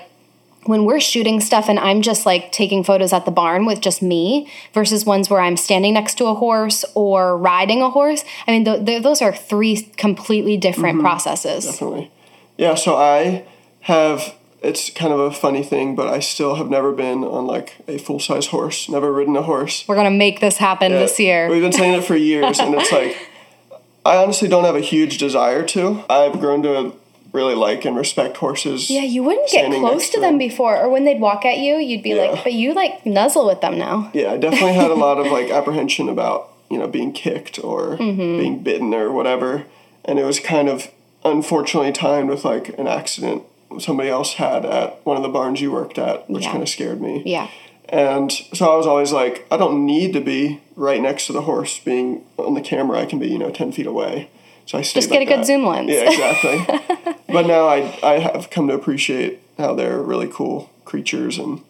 when 0.66 0.86
we're 0.86 1.00
shooting 1.00 1.40
stuff 1.40 1.70
and 1.70 1.78
I'm 1.80 2.02
just 2.02 2.26
like 2.26 2.52
taking 2.52 2.84
photos 2.84 3.14
at 3.14 3.26
the 3.26 3.32
barn 3.32 3.66
with 3.66 3.82
just 3.82 4.02
me 4.02 4.52
versus 4.74 5.06
ones 5.06 5.30
where 5.30 5.40
I'm 5.42 5.58
standing 5.58 5.94
next 5.94 6.16
to 6.20 6.26
a 6.26 6.34
horse 6.34 6.84
or 6.96 7.38
riding 7.38 7.82
a 7.82 7.90
horse. 7.90 8.24
I 8.48 8.52
mean, 8.52 8.66
th- 8.66 8.86
th- 8.86 9.04
those 9.04 9.22
are 9.22 9.34
three 9.34 9.82
completely 9.98 10.58
different 10.58 10.96
Mm-hmm. 10.98 11.06
processes. 11.06 11.66
Definitely. 11.66 12.12
Yeah, 12.58 12.76
so 12.76 12.96
I 12.96 13.46
have 13.82 14.36
it's 14.62 14.90
kind 14.90 15.14
of 15.14 15.20
a 15.20 15.32
funny 15.32 15.62
thing, 15.62 15.96
but 15.96 16.08
I 16.08 16.20
still 16.20 16.56
have 16.56 16.70
never 16.72 16.92
been 16.92 17.24
on 17.24 17.46
like 17.46 17.76
a 17.88 18.00
full 18.00 18.20
size 18.20 18.48
horse, 18.48 18.90
never 18.90 19.12
ridden 19.14 19.36
a 19.36 19.44
horse. 19.44 19.86
We're 19.88 19.96
gonna 19.96 20.10
make 20.10 20.40
this 20.40 20.58
happen 20.58 20.92
this 20.92 21.20
year. 21.20 21.48
We've 21.50 21.62
been 21.62 21.72
saying 21.72 21.94
it 21.94 22.04
for 22.04 22.16
years, 22.16 22.58
and 22.60 22.74
it's 22.74 22.92
like, 22.92 23.16
I 24.06 24.18
honestly 24.18 24.48
don't 24.48 24.64
have 24.64 24.76
a 24.76 24.80
huge 24.82 25.18
desire 25.20 25.64
to. 25.68 26.04
I've 26.10 26.40
grown 26.40 26.64
to 26.64 26.94
really 27.36 27.54
like 27.56 27.86
and 27.86 27.96
respect 27.96 28.38
horses. 28.38 28.90
Yeah, 28.90 29.04
you 29.04 29.22
wouldn't 29.24 29.50
get 29.52 29.70
close 29.72 30.10
to 30.12 30.20
them 30.20 30.38
before, 30.38 30.78
or 30.78 30.90
when 30.90 31.06
they'd 31.06 31.20
walk 31.20 31.46
at 31.46 31.58
you, 31.60 31.76
you'd 31.76 32.02
be 32.04 32.12
Yeah. 32.12 32.32
like, 32.32 32.44
but 32.44 32.54
you 32.54 32.74
like 32.74 33.06
nuzzle 33.06 33.46
with 33.46 33.62
them 33.62 33.78
now. 33.78 34.10
Yeah, 34.14 34.32
I 34.32 34.38
definitely 34.38 34.74
had 34.74 34.90
a 34.92 34.96
lot 35.08 35.20
of 35.20 35.28
like 35.32 35.50
apprehension 35.52 36.10
about 36.10 36.50
you 36.72 36.80
know 36.80 36.88
being 36.88 37.12
kicked 37.14 37.64
or 37.64 37.98
Mm-hmm. 37.98 38.38
being 38.40 38.64
bitten 38.64 38.94
or 38.94 39.12
whatever, 39.12 39.66
and 40.06 40.18
it 40.18 40.24
was 40.26 40.40
kind 40.40 40.70
of 40.70 40.90
unfortunately 41.24 41.92
timed 41.92 42.30
with 42.30 42.46
like 42.46 42.70
an 42.80 42.88
accident 42.88 43.44
somebody 43.80 44.10
else 44.10 44.34
had 44.36 44.64
at 44.66 45.04
one 45.06 45.18
of 45.18 45.24
the 45.24 45.30
barns 45.30 45.60
you 45.60 45.72
worked 45.72 45.98
at, 45.98 46.30
which 46.30 46.44
Yeah. 46.44 46.52
kind 46.52 46.64
of 46.64 46.70
scared 46.70 47.02
me. 47.02 47.24
Yeah. 47.26 47.50
And 47.90 48.32
so 48.32 48.72
I 48.72 48.78
was 48.78 48.88
always 48.88 49.12
like, 49.12 49.46
I 49.52 49.58
don't 49.58 49.86
need 49.86 50.14
to 50.14 50.22
be 50.22 50.60
right 50.76 51.02
next 51.02 51.28
to 51.28 51.34
the 51.34 51.42
horse. 51.42 51.80
Being 51.80 52.24
on 52.38 52.54
the 52.56 52.62
camera, 52.62 53.00
I 53.00 53.06
can 53.06 53.20
be 53.20 53.28
you 53.28 53.38
know 53.38 53.50
ten 53.52 53.72
feet 53.72 53.86
away. 53.88 54.30
So 54.66 54.78
I 54.78 54.82
Just 54.82 55.10
get 55.10 55.22
a 55.22 55.26
good 55.26 55.46
zoom 55.46 55.66
lens. 55.66 55.92
Yeah, 55.92 56.10
exactly. 56.10 57.16
but 57.30 57.46
now 57.46 57.68
I 57.68 57.98
I 58.02 58.20
have 58.20 58.50
come 58.50 58.68
to 58.68 58.74
appreciate 58.74 59.40
how 59.58 59.74
they're 59.76 60.02
really 60.02 60.28
cool 60.28 60.72
creatures 60.86 61.38
and 61.38 61.62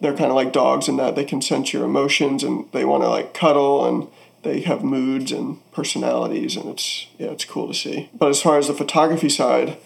they're 0.00 0.16
kind 0.16 0.30
of 0.30 0.34
like 0.34 0.52
dogs 0.52 0.88
in 0.88 0.96
that 0.96 1.14
they 1.14 1.24
can 1.24 1.40
sense 1.42 1.72
your 1.72 1.84
emotions 1.84 2.42
and 2.42 2.70
they 2.72 2.84
want 2.84 3.02
to 3.02 3.08
like 3.08 3.34
cuddle 3.34 3.86
and 3.86 4.08
they 4.42 4.60
have 4.60 4.82
moods 4.82 5.30
and 5.30 5.58
personalities 5.72 6.56
and 6.56 6.68
it's 6.68 7.06
yeah 7.18 7.28
it's 7.28 7.44
cool 7.44 7.68
to 7.68 7.74
see. 7.74 8.08
But 8.12 8.28
as 8.28 8.42
far 8.42 8.58
as 8.58 8.68
the 8.68 8.74
photography 8.74 9.28
side, 9.28 9.76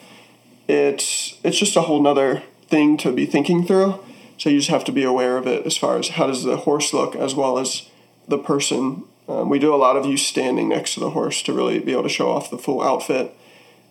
it's 0.68 1.38
it's 1.42 1.58
just 1.58 1.76
a 1.76 1.82
whole 1.82 2.02
nother 2.02 2.42
thing 2.68 2.96
to 2.98 3.12
be 3.12 3.26
thinking 3.26 3.66
through. 3.66 4.00
So 4.38 4.50
you 4.50 4.58
just 4.58 4.70
have 4.70 4.84
to 4.84 4.92
be 4.92 5.02
aware 5.02 5.38
of 5.38 5.46
it 5.46 5.64
as 5.66 5.76
far 5.76 5.96
as 5.98 6.10
how 6.10 6.26
does 6.26 6.44
the 6.44 6.58
horse 6.58 6.92
look 6.92 7.16
as 7.16 7.34
well 7.34 7.58
as 7.58 7.88
the 8.28 8.38
person. 8.38 9.04
Um, 9.28 9.48
we 9.48 9.58
do 9.58 9.74
a 9.74 9.76
lot 9.76 9.96
of 9.96 10.06
you 10.06 10.16
standing 10.16 10.68
next 10.68 10.94
to 10.94 11.00
the 11.00 11.10
horse 11.10 11.42
to 11.42 11.52
really 11.52 11.78
be 11.78 11.92
able 11.92 12.04
to 12.04 12.08
show 12.08 12.30
off 12.30 12.50
the 12.50 12.58
full 12.58 12.82
outfit, 12.82 13.34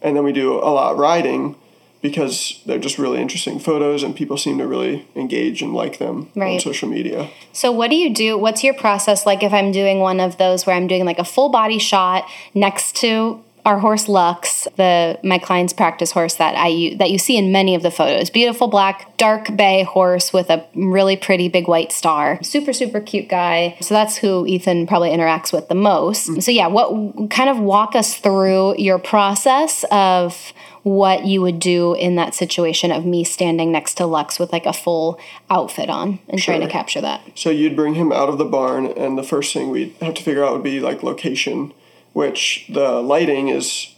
and 0.01 0.15
then 0.15 0.23
we 0.23 0.31
do 0.31 0.53
a 0.53 0.71
lot 0.71 0.97
riding 0.97 1.55
because 2.01 2.61
they're 2.67 2.79
just 2.79 2.99
really 2.99 3.19
interesting 3.19 3.57
photos 3.57 4.03
and 4.03 4.15
people 4.15 4.37
seem 4.37 4.59
to 4.59 4.67
really 4.67 5.07
engage 5.15 5.63
and 5.63 5.73
like 5.73 5.97
them 5.97 6.29
on 6.55 6.59
social 6.59 6.87
media. 6.87 7.29
So 7.51 7.71
what 7.71 7.89
do 7.89 7.95
you 7.95 8.13
do? 8.13 8.37
What's 8.37 8.63
your 8.63 8.75
process 8.75 9.25
like 9.25 9.41
if 9.41 9.51
I'm 9.51 9.71
doing 9.71 9.99
one 9.99 10.19
of 10.19 10.37
those 10.37 10.67
where 10.67 10.75
I'm 10.75 10.85
doing 10.85 11.03
like 11.05 11.17
a 11.17 11.23
full 11.23 11.49
body 11.49 11.79
shot 11.79 12.25
next 12.53 12.95
to 12.97 13.43
our 13.65 13.79
horse 13.79 14.07
Lux, 14.07 14.67
the 14.77 15.19
my 15.23 15.39
client's 15.39 15.73
practice 15.73 16.11
horse 16.11 16.35
that 16.35 16.53
I 16.55 16.95
that 16.99 17.09
you 17.09 17.17
see 17.17 17.35
in 17.35 17.51
many 17.51 17.75
of 17.75 17.81
the 17.81 17.91
photos. 17.91 18.29
Beautiful 18.29 18.67
black 18.67 19.17
dark 19.17 19.55
bay 19.55 19.83
horse 19.83 20.31
with 20.31 20.49
a 20.49 20.65
really 20.75 21.17
pretty 21.17 21.49
big 21.49 21.67
white 21.67 21.91
star. 21.91 22.41
Super 22.43 22.73
super 22.73 23.01
cute 23.01 23.27
guy. 23.27 23.75
So 23.81 23.93
that's 23.93 24.17
who 24.17 24.45
Ethan 24.45 24.85
probably 24.87 25.09
interacts 25.09 25.51
with 25.51 25.67
the 25.67 25.75
most. 25.75 26.29
Mm. 26.29 26.43
So 26.43 26.51
yeah, 26.51 26.67
what 26.67 27.29
kind 27.31 27.49
of 27.49 27.59
walk 27.59 27.95
us 27.95 28.15
through 28.15 28.77
your 28.77 28.99
process 28.99 29.83
of 29.91 30.53
what 30.83 31.25
you 31.25 31.41
would 31.41 31.59
do 31.59 31.95
in 31.95 32.15
that 32.15 32.35
situation 32.35 32.91
of 32.91 33.07
me 33.07 33.23
standing 33.23 33.71
next 33.71 33.95
to 33.95 34.05
Lux 34.05 34.37
with 34.37 34.53
like 34.53 34.67
a 34.67 34.73
full 34.73 35.19
outfit 35.49 35.89
on 35.89 36.19
and 36.29 36.39
trying 36.39 36.61
to 36.61 36.67
capture 36.67 37.01
that. 37.01 37.23
So 37.33 37.49
you'd 37.49 37.75
bring 37.75 37.95
him 37.95 38.11
out 38.11 38.29
of 38.29 38.37
the 38.37 38.45
barn, 38.45 38.85
and 38.85 39.17
the 39.17 39.23
first 39.23 39.51
thing 39.51 39.71
we'd 39.71 39.95
have 39.99 40.13
to 40.13 40.21
figure 40.21 40.45
out 40.45 40.53
would 40.53 40.61
be 40.61 40.79
like 40.79 41.01
location, 41.01 41.73
which 42.15 42.65
the 42.69 43.01
lighting 43.01 43.49
is 43.49 43.93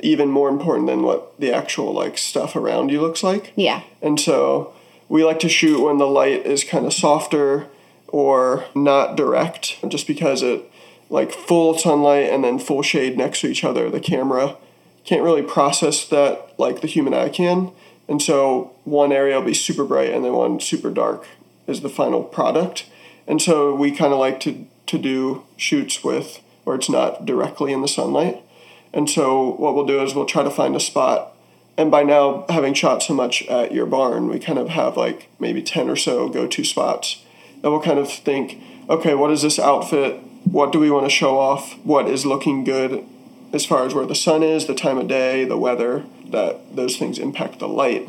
even 0.00 0.28
more 0.28 0.48
important 0.48 0.88
than 0.88 1.04
what 1.04 1.38
the 1.38 1.52
actual 1.52 1.92
like 1.92 2.18
stuff 2.18 2.56
around 2.56 2.90
you 2.90 3.00
looks 3.00 3.22
like. 3.22 3.52
Yeah. 3.54 3.82
And 4.02 4.18
so 4.18 4.74
we 5.08 5.24
like 5.24 5.38
to 5.38 5.48
shoot 5.48 5.80
when 5.80 5.98
the 5.98 6.08
light 6.08 6.44
is 6.44 6.64
kind 6.64 6.86
of 6.86 6.92
softer 6.92 7.68
or 8.08 8.64
not 8.74 9.16
direct, 9.16 9.76
just 9.86 10.08
because 10.08 10.42
it 10.42 10.68
like 11.08 11.30
full 11.30 11.78
sunlight 11.78 12.30
and 12.30 12.42
then 12.42 12.58
full 12.58 12.82
shade 12.82 13.16
next 13.16 13.42
to 13.42 13.46
each 13.46 13.62
other, 13.62 13.88
the 13.88 14.00
camera 14.00 14.56
can't 15.04 15.22
really 15.22 15.42
process 15.42 16.04
that 16.08 16.58
like 16.58 16.80
the 16.80 16.88
human 16.88 17.14
eye 17.14 17.28
can. 17.28 17.70
And 18.08 18.20
so 18.20 18.74
one 18.82 19.12
area 19.12 19.38
will 19.38 19.46
be 19.46 19.54
super 19.54 19.84
bright 19.84 20.10
and 20.10 20.24
then 20.24 20.32
one 20.32 20.58
super 20.58 20.90
dark 20.90 21.28
is 21.68 21.82
the 21.82 21.88
final 21.88 22.24
product. 22.24 22.86
And 23.28 23.40
so 23.40 23.72
we 23.72 23.92
kind 23.92 24.12
of 24.12 24.18
like 24.18 24.40
to, 24.40 24.66
to 24.86 24.98
do 24.98 25.44
shoots 25.56 26.02
with 26.02 26.40
where 26.64 26.76
it's 26.76 26.90
not 26.90 27.26
directly 27.26 27.72
in 27.72 27.82
the 27.82 27.88
sunlight. 27.88 28.42
And 28.92 29.08
so 29.08 29.52
what 29.54 29.74
we'll 29.74 29.86
do 29.86 30.02
is 30.02 30.14
we'll 30.14 30.26
try 30.26 30.42
to 30.42 30.50
find 30.50 30.76
a 30.76 30.80
spot 30.80 31.32
and 31.76 31.90
by 31.90 32.02
now 32.02 32.44
having 32.48 32.74
shot 32.74 33.02
so 33.02 33.14
much 33.14 33.42
at 33.46 33.72
your 33.72 33.86
barn, 33.86 34.28
we 34.28 34.38
kind 34.38 34.58
of 34.58 34.68
have 34.68 34.96
like 34.96 35.28
maybe 35.38 35.62
10 35.62 35.88
or 35.88 35.96
so 35.96 36.28
go 36.28 36.46
to 36.46 36.64
spots 36.64 37.24
that 37.62 37.70
we'll 37.70 37.80
kind 37.80 37.98
of 37.98 38.10
think, 38.10 38.60
okay, 38.88 39.14
what 39.14 39.30
is 39.30 39.42
this 39.42 39.58
outfit? 39.58 40.20
What 40.44 40.72
do 40.72 40.78
we 40.78 40.90
want 40.90 41.06
to 41.06 41.10
show 41.10 41.38
off? 41.38 41.74
What 41.84 42.08
is 42.08 42.26
looking 42.26 42.64
good 42.64 43.04
as 43.52 43.64
far 43.64 43.86
as 43.86 43.94
where 43.94 44.06
the 44.06 44.14
sun 44.14 44.42
is, 44.42 44.66
the 44.66 44.74
time 44.74 44.98
of 44.98 45.08
day, 45.08 45.44
the 45.44 45.58
weather, 45.58 46.04
that 46.26 46.74
those 46.74 46.96
things 46.96 47.18
impact 47.18 47.58
the 47.58 47.68
light. 47.68 48.08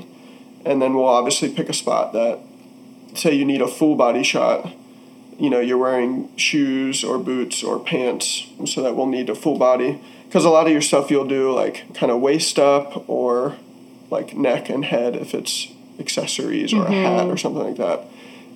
And 0.65 0.81
then 0.81 0.93
we'll 0.93 1.05
obviously 1.05 1.53
pick 1.53 1.69
a 1.69 1.73
spot 1.73 2.13
that, 2.13 2.39
say, 3.13 3.33
you 3.33 3.45
need 3.45 3.61
a 3.61 3.67
full 3.67 3.95
body 3.95 4.23
shot. 4.23 4.73
You 5.39 5.49
know, 5.49 5.59
you're 5.59 5.77
wearing 5.77 6.35
shoes 6.37 7.03
or 7.03 7.17
boots 7.17 7.63
or 7.63 7.79
pants, 7.79 8.47
so 8.65 8.81
that 8.81 8.95
we'll 8.95 9.07
need 9.07 9.29
a 9.29 9.35
full 9.35 9.57
body. 9.57 10.01
Because 10.27 10.45
a 10.45 10.49
lot 10.49 10.65
of 10.65 10.71
your 10.71 10.81
stuff 10.81 11.11
you'll 11.11 11.27
do 11.27 11.51
like 11.51 11.93
kind 11.93 12.11
of 12.11 12.19
waist 12.19 12.57
up 12.57 13.07
or 13.07 13.57
like 14.09 14.35
neck 14.35 14.69
and 14.69 14.85
head 14.85 15.15
if 15.15 15.33
it's 15.33 15.67
accessories 15.99 16.73
or 16.73 16.83
a 16.83 16.85
mm-hmm. 16.85 16.93
hat 16.93 17.27
or 17.27 17.37
something 17.37 17.63
like 17.63 17.77
that. 17.77 18.05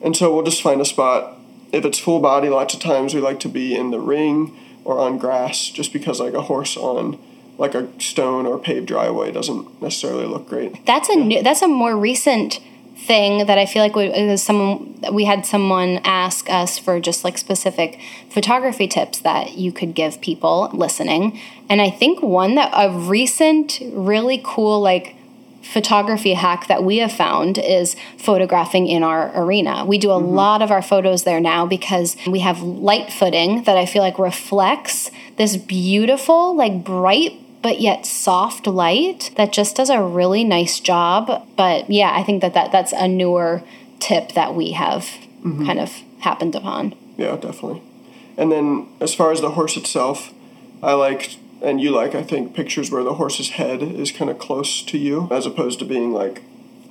And 0.01 0.15
so 0.15 0.33
we'll 0.33 0.43
just 0.43 0.61
find 0.61 0.81
a 0.81 0.85
spot. 0.85 1.37
If 1.71 1.85
it's 1.85 1.99
full 1.99 2.19
body, 2.19 2.49
lots 2.49 2.73
of 2.73 2.79
times 2.79 3.13
we 3.13 3.21
like 3.21 3.39
to 3.41 3.49
be 3.49 3.75
in 3.75 3.91
the 3.91 3.99
ring 3.99 4.57
or 4.85 4.99
on 4.99 5.17
grass 5.17 5.69
just 5.69 5.91
because 5.91 6.19
like 6.19 6.33
a 6.33 6.43
horse 6.43 6.77
on 6.77 7.19
like 7.57 7.75
a 7.75 7.87
stone 7.99 8.45
or 8.45 8.57
paved 8.57 8.87
driveway 8.87 9.31
doesn't 9.31 9.81
necessarily 9.81 10.25
look 10.25 10.47
great. 10.47 10.85
That's 10.85 11.09
a 11.09 11.15
new, 11.15 11.43
that's 11.43 11.61
a 11.61 11.67
more 11.67 11.97
recent 11.97 12.59
thing 12.97 13.45
that 13.45 13.57
I 13.57 13.65
feel 13.65 13.83
like 13.83 13.95
we, 13.95 14.09
was 14.09 14.43
someone 14.43 14.95
we 15.11 15.25
had 15.25 15.45
someone 15.45 15.99
ask 16.03 16.49
us 16.49 16.77
for 16.77 16.99
just 16.99 17.23
like 17.23 17.37
specific 17.37 17.99
photography 18.29 18.87
tips 18.87 19.19
that 19.19 19.57
you 19.57 19.71
could 19.71 19.93
give 19.93 20.19
people 20.19 20.69
listening. 20.73 21.39
And 21.69 21.81
I 21.81 21.89
think 21.89 22.21
one 22.21 22.55
that 22.55 22.71
a 22.73 22.91
recent 22.91 23.79
really 23.93 24.41
cool 24.43 24.81
like 24.81 25.15
photography 25.61 26.33
hack 26.33 26.67
that 26.67 26.83
we 26.83 26.97
have 26.97 27.11
found 27.11 27.57
is 27.57 27.95
photographing 28.17 28.87
in 28.87 29.03
our 29.03 29.31
arena. 29.35 29.85
We 29.85 29.97
do 29.97 30.11
a 30.11 30.15
mm-hmm. 30.15 30.33
lot 30.33 30.61
of 30.61 30.71
our 30.71 30.81
photos 30.81 31.23
there 31.23 31.41
now 31.41 31.65
because 31.65 32.15
we 32.25 32.39
have 32.39 32.61
light 32.61 33.11
footing 33.11 33.63
that 33.63 33.77
I 33.77 33.85
feel 33.85 34.01
like 34.01 34.17
reflects 34.17 35.11
this 35.37 35.57
beautiful, 35.57 36.55
like 36.55 36.83
bright 36.83 37.33
but 37.67 37.81
yet 37.81 38.05
soft 38.05 38.65
light 38.65 39.31
that 39.35 39.51
just 39.51 39.75
does 39.75 39.89
a 39.89 40.01
really 40.01 40.45
nice 40.45 40.79
job. 40.79 41.45
But 41.57 41.89
yeah, 41.89 42.13
I 42.15 42.23
think 42.23 42.41
that, 42.41 42.53
that 42.53 42.71
that's 42.71 42.93
a 42.93 43.09
newer 43.09 43.61
tip 43.99 44.31
that 44.35 44.55
we 44.55 44.71
have 44.71 45.01
mm-hmm. 45.43 45.65
kind 45.65 45.77
of 45.77 45.91
happened 46.19 46.55
upon. 46.55 46.95
Yeah, 47.17 47.35
definitely. 47.35 47.81
And 48.37 48.53
then 48.53 48.87
as 49.01 49.13
far 49.13 49.33
as 49.33 49.41
the 49.41 49.51
horse 49.51 49.75
itself, 49.75 50.33
I 50.81 50.93
like 50.93 51.35
and 51.61 51.81
you 51.81 51.91
like 51.91 52.15
I 52.15 52.23
think 52.23 52.55
pictures 52.55 52.89
where 52.89 53.03
the 53.03 53.15
horse's 53.15 53.49
head 53.49 53.83
is 53.83 54.13
kind 54.13 54.31
of 54.31 54.39
close 54.39 54.81
to 54.83 54.97
you 54.97 55.27
as 55.29 55.45
opposed 55.45 55.79
to 55.79 55.85
being 55.85 56.13
like 56.13 56.43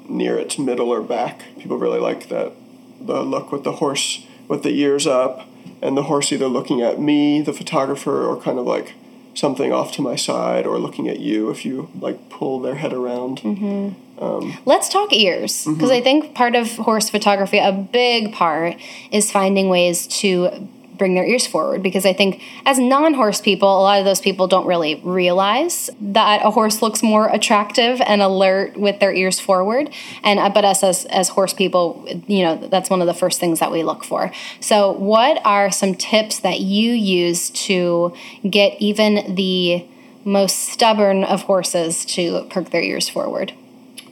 near 0.07 0.37
its 0.37 0.59
middle 0.59 0.91
or 0.91 1.01
back. 1.01 1.45
People 1.59 1.79
really 1.79 2.01
like 2.01 2.29
that 2.29 2.53
the 3.01 3.23
look 3.23 3.51
with 3.51 3.65
the 3.65 3.77
horse 3.81 4.27
with 4.47 4.63
the 4.63 4.79
ears 4.79 5.07
up 5.07 5.49
and 5.81 5.97
the 5.97 6.03
horse 6.03 6.31
either 6.33 6.49
looking 6.49 6.83
at 6.83 7.01
me, 7.01 7.41
the 7.41 7.55
photographer, 7.55 8.27
or 8.27 8.39
kind 8.39 8.59
of 8.59 8.67
like 8.67 8.93
something 9.37 9.73
off 9.73 9.93
to 9.93 10.03
my 10.03 10.17
side 10.17 10.67
or 10.67 10.79
looking 10.79 11.09
at 11.09 11.21
you 11.21 11.51
if 11.51 11.65
you 11.65 11.91
like 12.01 12.29
pull 12.31 12.61
their 12.61 12.75
head 12.75 12.93
around. 12.93 13.41
Mm-hmm. 13.43 14.23
Um, 14.23 14.57
Let's 14.65 14.89
talk 14.89 15.13
ears 15.13 15.53
mm-hmm. 15.53 15.75
because 15.75 15.91
I 15.91 16.01
think 16.01 16.35
part 16.35 16.57
of 16.57 16.71
horse 16.77 17.11
photography, 17.11 17.59
a 17.59 17.73
big 17.73 18.33
part, 18.33 18.77
is 19.11 19.31
finding 19.31 19.69
ways 19.69 20.07
to 20.19 20.69
bring 20.97 21.15
their 21.15 21.25
ears 21.25 21.47
forward 21.47 21.83
because 21.83 22.07
I 22.07 22.13
think 22.13 22.43
as 22.65 22.79
non-horse 22.79 23.41
people, 23.41 23.69
a 23.69 23.83
lot 23.83 23.99
of 23.99 24.05
those 24.05 24.21
people 24.21 24.47
don't 24.47 24.67
really 24.67 24.97
realize 25.05 25.91
that 26.01 26.45
a 26.45 26.51
horse 26.51 26.83
looks 26.83 27.03
more 27.03 27.29
attractive 27.29 28.01
and 28.01 28.23
alert 28.23 28.77
with 28.77 29.01
their 29.01 29.13
ears 29.13 29.39
forward. 29.41 29.91
And 30.23 30.39
uh, 30.39 30.51
but 30.51 30.65
us 30.65 30.83
as 30.83 31.05
as 31.07 31.29
horse 31.31 31.53
people, 31.53 32.07
you 32.27 32.45
know, 32.45 32.57
that's 32.57 32.91
one 32.91 33.01
of 33.01 33.07
the 33.07 33.15
first 33.15 33.41
things 33.41 33.61
that 33.61 33.73
we 33.73 33.83
look 33.83 34.05
for. 34.05 34.33
So, 34.61 34.93
what 34.93 35.41
are 35.45 35.71
some 35.71 35.95
tips 35.95 36.41
that 36.41 36.61
you 36.61 36.93
use 36.93 37.51
to 37.51 38.15
get 38.49 38.81
even 38.81 39.35
the 39.35 39.87
most 40.25 40.69
stubborn 40.69 41.23
of 41.25 41.43
horses 41.43 42.05
to 42.05 42.47
perk 42.51 42.71
their 42.71 42.83
ears 42.83 43.09
forward? 43.09 43.53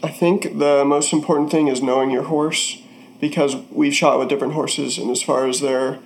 I 0.02 0.08
think 0.08 0.58
the 0.58 0.84
most 0.84 1.12
important 1.12 1.50
thing 1.50 1.68
is 1.68 1.82
knowing 1.82 2.10
your 2.10 2.24
horse 2.24 2.80
because 3.20 3.56
we've 3.70 3.94
shot 3.94 4.18
with 4.18 4.28
different 4.28 4.52
horses 4.52 4.98
and 4.98 5.10
as 5.10 5.22
far 5.22 5.46
as 5.46 5.60
their 5.60 5.98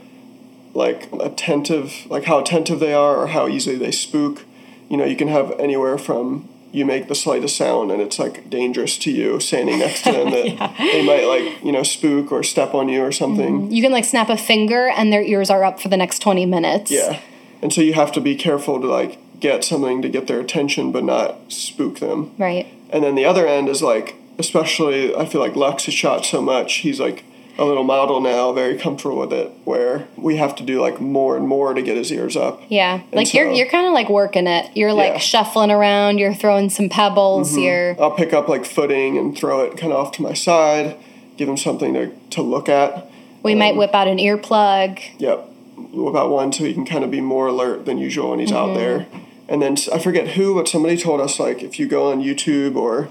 like 0.78 1.08
attentive 1.20 2.06
like 2.08 2.24
how 2.24 2.38
attentive 2.38 2.80
they 2.80 2.94
are 2.94 3.16
or 3.16 3.26
how 3.28 3.46
easily 3.48 3.76
they 3.76 3.90
spook 3.90 4.44
you 4.88 4.96
know 4.96 5.04
you 5.04 5.16
can 5.16 5.28
have 5.28 5.50
anywhere 5.58 5.98
from 5.98 6.48
you 6.72 6.84
make 6.84 7.08
the 7.08 7.14
slightest 7.14 7.56
sound 7.56 7.90
and 7.90 8.00
it's 8.00 8.18
like 8.18 8.48
dangerous 8.50 8.96
to 8.98 9.10
you 9.10 9.40
standing 9.40 9.78
next 9.78 10.02
to 10.04 10.12
them 10.12 10.30
that 10.36 10.74
they 10.78 11.04
might 11.04 11.24
like 11.26 11.64
you 11.64 11.72
know 11.72 11.82
spook 11.82 12.30
or 12.30 12.42
step 12.42 12.74
on 12.74 12.88
you 12.88 13.02
or 13.02 13.12
something 13.12 13.62
mm-hmm. 13.62 13.72
You 13.72 13.82
can 13.82 13.92
like 13.92 14.04
snap 14.04 14.28
a 14.28 14.36
finger 14.36 14.88
and 14.88 15.12
their 15.12 15.22
ears 15.22 15.50
are 15.50 15.64
up 15.64 15.80
for 15.80 15.88
the 15.88 15.96
next 15.96 16.20
20 16.20 16.46
minutes. 16.46 16.90
yeah 16.90 17.20
and 17.60 17.72
so 17.72 17.80
you 17.80 17.94
have 17.94 18.12
to 18.12 18.20
be 18.20 18.36
careful 18.36 18.80
to 18.80 18.86
like 18.86 19.18
get 19.40 19.64
something 19.64 20.02
to 20.02 20.08
get 20.08 20.26
their 20.26 20.40
attention 20.40 20.92
but 20.92 21.04
not 21.04 21.36
spook 21.50 21.98
them 22.00 22.30
Right. 22.38 22.66
and 22.90 23.02
then 23.04 23.14
the 23.14 23.24
other 23.24 23.46
end 23.46 23.68
is 23.68 23.82
like, 23.82 24.14
especially, 24.38 25.14
I 25.14 25.24
feel 25.26 25.40
like 25.40 25.56
Lux 25.56 25.84
has 25.86 25.94
shot 25.94 26.24
so 26.24 26.40
much. 26.40 26.74
He's 26.76 27.00
like 27.00 27.24
a 27.58 27.64
little 27.64 27.82
model 27.82 28.20
now, 28.20 28.52
very 28.52 28.78
comfortable 28.78 29.18
with 29.18 29.32
it, 29.32 29.50
where 29.64 30.06
we 30.16 30.36
have 30.36 30.54
to 30.56 30.62
do 30.62 30.80
like 30.80 31.00
more 31.00 31.36
and 31.36 31.48
more 31.48 31.74
to 31.74 31.82
get 31.82 31.96
his 31.96 32.12
ears 32.12 32.36
up. 32.36 32.62
Yeah. 32.68 33.02
Like 33.12 33.34
you're 33.34 33.50
you're 33.50 33.68
kind 33.68 33.86
of 33.86 33.92
like 33.92 34.08
working 34.08 34.46
it. 34.46 34.70
You're 34.76 34.92
like 34.92 35.14
Yeah. 35.14 35.18
shuffling 35.18 35.70
around, 35.72 36.18
you're 36.18 36.34
throwing 36.34 36.70
some 36.70 36.88
pebbles, 36.88 37.52
mm-hmm. 37.52 37.60
you're 37.60 38.00
I'll 38.00 38.12
pick 38.12 38.32
up 38.32 38.48
like 38.48 38.64
footing 38.64 39.18
and 39.18 39.36
throw 39.36 39.62
it 39.62 39.76
kind 39.76 39.92
of 39.92 39.98
off 39.98 40.12
to 40.12 40.22
my 40.22 40.34
side, 40.34 40.96
give 41.36 41.48
him 41.48 41.56
something 41.56 41.94
to, 41.94 42.12
to 42.30 42.42
look 42.42 42.68
at. 42.68 43.10
we 43.42 43.54
might 43.56 43.72
um, 43.72 43.78
whip 43.78 43.94
out 43.94 44.06
an 44.06 44.18
earplug. 44.18 45.00
Yep, 45.18 45.48
whip 45.92 46.14
out 46.14 46.30
one 46.30 46.52
so 46.52 46.64
he 46.64 46.72
can 46.72 46.86
kind 46.86 47.02
of 47.02 47.10
be 47.10 47.20
more 47.20 47.48
alert 47.48 47.86
than 47.86 47.98
usual 47.98 48.30
when 48.30 48.38
he's 48.38 48.52
out 48.52 48.68
mm-hmm. 48.68 48.78
there. 48.78 49.06
And 49.48 49.62
then 49.62 49.76
I 49.92 49.98
forget 49.98 50.28
who, 50.28 50.54
but 50.54 50.68
somebody 50.68 50.96
told 50.96 51.20
us 51.20 51.40
like 51.40 51.62
if 51.62 51.80
you 51.80 51.88
go 51.88 52.12
on 52.12 52.22
YouTube 52.22 52.76
or 52.76 53.08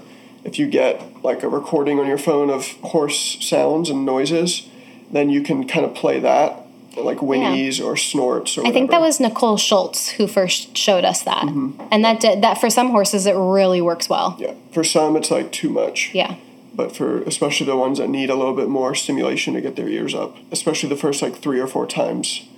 if 0.48 0.58
you 0.58 0.66
get 0.66 1.22
like 1.22 1.42
a 1.42 1.48
recording 1.48 2.00
on 2.00 2.06
your 2.06 2.16
phone 2.16 2.48
of 2.48 2.66
horse 2.80 3.36
sounds 3.40 3.90
and 3.90 4.06
noises, 4.06 4.66
then 5.12 5.28
you 5.28 5.42
can 5.42 5.68
kind 5.68 5.84
of 5.84 5.94
play 5.94 6.18
that, 6.20 6.66
like 6.96 7.18
whinnies 7.18 7.84
or 7.84 7.96
snorts 7.96 8.56
or 8.56 8.66
I 8.66 8.72
think 8.72 8.90
that 8.90 9.00
was 9.00 9.20
Nicole 9.20 9.58
Schultz 9.58 10.08
who 10.08 10.26
first 10.26 10.76
showed 10.76 11.04
us 11.04 11.22
that. 11.22 11.44
Mm-hmm. 11.44 11.86
And 11.92 12.02
that 12.04 12.18
did, 12.20 12.42
that 12.42 12.58
for 12.58 12.70
some 12.70 12.90
horses 12.90 13.26
it 13.26 13.34
really 13.36 13.82
works 13.82 14.08
well. 14.08 14.36
Yeah, 14.38 14.54
for 14.72 14.82
some 14.82 15.16
it's 15.16 15.30
like 15.30 15.52
too 15.52 15.68
much. 15.68 16.14
Yeah. 16.14 16.36
But 16.74 16.96
for 16.96 17.22
especially 17.24 17.66
the 17.66 17.76
ones 17.76 17.98
that 17.98 18.08
need 18.08 18.30
a 18.30 18.34
little 18.34 18.54
bit 18.54 18.68
more 18.68 18.94
stimulation 18.94 19.52
to 19.54 19.60
get 19.60 19.76
their 19.76 19.88
ears 19.88 20.14
up, 20.14 20.38
especially 20.50 20.88
the 20.88 20.96
first 20.96 21.20
like 21.20 21.36
three 21.36 21.60
or 21.60 21.66
four 21.66 21.86
times, 21.86 22.48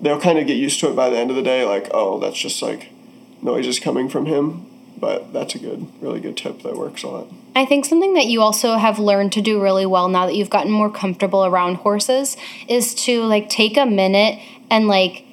they'll 0.00 0.20
kind 0.20 0.38
of 0.38 0.46
get 0.46 0.56
used 0.56 0.80
to 0.80 0.90
it 0.90 0.96
by 0.96 1.10
the 1.10 1.18
end 1.18 1.28
of 1.28 1.36
the 1.36 1.42
day. 1.42 1.64
Like, 1.64 1.88
oh, 1.92 2.18
that's 2.18 2.38
just 2.38 2.62
like 2.62 2.88
noises 3.42 3.78
coming 3.78 4.08
from 4.08 4.26
him. 4.26 4.66
But 4.98 5.32
that's 5.32 5.54
a 5.54 5.58
good, 5.58 5.86
really 6.00 6.20
good 6.20 6.36
tip 6.36 6.62
that 6.62 6.76
works 6.76 7.02
a 7.02 7.08
lot. 7.08 7.28
I 7.56 7.64
think 7.64 7.84
something 7.84 8.14
that 8.14 8.26
you 8.26 8.42
also 8.42 8.76
have 8.76 8.98
learned 8.98 9.32
to 9.32 9.42
do 9.42 9.60
really 9.60 9.86
well 9.86 10.08
now 10.08 10.26
that 10.26 10.34
you've 10.34 10.50
gotten 10.50 10.70
more 10.70 10.90
comfortable 10.90 11.44
around 11.44 11.76
horses 11.76 12.36
is 12.68 12.94
to 13.06 13.22
like 13.22 13.48
take 13.48 13.76
a 13.76 13.86
minute 13.86 14.38
and 14.70 14.88
like 14.88 15.24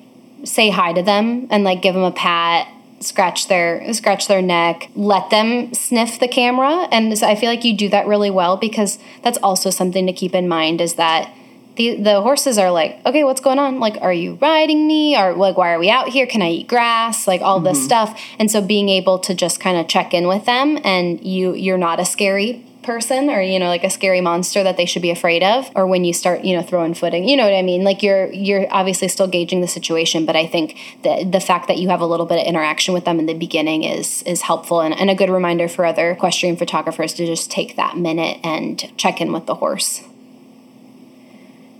say 0.44 0.70
hi 0.70 0.94
to 0.94 1.02
them 1.02 1.48
and 1.50 1.64
like 1.64 1.82
give 1.82 1.94
them 1.94 2.04
a 2.04 2.12
pat 2.12 2.68
scratch 3.00 3.48
their 3.48 3.92
scratch 3.94 4.28
their 4.28 4.42
neck 4.42 4.90
let 4.96 5.30
them 5.32 5.74
sniff 5.74 6.20
the 6.20 6.28
camera 6.28 6.88
and 6.92 7.18
so 7.18 7.28
i 7.28 7.36
feel 7.36 7.50
like 7.50 7.64
you 7.64 7.76
do 7.76 7.90
that 7.90 8.06
really 8.06 8.30
well 8.30 8.58
because 8.58 9.00
that's 9.24 9.40
also 9.40 9.70
something 9.72 10.06
to 10.06 10.14
keep 10.14 10.36
in 10.36 10.48
mind 10.48 10.80
is 10.80 10.96
that 10.96 11.34
the, 11.82 12.04
the 12.04 12.22
horses 12.22 12.58
are 12.58 12.72
like 12.72 13.00
okay 13.06 13.24
what's 13.24 13.42
going 13.42 13.60
on? 13.60 13.80
Like 13.80 13.98
are 14.02 14.14
you 14.14 14.36
riding 14.36 14.88
me? 14.88 15.18
Or 15.18 15.34
like 15.34 15.58
why 15.58 15.74
are 15.74 15.80
we 15.80 15.90
out 15.90 16.10
here? 16.10 16.28
Can 16.28 16.42
i 16.42 16.50
eat 16.50 16.68
grass? 16.68 17.28
Like 17.28 17.42
all 17.42 17.60
this 17.60 17.78
mm-hmm. 17.78 17.86
stuff. 17.86 18.22
And 18.38 18.52
so 18.52 18.62
being 18.62 18.90
able 18.90 19.20
to 19.20 19.34
just 19.34 19.60
kind 19.60 19.78
of 19.78 19.88
check 19.88 20.14
in 20.14 20.28
with 20.28 20.46
them 20.46 20.80
and 20.84 21.24
you 21.26 21.54
you're 21.54 21.78
not 21.78 22.00
a 22.00 22.06
scary 22.06 22.66
person 22.84 23.30
or 23.30 23.40
you 23.40 23.60
know 23.60 23.68
like 23.68 23.84
a 23.84 23.92
scary 23.92 24.22
monster 24.22 24.64
that 24.64 24.76
they 24.76 24.86
should 24.86 25.04
be 25.04 25.12
afraid 25.12 25.44
of 25.44 25.70
or 25.76 25.86
when 25.86 26.04
you 26.04 26.12
start 26.12 26.44
you 26.44 26.56
know 26.56 26.64
throwing 26.64 26.94
footing. 26.94 27.28
You 27.28 27.38
know 27.38 27.44
what 27.44 27.54
i 27.54 27.62
mean? 27.62 27.84
Like 27.84 28.02
you're 28.04 28.32
you're 28.32 28.68
obviously 28.72 29.08
still 29.08 29.28
gauging 29.28 29.62
the 29.62 29.68
situation 29.68 30.26
but 30.26 30.36
i 30.36 30.48
think 30.48 30.78
that 31.04 31.32
the 31.32 31.40
fact 31.40 31.68
that 31.68 31.78
you 31.78 31.90
have 31.90 32.02
a 32.02 32.06
little 32.06 32.26
bit 32.26 32.40
of 32.40 32.46
interaction 32.46 32.94
with 32.94 33.06
them 33.06 33.20
in 33.20 33.26
the 33.26 33.34
beginning 33.34 33.84
is 33.84 34.24
is 34.24 34.42
helpful 34.42 34.82
and, 34.82 34.94
and 34.94 35.10
a 35.10 35.16
good 35.16 35.30
reminder 35.30 35.68
for 35.68 35.86
other 35.86 36.12
equestrian 36.12 36.58
photographers 36.58 37.14
to 37.14 37.26
just 37.26 37.52
take 37.52 37.76
that 37.76 37.98
minute 37.98 38.40
and 38.44 38.92
check 38.98 39.22
in 39.22 39.32
with 39.32 39.46
the 39.46 39.56
horse 39.56 40.02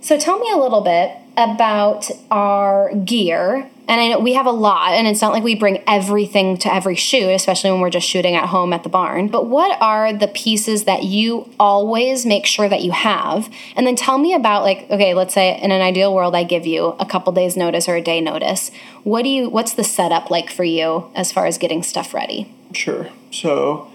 so 0.02 0.18
tell 0.18 0.38
me 0.38 0.50
a 0.52 0.56
little 0.56 0.82
bit 0.82 1.16
about 1.36 2.10
our 2.30 2.94
gear. 2.94 3.68
And 3.88 4.00
I 4.00 4.08
know 4.08 4.20
we 4.20 4.34
have 4.34 4.46
a 4.46 4.52
lot, 4.52 4.92
and 4.92 5.08
it's 5.08 5.20
not 5.20 5.32
like 5.32 5.42
we 5.42 5.56
bring 5.56 5.82
everything 5.88 6.56
to 6.58 6.72
every 6.72 6.94
shoot, 6.94 7.30
especially 7.30 7.72
when 7.72 7.80
we're 7.80 7.90
just 7.90 8.06
shooting 8.06 8.36
at 8.36 8.48
home 8.48 8.72
at 8.72 8.84
the 8.84 8.88
barn. 8.88 9.26
But 9.28 9.48
what 9.48 9.76
are 9.82 10.12
the 10.12 10.28
pieces 10.28 10.84
that 10.84 11.02
you 11.02 11.50
always 11.58 12.24
make 12.24 12.46
sure 12.46 12.68
that 12.68 12.82
you 12.82 12.92
have? 12.92 13.52
And 13.76 13.86
then 13.86 13.96
tell 13.96 14.18
me 14.18 14.34
about 14.34 14.62
like, 14.62 14.88
okay, 14.88 15.14
let's 15.14 15.34
say 15.34 15.60
in 15.60 15.72
an 15.72 15.80
ideal 15.80 16.14
world, 16.14 16.36
I 16.36 16.44
give 16.44 16.64
you 16.64 16.96
a 17.00 17.04
couple 17.04 17.32
days 17.32 17.56
notice 17.56 17.88
or 17.88 17.96
a 17.96 18.02
day 18.02 18.20
notice. 18.20 18.70
What 19.02 19.22
do 19.22 19.28
you? 19.28 19.48
What's 19.48 19.74
the 19.74 19.84
setup 19.84 20.30
like 20.30 20.48
for 20.48 20.64
you 20.64 21.10
as 21.14 21.32
far 21.32 21.46
as 21.46 21.58
getting 21.58 21.82
stuff 21.82 22.14
ready? 22.14 22.54
Sure. 22.72 23.08
So 23.32 23.90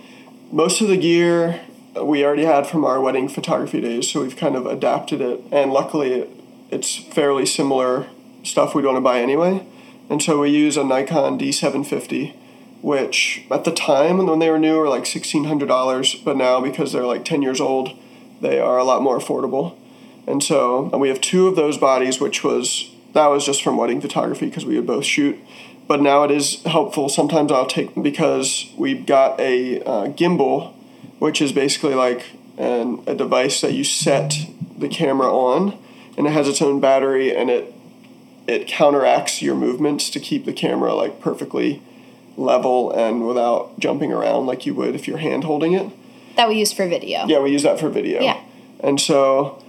most 0.51 0.81
of 0.81 0.89
the 0.89 0.97
gear 0.97 1.61
we 2.03 2.25
already 2.25 2.45
had 2.45 2.67
from 2.67 2.85
our 2.85 2.99
wedding 2.99 3.29
photography 3.29 3.81
days, 3.81 4.09
so 4.09 4.21
we've 4.21 4.35
kind 4.35 4.55
of 4.55 4.65
adapted 4.65 5.21
it. 5.21 5.41
And 5.51 5.71
luckily, 5.71 6.27
it's 6.71 6.95
fairly 6.95 7.45
similar 7.45 8.07
stuff 8.43 8.75
we'd 8.75 8.85
want 8.85 8.97
to 8.97 9.01
buy 9.01 9.21
anyway. 9.21 9.65
And 10.09 10.21
so 10.21 10.41
we 10.41 10.49
use 10.49 10.77
a 10.77 10.83
Nikon 10.83 11.37
D750, 11.37 12.33
which 12.81 13.45
at 13.51 13.63
the 13.63 13.71
time 13.71 14.25
when 14.25 14.39
they 14.39 14.49
were 14.49 14.59
new 14.59 14.77
were 14.77 14.87
like 14.87 15.03
$1,600, 15.03 16.23
but 16.23 16.37
now 16.37 16.61
because 16.61 16.93
they're 16.93 17.05
like 17.05 17.25
10 17.25 17.41
years 17.41 17.59
old, 17.59 17.97
they 18.41 18.59
are 18.59 18.77
a 18.77 18.83
lot 18.83 19.01
more 19.01 19.17
affordable. 19.17 19.75
And 20.25 20.43
so 20.43 20.95
we 20.97 21.09
have 21.09 21.21
two 21.21 21.47
of 21.47 21.55
those 21.55 21.77
bodies, 21.77 22.19
which 22.19 22.43
was 22.43 22.91
that 23.13 23.27
was 23.27 23.45
just 23.45 23.63
from 23.63 23.77
wedding 23.77 24.01
photography 24.01 24.47
because 24.47 24.65
we 24.65 24.75
would 24.75 24.85
both 24.85 25.05
shoot. 25.05 25.39
But 25.87 26.01
now 26.01 26.23
it 26.23 26.31
is 26.31 26.61
helpful. 26.63 27.07
Sometimes 27.09 27.51
I'll 27.51 27.65
take 27.65 27.95
because 28.01 28.71
we've 28.77 29.05
got 29.05 29.39
a 29.39 29.81
uh, 29.81 30.07
gimbal, 30.09 30.73
which 31.19 31.41
is 31.41 31.51
basically 31.51 31.95
like 31.95 32.25
an, 32.57 33.03
a 33.07 33.15
device 33.15 33.61
that 33.61 33.73
you 33.73 33.83
set 33.83 34.35
the 34.77 34.87
camera 34.87 35.33
on, 35.33 35.77
and 36.17 36.27
it 36.27 36.31
has 36.31 36.47
its 36.47 36.61
own 36.61 36.79
battery, 36.79 37.35
and 37.35 37.49
it 37.49 37.73
it 38.47 38.65
counteracts 38.67 39.41
your 39.41 39.55
movements 39.55 40.09
to 40.09 40.19
keep 40.19 40.45
the 40.45 40.53
camera 40.53 40.93
like 40.93 41.19
perfectly 41.19 41.81
level 42.37 42.91
and 42.91 43.27
without 43.27 43.77
jumping 43.77 44.13
around 44.13 44.45
like 44.45 44.65
you 44.65 44.73
would 44.73 44.95
if 44.95 45.07
you're 45.07 45.17
hand 45.17 45.43
holding 45.43 45.73
it. 45.73 45.91
That 46.35 46.47
we 46.47 46.55
use 46.55 46.71
for 46.71 46.87
video. 46.87 47.25
Yeah, 47.25 47.39
we 47.39 47.51
use 47.51 47.63
that 47.63 47.79
for 47.79 47.89
video. 47.89 48.21
Yeah. 48.21 48.41
And 48.79 49.01
so 49.01 49.61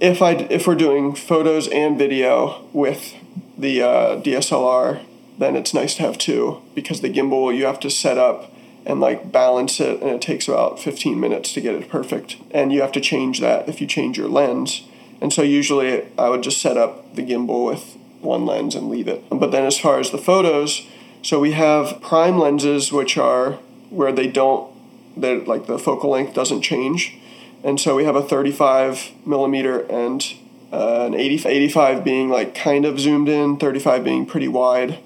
if 0.00 0.20
I 0.20 0.32
if 0.32 0.66
we're 0.66 0.74
doing 0.74 1.14
photos 1.14 1.68
and 1.68 1.98
video 1.98 2.66
with 2.72 3.14
the 3.56 3.82
uh, 3.82 4.20
DSLR, 4.20 5.02
then 5.38 5.56
it's 5.56 5.72
nice 5.72 5.94
to 5.96 6.02
have 6.02 6.18
two 6.18 6.62
because 6.74 7.00
the 7.00 7.10
gimbal 7.10 7.56
you 7.56 7.64
have 7.64 7.80
to 7.80 7.90
set 7.90 8.18
up 8.18 8.52
and 8.86 9.00
like 9.00 9.30
balance 9.30 9.80
it, 9.80 10.00
and 10.00 10.10
it 10.10 10.22
takes 10.22 10.48
about 10.48 10.80
15 10.80 11.18
minutes 11.18 11.52
to 11.52 11.60
get 11.60 11.74
it 11.74 11.88
perfect. 11.88 12.36
And 12.50 12.72
you 12.72 12.80
have 12.80 12.92
to 12.92 13.00
change 13.00 13.40
that 13.40 13.68
if 13.68 13.80
you 13.80 13.86
change 13.86 14.18
your 14.18 14.28
lens. 14.28 14.82
And 15.20 15.32
so 15.32 15.42
usually 15.42 16.06
I 16.18 16.28
would 16.28 16.42
just 16.42 16.60
set 16.60 16.76
up 16.76 17.14
the 17.14 17.22
gimbal 17.22 17.66
with 17.66 17.96
one 18.20 18.46
lens 18.46 18.74
and 18.74 18.88
leave 18.88 19.08
it. 19.08 19.24
But 19.30 19.50
then 19.50 19.64
as 19.64 19.78
far 19.78 19.98
as 19.98 20.10
the 20.10 20.18
photos, 20.18 20.86
so 21.22 21.38
we 21.38 21.52
have 21.52 22.00
prime 22.00 22.38
lenses 22.38 22.92
which 22.92 23.18
are 23.18 23.52
where 23.90 24.12
they 24.12 24.28
don't 24.28 24.72
that 25.16 25.46
like 25.46 25.66
the 25.66 25.78
focal 25.78 26.10
length 26.10 26.34
doesn't 26.34 26.62
change 26.62 27.20
and 27.62 27.80
so 27.80 27.94
we 27.94 28.04
have 28.04 28.16
a 28.16 28.22
35 28.22 29.12
millimeter 29.26 29.80
and 29.80 30.34
uh, 30.72 31.04
an 31.06 31.14
80, 31.14 31.48
85 31.48 32.04
being 32.04 32.28
like 32.28 32.54
kind 32.54 32.84
of 32.84 32.98
zoomed 32.98 33.28
in, 33.28 33.58
35 33.58 34.04
being 34.04 34.26
pretty 34.26 34.48
wide. 34.48 34.98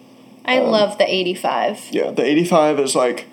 I 0.44 0.58
um, 0.58 0.70
love 0.70 0.98
the 0.98 1.12
85. 1.12 1.88
Yeah, 1.90 2.10
the 2.10 2.24
85 2.24 2.78
is 2.78 2.94
like, 2.94 3.26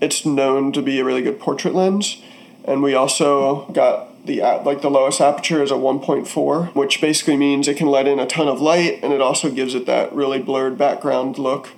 it's 0.00 0.24
known 0.24 0.72
to 0.72 0.82
be 0.82 0.98
a 1.00 1.04
really 1.04 1.22
good 1.22 1.38
portrait 1.38 1.74
lens. 1.74 2.22
And 2.64 2.82
we 2.82 2.94
also 2.94 3.66
got 3.72 4.10
the 4.26 4.40
like 4.64 4.82
the 4.82 4.90
lowest 4.90 5.20
aperture 5.20 5.62
is 5.62 5.70
a 5.70 5.74
1.4, 5.74 6.74
which 6.74 7.00
basically 7.00 7.36
means 7.36 7.68
it 7.68 7.76
can 7.76 7.86
let 7.86 8.06
in 8.06 8.18
a 8.18 8.26
ton 8.26 8.48
of 8.48 8.60
light, 8.60 9.00
and 9.02 9.12
it 9.12 9.20
also 9.20 9.50
gives 9.50 9.74
it 9.74 9.86
that 9.86 10.12
really 10.12 10.38
blurred 10.38 10.76
background 10.76 11.38
look, 11.38 11.70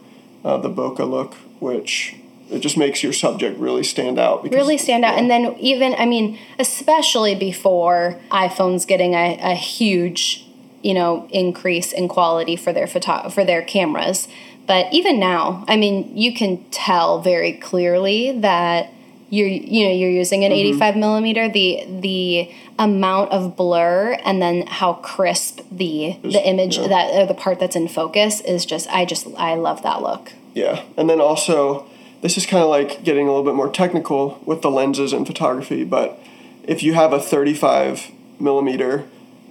uh, 0.44 0.56
the 0.56 0.68
bokeh 0.68 1.08
look, 1.08 1.34
which 1.60 2.16
it 2.50 2.60
just 2.60 2.76
makes 2.76 3.02
your 3.02 3.12
subject 3.12 3.58
really 3.58 3.84
stand 3.84 4.18
out. 4.18 4.42
Because, 4.42 4.56
really 4.56 4.78
stand 4.78 5.04
out. 5.04 5.14
Yeah. 5.14 5.20
And 5.20 5.30
then 5.30 5.56
even, 5.58 5.94
I 5.96 6.04
mean, 6.04 6.38
especially 6.58 7.34
before 7.34 8.20
iPhone's 8.30 8.84
getting 8.84 9.14
a, 9.14 9.38
a 9.40 9.54
huge, 9.54 10.46
you 10.82 10.94
know, 10.94 11.26
increase 11.30 11.92
in 11.92 12.08
quality 12.08 12.56
for 12.56 12.72
their 12.72 12.86
photo 12.86 13.28
for 13.30 13.44
their 13.44 13.62
cameras. 13.62 14.28
But 14.66 14.92
even 14.92 15.18
now, 15.18 15.64
I 15.68 15.76
mean, 15.76 16.16
you 16.16 16.34
can 16.34 16.64
tell 16.70 17.20
very 17.20 17.52
clearly 17.52 18.40
that 18.40 18.92
you're 19.28 19.48
you 19.48 19.86
know 19.86 19.92
you're 19.92 20.10
using 20.10 20.44
an 20.44 20.52
mm-hmm. 20.52 20.74
85 20.74 20.96
millimeter 20.96 21.48
the 21.48 21.86
the 21.88 22.52
amount 22.78 23.32
of 23.32 23.56
blur 23.56 24.12
and 24.26 24.42
then 24.42 24.66
how 24.66 24.92
crisp 24.92 25.60
the 25.70 26.18
the 26.22 26.46
image 26.46 26.76
yeah. 26.76 26.88
that 26.88 27.14
or 27.14 27.24
the 27.24 27.32
part 27.32 27.58
that's 27.58 27.74
in 27.74 27.88
focus 27.88 28.42
is 28.42 28.66
just 28.66 28.86
i 28.90 29.06
just 29.06 29.26
i 29.38 29.54
love 29.54 29.82
that 29.84 30.02
look 30.02 30.34
yeah 30.52 30.82
and 30.98 31.08
then 31.08 31.18
also 31.18 31.88
this 32.22 32.36
is 32.36 32.46
kind 32.46 32.62
of 32.62 32.70
like 32.70 33.02
getting 33.04 33.26
a 33.26 33.30
little 33.30 33.44
bit 33.44 33.54
more 33.54 33.68
technical 33.68 34.40
with 34.46 34.62
the 34.62 34.70
lenses 34.70 35.12
and 35.12 35.26
photography, 35.26 35.84
but 35.84 36.18
if 36.62 36.82
you 36.82 36.94
have 36.94 37.12
a 37.12 37.20
35 37.20 38.10
millimeter 38.38 39.04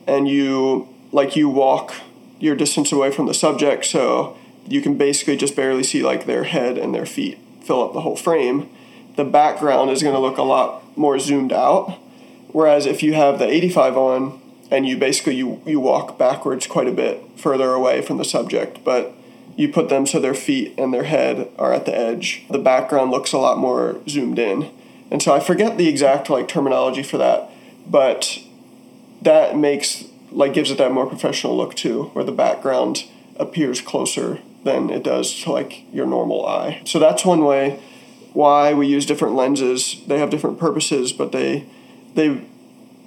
and 0.08 0.28
you 0.28 0.88
like 1.12 1.36
you 1.36 1.50
walk 1.50 1.94
your 2.40 2.56
distance 2.56 2.92
away 2.92 3.12
from 3.12 3.28
the 3.28 3.34
subject, 3.34 3.86
so 3.86 4.38
you 4.68 4.82
can 4.82 4.98
basically 4.98 5.38
just 5.38 5.56
barely 5.56 5.84
see 5.84 6.04
like 6.04 6.26
their 6.26 6.46
head 6.46 6.78
and 6.78 6.94
their 6.94 7.06
feet 7.06 7.38
fill 7.62 7.84
up 7.84 7.94
the 7.94 8.02
whole 8.02 8.16
frame. 8.16 8.70
The 9.16 9.26
background 9.26 9.92
is 9.92 10.02
going 10.02 10.16
to 10.16 10.20
look 10.20 10.38
a 10.38 10.44
lot 10.44 10.98
more 10.98 11.20
zoomed 11.20 11.54
out. 11.54 11.98
Whereas 12.50 12.86
if 12.86 13.02
you 13.02 13.14
have 13.14 13.40
the 13.40 13.48
85 13.48 13.98
on 13.98 14.42
and 14.70 14.88
you 14.88 14.98
basically 14.98 15.36
you, 15.36 15.62
you 15.66 15.80
walk 15.80 16.18
backwards 16.18 16.68
quite 16.68 16.88
a 16.88 16.92
bit 16.92 17.24
further 17.36 17.72
away 17.72 18.02
from 18.02 18.18
the 18.18 18.26
subject, 18.26 18.84
but 18.84 19.14
you 19.56 19.70
put 19.70 19.90
them 19.90 20.06
so 20.06 20.20
their 20.20 20.34
feet 20.34 20.74
and 20.78 20.94
their 20.94 21.04
head 21.04 21.50
are 21.58 21.74
at 21.74 21.86
the 21.86 21.96
edge. 21.96 22.46
The 22.50 22.60
background 22.60 23.12
looks 23.12 23.34
a 23.34 23.38
lot 23.38 23.58
more 23.58 24.00
zoomed 24.08 24.40
in. 24.40 24.72
And 25.10 25.22
so 25.22 25.34
I 25.34 25.40
forget 25.40 25.78
the 25.78 25.90
exact 25.90 26.30
like 26.30 26.48
terminology 26.48 27.04
for 27.04 27.18
that, 27.18 27.50
but 27.86 28.40
that 29.22 29.58
makes 29.58 30.06
like 30.32 30.54
gives 30.54 30.72
it 30.72 30.78
that 30.78 30.94
more 30.94 31.06
professional 31.06 31.58
look 31.58 31.76
too, 31.76 32.06
where 32.14 32.24
the 32.24 32.32
background 32.32 33.06
appears 33.36 33.82
closer 33.82 34.40
than 34.64 34.90
it 34.90 35.04
does 35.04 35.34
to 35.44 35.52
like 35.52 35.84
your 35.94 36.06
normal 36.06 36.46
eye. 36.46 36.82
So 36.86 37.00
that's 37.00 37.26
one 37.26 37.44
way 37.44 37.80
why 38.34 38.74
we 38.74 38.88
use 38.88 39.06
different 39.06 39.36
lenses. 39.36 40.02
They 40.08 40.20
have 40.20 40.30
different 40.30 40.60
purposes, 40.60 41.14
but 41.14 41.32
they 41.32 41.66
they 42.16 42.48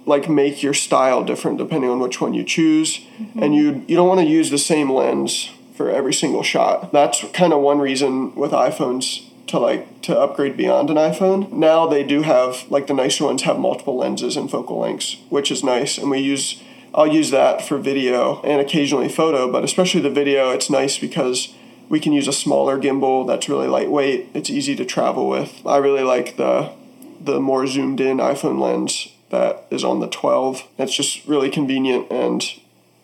like 0.06 0.28
make 0.28 0.62
your 0.62 0.74
style 0.74 1.24
different 1.24 1.58
depending 1.58 1.90
on 1.90 1.98
which 1.98 2.20
one 2.20 2.34
you 2.34 2.44
choose. 2.44 2.98
Mm-hmm. 2.98 3.42
And 3.42 3.54
you 3.54 3.84
you 3.86 3.96
don't 3.96 4.08
want 4.08 4.20
to 4.20 4.26
use 4.26 4.50
the 4.50 4.58
same 4.58 4.90
lens 4.92 5.50
for 5.74 5.90
every 5.90 6.14
single 6.14 6.42
shot. 6.42 6.92
That's 6.92 7.24
kind 7.32 7.52
of 7.52 7.60
one 7.60 7.78
reason 7.78 8.34
with 8.34 8.52
iPhones 8.52 9.28
to 9.46 9.58
like 9.58 10.02
to 10.02 10.18
upgrade 10.18 10.56
beyond 10.56 10.90
an 10.90 10.96
iPhone. 10.96 11.50
Now 11.52 11.86
they 11.86 12.02
do 12.02 12.22
have 12.22 12.70
like 12.70 12.86
the 12.86 12.94
nicer 12.94 13.24
ones 13.24 13.42
have 13.42 13.58
multiple 13.58 13.96
lenses 13.96 14.36
and 14.36 14.50
focal 14.50 14.78
lengths, 14.78 15.16
which 15.30 15.50
is 15.50 15.64
nice 15.64 15.98
and 15.98 16.10
we 16.10 16.18
use 16.18 16.62
I'll 16.94 17.08
use 17.08 17.30
that 17.32 17.60
for 17.66 17.78
video 17.78 18.40
and 18.42 18.60
occasionally 18.60 19.08
photo, 19.08 19.50
but 19.50 19.64
especially 19.64 20.00
the 20.00 20.10
video 20.10 20.50
it's 20.50 20.70
nice 20.70 20.96
because 20.96 21.52
we 21.88 21.98
can 21.98 22.12
use 22.12 22.28
a 22.28 22.32
smaller 22.32 22.78
gimbal 22.78 23.26
that's 23.26 23.48
really 23.48 23.66
lightweight. 23.66 24.28
It's 24.32 24.48
easy 24.48 24.76
to 24.76 24.84
travel 24.84 25.28
with. 25.28 25.60
I 25.66 25.78
really 25.78 26.04
like 26.04 26.36
the 26.36 26.72
the 27.20 27.40
more 27.40 27.66
zoomed 27.66 28.00
in 28.00 28.18
iPhone 28.18 28.60
lens 28.60 29.08
that 29.30 29.66
is 29.70 29.82
on 29.82 30.00
the 30.00 30.06
12. 30.06 30.68
It's 30.78 30.94
just 30.94 31.26
really 31.26 31.50
convenient 31.50 32.10
and 32.12 32.44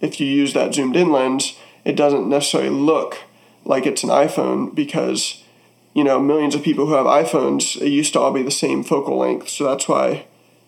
if 0.01 0.21
you 0.21 0.27
use 0.27 0.53
that 0.55 0.75
zoomed 0.75 0.97
in 0.97 1.11
lens, 1.11 1.59
it 1.85 1.97
doesn't 1.97 2.29
necessarily 2.29 2.71
look 2.71 3.19
like 3.65 3.87
it's 3.87 4.05
an 4.05 4.11
iPhone 4.11 4.75
because 4.75 5.43
you 5.95 6.05
know 6.05 6.21
millions 6.21 6.55
of 6.55 6.63
people 6.63 6.87
who 6.87 6.95
have 6.95 7.07
iPhones 7.07 7.81
it 7.81 7.89
used 7.89 8.13
to 8.13 8.21
all 8.21 8.33
be 8.33 8.43
the 8.43 8.51
same 8.51 8.83
focal 8.85 9.19
length 9.19 9.49
so 9.49 9.65
that's 9.65 9.89
why 9.89 10.25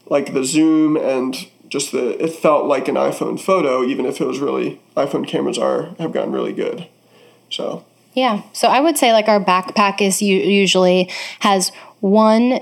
like 0.06 0.34
the 0.34 0.44
zoom 0.44 0.96
and 0.96 1.48
just 1.72 1.90
the 1.90 2.22
it 2.22 2.30
felt 2.30 2.66
like 2.66 2.86
an 2.86 2.96
iPhone 2.96 3.40
photo 3.40 3.82
even 3.82 4.04
if 4.04 4.20
it 4.20 4.26
was 4.26 4.40
really 4.40 4.78
iPhone 4.94 5.26
cameras 5.26 5.56
are 5.56 5.94
have 5.98 6.12
gotten 6.12 6.30
really 6.30 6.52
good. 6.52 6.86
So. 7.48 7.84
Yeah. 8.12 8.42
So 8.52 8.68
I 8.68 8.80
would 8.80 8.98
say 8.98 9.12
like 9.12 9.26
our 9.26 9.42
backpack 9.42 10.02
is 10.02 10.20
usually 10.20 11.10
has 11.40 11.72
one 12.00 12.60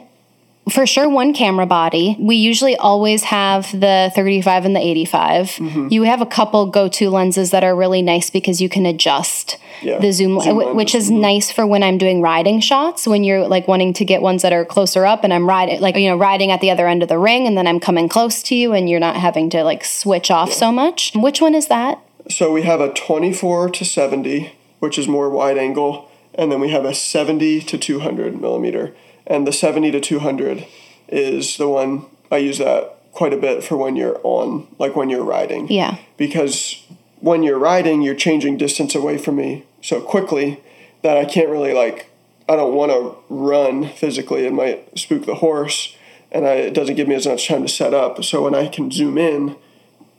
for 0.71 0.87
sure 0.87 1.09
one 1.09 1.33
camera 1.33 1.67
body. 1.67 2.17
We 2.19 2.37
usually 2.37 2.77
always 2.77 3.25
have 3.25 3.71
the 3.73 4.11
35 4.15 4.65
and 4.65 4.77
the 4.77 4.81
85. 4.81 5.47
Mm-hmm. 5.47 5.89
You 5.91 6.05
have 6.05 6.21
a 6.21 6.27
couple 6.27 6.67
go-to 6.67 7.11
lenses 7.11 7.51
that 7.51 7.65
are 7.65 7.75
really 7.75 8.03
nice 8.03 8.31
because 8.31 8.61
you 8.61 8.69
can 8.69 8.87
adjust 8.87 9.59
yeah. 9.83 9.99
the 9.99 10.13
zoom, 10.13 10.41
zoom 10.41 10.77
which 10.77 10.95
is 10.95 11.11
nice 11.11 11.51
for 11.51 11.67
when 11.67 11.83
I'm 11.83 11.99
doing 11.99 12.23
riding 12.23 12.61
shots 12.61 13.07
when 13.07 13.25
you're 13.25 13.47
like 13.47 13.69
wanting 13.69 13.93
to 13.95 14.05
get 14.05 14.23
ones 14.23 14.43
that 14.43 14.53
are 14.53 14.65
closer 14.65 15.07
up 15.07 15.25
and 15.25 15.33
I'm 15.33 15.49
riding 15.49 15.81
like 15.81 15.97
you 15.97 16.09
know 16.09 16.17
riding 16.17 16.51
at 16.51 16.61
the 16.61 16.71
other 16.71 16.87
end 16.87 17.03
of 17.03 17.09
the 17.09 17.19
ring 17.19 17.47
and 17.47 17.57
then 17.57 17.67
I'm 17.67 17.81
coming 17.81 18.09
close 18.09 18.43
to 18.45 18.55
you 18.55 18.73
and 18.73 18.89
you're 18.89 19.01
not 19.01 19.17
having 19.17 19.51
to 19.51 19.65
like 19.65 19.85
switch 19.85 20.31
off 20.31 20.51
yeah. 20.51 20.55
so 20.55 20.73
much. 20.73 21.13
Which 21.15 21.41
one 21.41 21.55
is 21.55 21.69
that? 21.69 22.01
So 22.29 22.53
we 22.53 22.63
have 22.63 22.81
a 22.81 22.93
24 22.93 23.71
to 23.71 23.85
70, 23.85 24.53
which 24.79 24.99
is 24.99 25.09
more 25.09 25.29
wide 25.31 25.59
angle, 25.59 26.09
and 26.35 26.53
then 26.53 26.61
we 26.61 26.71
have 26.71 26.85
a 26.85 26.95
70 26.95 27.63
to 27.63 27.79
200 27.79 28.41
millimeter 28.41 28.95
and 29.31 29.47
the 29.47 29.53
70 29.53 29.93
to 29.93 30.01
200 30.01 30.67
is 31.09 31.57
the 31.57 31.69
one 31.69 32.05
I 32.31 32.39
use 32.39 32.59
that 32.59 32.97
quite 33.13 33.33
a 33.33 33.37
bit 33.37 33.65
for 33.65 33.77
when 33.77 33.97
you're 33.97 34.21
on, 34.25 34.67
like 34.79 34.97
when 34.97 35.09
you're 35.09 35.25
riding. 35.25 35.69
Yeah. 35.69 35.99
Because 36.17 36.85
when 37.21 37.43
you're 37.43 37.59
riding, 37.59 38.03
you're 38.03 38.17
changing 38.17 38.59
distance 38.59 38.95
away 38.95 39.17
from 39.17 39.37
me 39.37 39.65
so 39.81 40.01
quickly 40.01 40.61
that 41.03 41.17
I 41.17 41.25
can't 41.25 41.49
really 41.49 41.73
like 41.73 42.11
I 42.49 42.57
don't 42.57 42.75
want 42.75 42.91
to 42.91 43.17
run 43.33 43.89
physically. 43.89 44.45
It 44.45 44.53
might 44.53 44.99
spook 44.99 45.25
the 45.25 45.37
horse, 45.37 45.97
and 46.33 46.45
I, 46.45 46.55
it 46.55 46.75
doesn't 46.75 46.97
give 46.97 47.07
me 47.07 47.15
as 47.15 47.25
much 47.25 47.47
time 47.47 47.63
to 47.63 47.69
set 47.69 47.95
up. 47.95 48.25
So 48.25 48.43
when 48.43 48.57
I 48.57 48.67
can 48.67 48.91
zoom 48.91 49.17
in, 49.17 49.55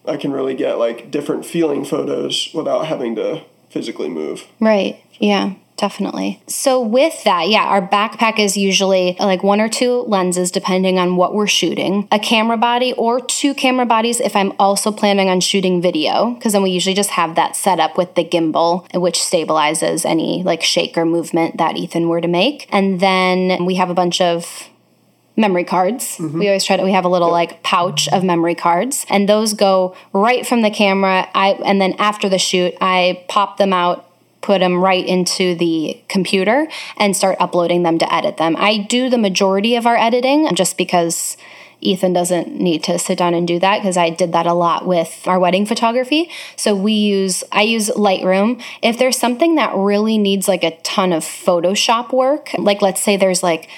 I 0.08 0.16
can 0.16 0.32
really 0.32 0.56
get 0.56 0.80
like 0.80 1.12
different 1.12 1.46
feeling 1.46 1.84
photos 1.84 2.48
without 2.54 2.86
having 2.86 3.16
to 3.18 3.44
physically 3.70 4.08
move. 4.08 4.48
Right. 4.62 5.04
Yeah 5.20 5.56
definitely. 5.82 6.42
So 6.48 6.80
with 6.80 7.24
that, 7.24 7.50
yeah, 7.50 7.64
our 7.64 7.86
backpack 7.86 8.40
is 8.40 8.56
usually 8.56 9.18
like 9.20 9.42
one 9.42 9.60
or 9.60 9.68
two 9.68 10.04
lenses 10.04 10.52
depending 10.52 11.00
on 11.00 11.16
what 11.16 11.34
we're 11.34 11.48
shooting, 11.48 12.08
a 12.12 12.20
camera 12.20 12.56
body 12.56 12.94
or 12.94 13.20
two 13.20 13.56
camera 13.56 13.88
bodies 13.88 14.20
if 14.20 14.36
I'm 14.36 14.54
also 14.60 14.92
planning 14.92 15.28
on 15.28 15.42
shooting 15.42 15.82
video 15.82 16.36
because 16.36 16.54
then 16.54 16.62
we 16.62 16.70
usually 16.70 16.94
just 16.94 17.10
have 17.10 17.34
that 17.36 17.56
set 17.56 17.80
up 17.80 17.98
with 17.98 18.14
the 18.14 18.24
gimbal 18.24 18.86
which 18.94 19.18
stabilizes 19.18 20.06
any 20.06 20.44
like 20.44 20.62
shake 20.62 20.96
or 20.98 21.04
movement 21.04 21.58
that 21.58 21.76
Ethan 21.78 22.08
were 22.08 22.22
to 22.22 22.28
make. 22.28 22.68
And 22.72 23.00
then 23.00 23.66
we 23.66 23.76
have 23.76 23.90
a 23.90 23.96
bunch 23.96 24.22
of 24.22 24.70
memory 25.36 25.64
cards. 25.64 26.18
Mm-hmm. 26.18 26.38
We 26.38 26.48
always 26.48 26.64
try 26.64 26.78
to 26.78 26.84
we 26.84 26.92
have 26.92 27.06
a 27.06 27.10
little 27.10 27.32
like 27.32 27.64
pouch 27.64 28.08
of 28.10 28.24
memory 28.24 28.54
cards 28.54 29.04
and 29.10 29.28
those 29.28 29.56
go 29.56 29.96
right 30.14 30.46
from 30.46 30.62
the 30.62 30.70
camera. 30.70 31.28
I 31.34 31.54
and 31.66 31.82
then 31.82 31.94
after 31.98 32.30
the 32.30 32.38
shoot, 32.38 32.76
I 32.80 33.26
pop 33.28 33.58
them 33.58 33.74
out 33.74 34.11
put 34.42 34.60
them 34.60 34.78
right 34.78 35.06
into 35.06 35.56
the 35.56 36.02
computer 36.08 36.68
and 36.98 37.16
start 37.16 37.38
uploading 37.40 37.84
them 37.84 37.98
to 38.00 38.14
edit 38.14 38.38
them. 38.38 38.56
I 38.58 38.78
do 38.78 39.10
the 39.10 39.18
majority 39.18 39.76
of 39.76 39.86
our 39.86 39.96
editing 39.96 40.54
just 40.56 40.78
because 40.78 41.38
Ethan 41.82 42.14
doesn't 42.14 42.60
need 42.60 42.84
to 42.84 43.00
sit 43.00 43.18
down 43.18 43.34
and 43.34 43.48
do 43.48 43.60
that 43.60 43.80
because 43.80 43.98
I 43.98 44.10
did 44.10 44.32
that 44.34 44.46
a 44.46 44.54
lot 44.54 44.86
with 44.86 45.24
our 45.28 45.40
wedding 45.40 45.66
photography. 45.66 46.30
So 46.56 46.76
we 46.76 46.94
use 46.94 47.44
I 47.52 47.64
use 47.64 47.90
Lightroom. 47.90 48.62
If 48.82 48.98
there's 48.98 49.18
something 49.18 49.56
that 49.56 49.76
really 49.76 50.18
needs 50.18 50.48
like 50.48 50.64
a 50.64 50.78
ton 50.82 51.12
of 51.12 51.24
Photoshop 51.24 52.14
work, 52.14 52.52
like 52.58 52.82
let's 52.82 53.02
say 53.02 53.18
there's 53.18 53.42
like 53.44 53.70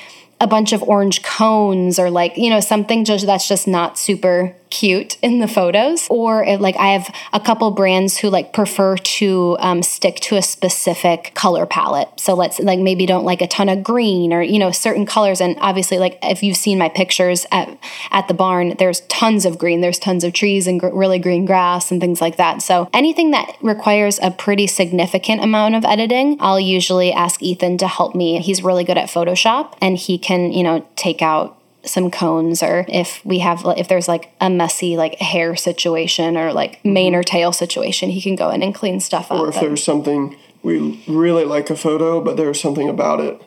a 0.41 0.47
bunch 0.47 0.73
of 0.73 0.83
orange 0.83 1.23
cones 1.23 1.97
or 1.97 2.11
like 2.11 2.35
you 2.37 2.49
know 2.49 2.59
something 2.59 3.05
just 3.05 3.25
that's 3.25 3.47
just 3.47 3.67
not 3.67 3.97
super 3.97 4.55
cute 4.79 5.17
in 5.21 5.39
the 5.39 5.47
photos 5.47 6.07
or 6.09 6.43
it, 6.43 6.59
like 6.59 6.75
i 6.77 6.87
have 6.87 7.07
a 7.31 7.39
couple 7.39 7.69
brands 7.71 8.17
who 8.17 8.29
like 8.29 8.53
prefer 8.53 8.97
to 8.97 9.57
um, 9.59 9.83
stick 9.83 10.15
to 10.21 10.35
a 10.35 10.41
specific 10.41 11.31
color 11.33 11.65
palette. 11.65 12.09
So 12.17 12.33
let's 12.33 12.59
like 12.59 12.79
maybe 12.79 13.05
don't 13.05 13.25
like 13.25 13.41
a 13.41 13.47
ton 13.47 13.69
of 13.69 13.83
green 13.83 14.33
or 14.33 14.41
you 14.41 14.59
know 14.59 14.71
certain 14.71 15.05
colors. 15.05 15.41
And 15.41 15.57
obviously 15.59 15.97
like 15.97 16.17
if 16.21 16.43
you've 16.43 16.57
seen 16.57 16.77
my 16.77 16.89
pictures 16.89 17.45
at 17.51 17.77
at 18.11 18.27
the 18.27 18.33
barn 18.33 18.75
there's 18.79 19.01
tons 19.01 19.45
of 19.45 19.57
green. 19.57 19.81
There's 19.81 19.99
tons 19.99 20.23
of 20.23 20.33
trees 20.33 20.67
and 20.67 20.79
gr- 20.79 20.87
really 20.87 21.19
green 21.19 21.45
grass 21.45 21.91
and 21.91 21.99
things 21.99 22.21
like 22.21 22.37
that. 22.37 22.61
So 22.61 22.89
anything 22.93 23.31
that 23.31 23.55
requires 23.61 24.19
a 24.21 24.31
pretty 24.31 24.67
significant 24.67 25.43
amount 25.43 25.75
of 25.75 25.85
editing 25.85 26.37
i'll 26.39 26.59
usually 26.59 27.11
ask 27.11 27.41
ethan 27.41 27.77
to 27.77 27.87
help 27.87 28.15
me. 28.15 28.39
He's 28.39 28.63
really 28.63 28.83
good 28.83 28.97
at 28.97 29.09
photoshop 29.09 29.75
and 29.81 29.97
he 29.97 30.17
can 30.17 30.51
you 30.51 30.63
know 30.63 30.85
take 30.95 31.21
out 31.21 31.57
some 31.85 32.09
cones 32.09 32.63
or 32.63 32.85
if 32.87 33.23
we 33.25 33.39
have 33.39 33.63
if 33.77 33.87
there's 33.87 34.07
like 34.07 34.31
a 34.39 34.49
messy 34.49 34.95
like 34.95 35.15
hair 35.15 35.55
situation 35.55 36.37
or 36.37 36.53
like 36.53 36.83
mane 36.85 37.13
or 37.13 37.23
tail 37.23 37.51
situation 37.51 38.09
he 38.09 38.21
can 38.21 38.35
go 38.35 38.49
in 38.49 38.63
and 38.63 38.73
clean 38.73 38.99
stuff 38.99 39.31
up 39.31 39.39
Or 39.39 39.49
if 39.49 39.59
there's 39.59 39.83
something 39.83 40.37
we 40.63 41.03
really 41.07 41.43
like 41.43 41.69
a 41.69 41.75
photo, 41.75 42.21
but 42.21 42.37
there's 42.37 42.61
something 42.61 42.87
about 42.87 43.19
it 43.19 43.41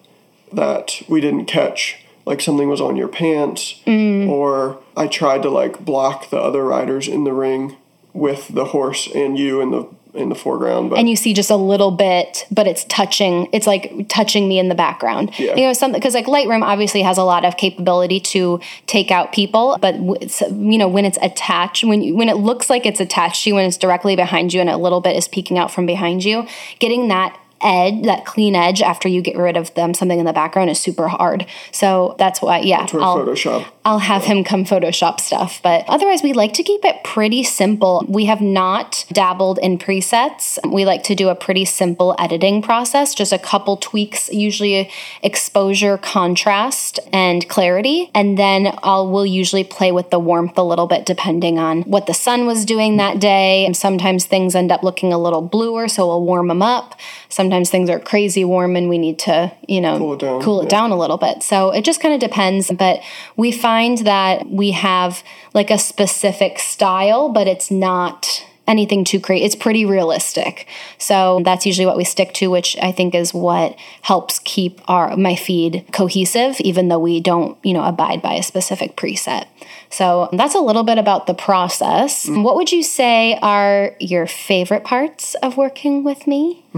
that 0.52 1.00
we 1.08 1.20
didn't 1.20 1.46
catch, 1.46 1.96
like 2.26 2.42
something 2.42 2.68
was 2.68 2.80
on 2.80 2.94
your 2.96 3.08
pants, 3.08 3.80
Mm. 3.86 4.28
or 4.28 4.78
I 4.96 5.06
tried 5.06 5.42
to 5.42 5.50
like 5.50 5.82
block 5.84 6.28
the 6.30 6.38
other 6.38 6.62
riders 6.62 7.08
in 7.08 7.24
the 7.24 7.32
ring 7.32 7.76
with 8.12 8.48
the 8.48 8.66
horse 8.66 9.08
and 9.14 9.38
you 9.38 9.62
and 9.62 9.72
the 9.72 9.88
in 10.16 10.28
the 10.28 10.34
foreground, 10.34 10.90
but 10.90 10.98
and 10.98 11.08
you 11.08 11.16
see 11.16 11.32
just 11.32 11.50
a 11.50 11.56
little 11.56 11.90
bit, 11.90 12.46
but 12.50 12.66
it's 12.66 12.84
touching. 12.84 13.48
It's 13.52 13.66
like 13.66 14.08
touching 14.08 14.48
me 14.48 14.58
in 14.58 14.68
the 14.68 14.74
background. 14.74 15.38
Yeah. 15.38 15.54
You 15.54 15.66
know, 15.66 15.72
something 15.72 16.00
because 16.00 16.14
like 16.14 16.26
Lightroom 16.26 16.62
obviously 16.62 17.02
has 17.02 17.18
a 17.18 17.22
lot 17.22 17.44
of 17.44 17.56
capability 17.56 18.20
to 18.20 18.60
take 18.86 19.10
out 19.10 19.32
people, 19.32 19.78
but 19.80 19.94
you 19.96 20.78
know 20.78 20.88
when 20.88 21.04
it's 21.04 21.18
attached, 21.22 21.84
when 21.84 22.02
you, 22.02 22.14
when 22.14 22.28
it 22.28 22.36
looks 22.36 22.70
like 22.70 22.86
it's 22.86 23.00
attached 23.00 23.44
to 23.44 23.50
you, 23.50 23.54
when 23.54 23.66
it's 23.66 23.76
directly 23.76 24.16
behind 24.16 24.52
you, 24.52 24.60
and 24.60 24.70
a 24.70 24.76
little 24.76 25.00
bit 25.00 25.16
is 25.16 25.28
peeking 25.28 25.58
out 25.58 25.70
from 25.70 25.86
behind 25.86 26.24
you, 26.24 26.46
getting 26.78 27.08
that 27.08 27.38
edge, 27.66 28.04
that 28.04 28.24
clean 28.24 28.54
edge 28.54 28.80
after 28.80 29.08
you 29.08 29.20
get 29.20 29.36
rid 29.36 29.56
of 29.56 29.74
them, 29.74 29.92
something 29.92 30.18
in 30.18 30.24
the 30.24 30.32
background 30.32 30.70
is 30.70 30.78
super 30.78 31.08
hard. 31.08 31.46
So 31.72 32.14
that's 32.18 32.40
why, 32.40 32.60
yeah, 32.60 32.86
I'll, 32.92 33.18
Photoshop. 33.18 33.66
I'll 33.84 33.98
have 33.98 34.24
him 34.24 34.44
come 34.44 34.64
Photoshop 34.64 35.20
stuff. 35.20 35.60
But 35.62 35.84
otherwise, 35.88 36.22
we 36.22 36.32
like 36.32 36.52
to 36.54 36.62
keep 36.62 36.84
it 36.84 37.02
pretty 37.02 37.42
simple. 37.42 38.04
We 38.08 38.26
have 38.26 38.40
not 38.40 39.04
dabbled 39.12 39.58
in 39.58 39.78
presets. 39.78 40.58
We 40.70 40.84
like 40.84 41.02
to 41.04 41.14
do 41.14 41.28
a 41.28 41.34
pretty 41.34 41.64
simple 41.64 42.14
editing 42.18 42.62
process, 42.62 43.14
just 43.14 43.32
a 43.32 43.38
couple 43.38 43.76
tweaks, 43.76 44.28
usually 44.32 44.90
exposure, 45.22 45.98
contrast, 45.98 47.00
and 47.12 47.48
clarity. 47.48 48.10
And 48.14 48.38
then 48.38 48.76
I'll 48.82 49.10
we'll 49.10 49.26
usually 49.26 49.64
play 49.64 49.92
with 49.92 50.10
the 50.10 50.18
warmth 50.18 50.58
a 50.58 50.62
little 50.62 50.86
bit 50.86 51.06
depending 51.06 51.58
on 51.58 51.82
what 51.82 52.06
the 52.06 52.14
sun 52.14 52.46
was 52.46 52.64
doing 52.64 52.98
that 52.98 53.18
day. 53.18 53.64
And 53.64 53.76
sometimes 53.76 54.26
things 54.26 54.54
end 54.54 54.70
up 54.70 54.82
looking 54.82 55.12
a 55.12 55.18
little 55.18 55.42
bluer, 55.42 55.88
so 55.88 56.06
we'll 56.06 56.24
warm 56.24 56.48
them 56.48 56.62
up. 56.62 56.98
Sometimes 57.28 57.55
things 57.64 57.90
are 57.90 57.98
crazy 57.98 58.44
warm 58.44 58.76
and 58.76 58.88
we 58.88 58.98
need 58.98 59.18
to, 59.20 59.52
you 59.68 59.80
know, 59.80 59.98
Cool 59.98 60.12
it 60.14 60.20
down, 60.20 60.42
cool 60.42 60.60
it 60.60 60.64
yeah. 60.64 60.70
down 60.70 60.90
a 60.90 60.96
little 60.98 61.16
bit. 61.16 61.42
So 61.42 61.70
it 61.70 61.84
just 61.84 62.00
kind 62.00 62.14
of 62.14 62.20
depends. 62.20 62.70
But 62.70 63.00
we 63.36 63.52
find 63.52 63.98
that 63.98 64.48
we 64.48 64.72
have 64.72 65.22
like 65.54 65.70
a 65.70 65.78
specific 65.78 66.58
style, 66.58 67.28
but 67.28 67.46
it's 67.46 67.70
not 67.70 68.44
anything 68.66 69.04
too 69.04 69.20
crazy. 69.20 69.44
It's 69.44 69.54
pretty 69.54 69.84
realistic. 69.84 70.66
So 70.98 71.40
that's 71.44 71.66
usually 71.66 71.86
what 71.86 71.96
we 71.96 72.04
stick 72.04 72.32
to, 72.34 72.48
which 72.48 72.76
I 72.82 72.92
think 72.92 73.14
is 73.14 73.32
what 73.32 73.76
helps 74.02 74.38
keep 74.40 74.80
our 74.88 75.16
my 75.16 75.36
feed 75.36 75.84
cohesive, 75.92 76.60
even 76.60 76.88
though 76.88 76.98
we 76.98 77.20
don't, 77.20 77.56
you 77.62 77.72
know, 77.72 77.84
abide 77.84 78.22
by 78.22 78.34
a 78.34 78.42
specific 78.42 78.96
preset. 78.96 79.46
So 79.90 80.28
that's 80.32 80.54
a 80.54 80.60
little 80.60 80.82
bit 80.82 80.98
about 80.98 81.26
the 81.26 81.34
process. 81.34 82.26
Mm. 82.26 82.42
What 82.42 82.56
would 82.56 82.72
you 82.72 82.82
say 82.82 83.38
are 83.40 83.94
your 84.00 84.26
favorite 84.26 84.84
parts 84.84 85.34
of 85.36 85.56
working 85.56 86.04
with 86.04 86.26
me 86.26 86.64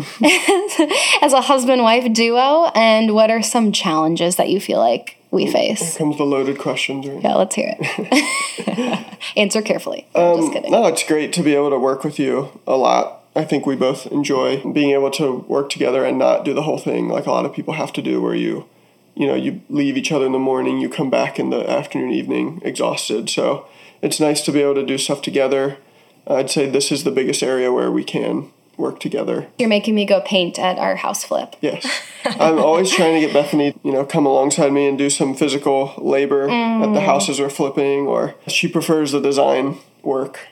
as 1.22 1.32
a 1.32 1.40
husband 1.40 1.82
wife 1.82 2.12
duo? 2.12 2.70
And 2.74 3.14
what 3.14 3.30
are 3.30 3.42
some 3.42 3.72
challenges 3.72 4.36
that 4.36 4.48
you 4.48 4.60
feel 4.60 4.78
like 4.78 5.16
we 5.30 5.50
face? 5.50 5.96
Comes 5.96 6.16
the 6.16 6.24
loaded 6.24 6.58
questions. 6.58 7.06
Right? 7.06 7.22
Yeah, 7.22 7.34
let's 7.34 7.54
hear 7.54 7.76
it. 7.78 9.18
Answer 9.36 9.62
carefully. 9.62 10.06
Um, 10.14 10.40
just 10.40 10.52
kidding. 10.52 10.70
No, 10.70 10.86
it's 10.86 11.04
great 11.04 11.32
to 11.34 11.42
be 11.42 11.54
able 11.54 11.70
to 11.70 11.78
work 11.78 12.04
with 12.04 12.18
you 12.18 12.60
a 12.66 12.76
lot. 12.76 13.24
I 13.36 13.44
think 13.44 13.66
we 13.66 13.76
both 13.76 14.06
enjoy 14.06 14.62
being 14.72 14.90
able 14.90 15.10
to 15.12 15.44
work 15.48 15.70
together 15.70 16.04
and 16.04 16.18
not 16.18 16.44
do 16.44 16.54
the 16.54 16.62
whole 16.62 16.78
thing 16.78 17.08
like 17.08 17.26
a 17.26 17.30
lot 17.30 17.44
of 17.44 17.52
people 17.52 17.74
have 17.74 17.92
to 17.92 18.02
do 18.02 18.20
where 18.20 18.34
you 18.34 18.66
you 19.18 19.26
know, 19.26 19.34
you 19.34 19.60
leave 19.68 19.96
each 19.96 20.12
other 20.12 20.26
in 20.26 20.32
the 20.32 20.38
morning, 20.38 20.78
you 20.78 20.88
come 20.88 21.10
back 21.10 21.40
in 21.40 21.50
the 21.50 21.68
afternoon, 21.68 22.12
evening 22.12 22.62
exhausted. 22.64 23.28
So 23.28 23.66
it's 24.00 24.20
nice 24.20 24.40
to 24.42 24.52
be 24.52 24.62
able 24.62 24.76
to 24.76 24.86
do 24.86 24.96
stuff 24.96 25.22
together. 25.22 25.76
I'd 26.28 26.50
say 26.50 26.70
this 26.70 26.92
is 26.92 27.02
the 27.02 27.10
biggest 27.10 27.42
area 27.42 27.72
where 27.72 27.90
we 27.90 28.04
can 28.04 28.52
work 28.76 29.00
together. 29.00 29.48
You're 29.58 29.68
making 29.68 29.96
me 29.96 30.06
go 30.06 30.20
paint 30.20 30.56
at 30.56 30.78
our 30.78 30.94
house 30.94 31.24
flip. 31.24 31.56
Yes. 31.60 31.84
I'm 32.24 32.58
always 32.58 32.92
trying 32.92 33.14
to 33.14 33.20
get 33.20 33.32
Bethany, 33.32 33.74
you 33.82 33.90
know, 33.90 34.04
come 34.04 34.24
alongside 34.24 34.72
me 34.72 34.86
and 34.86 34.96
do 34.96 35.10
some 35.10 35.34
physical 35.34 35.94
labor 35.98 36.44
at 36.44 36.92
the 36.92 37.00
mm. 37.00 37.04
houses 37.04 37.40
we're 37.40 37.50
flipping, 37.50 38.06
or 38.06 38.36
she 38.46 38.68
prefers 38.68 39.10
the 39.10 39.20
design 39.20 39.78
work. 40.02 40.46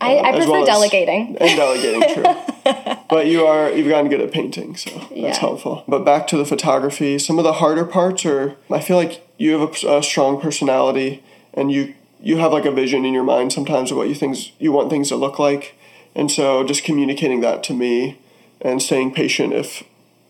I, 0.00 0.16
I 0.16 0.30
uh, 0.30 0.36
prefer 0.38 0.50
well 0.50 0.66
delegating. 0.66 1.36
And 1.38 1.56
delegating, 1.56 2.14
true. 2.14 2.24
but 3.10 3.26
you 3.26 3.44
are 3.46 3.70
you've 3.70 3.88
gotten 3.88 4.08
good 4.10 4.20
at 4.20 4.32
painting, 4.32 4.76
so 4.76 4.90
that's 4.90 5.10
Yeah. 5.10 5.38
helpful. 5.38 5.84
But 5.88 6.04
back 6.04 6.26
to 6.28 6.36
the 6.36 6.44
photography, 6.44 7.18
some 7.18 7.38
of 7.38 7.44
the 7.44 7.54
harder 7.54 7.84
parts 7.84 8.24
are 8.26 8.56
I 8.70 8.80
feel 8.80 8.96
like 8.96 9.26
you 9.38 9.58
have 9.58 9.84
a, 9.84 9.98
a 9.98 10.02
strong 10.02 10.40
personality 10.40 11.22
and 11.54 11.70
you 11.72 11.94
you 12.20 12.38
have 12.38 12.52
like 12.52 12.64
a 12.64 12.70
vision 12.72 13.04
in 13.04 13.14
your 13.14 13.22
mind 13.24 13.52
sometimes 13.52 13.90
of 13.90 13.96
what 13.96 14.08
you 14.08 14.14
things 14.14 14.52
you 14.58 14.72
want 14.72 14.90
things 14.90 15.08
to 15.08 15.16
look 15.16 15.38
like. 15.38 15.74
And 16.14 16.30
so 16.30 16.64
just 16.64 16.82
communicating 16.84 17.40
that 17.42 17.62
to 17.64 17.72
me 17.74 18.18
and 18.60 18.82
staying 18.82 19.12
patient 19.14 19.52
if 19.52 19.84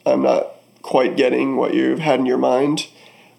I'm 0.04 0.22
not 0.22 0.48
quite 0.82 1.16
getting 1.16 1.56
what 1.56 1.72
you've 1.74 1.98
had 2.00 2.20
in 2.20 2.26
your 2.26 2.38
mind 2.38 2.86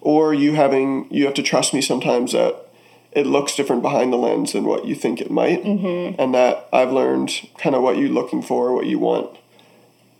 or 0.00 0.34
you 0.34 0.54
having 0.54 1.06
you 1.10 1.24
have 1.26 1.34
to 1.34 1.42
trust 1.42 1.72
me 1.74 1.80
sometimes 1.80 2.32
that 2.32 2.66
it 3.12 3.26
looks 3.26 3.56
different 3.56 3.82
behind 3.82 4.12
the 4.12 4.16
lens 4.16 4.52
than 4.52 4.64
what 4.64 4.86
you 4.86 4.94
think 4.94 5.20
it 5.20 5.30
might. 5.30 5.64
Mm-hmm. 5.64 6.20
and 6.20 6.34
that 6.34 6.68
i've 6.72 6.92
learned 6.92 7.48
kind 7.58 7.74
of 7.74 7.82
what 7.82 7.96
you're 7.96 8.08
looking 8.08 8.42
for 8.42 8.72
what 8.72 8.86
you 8.86 8.98
want. 8.98 9.36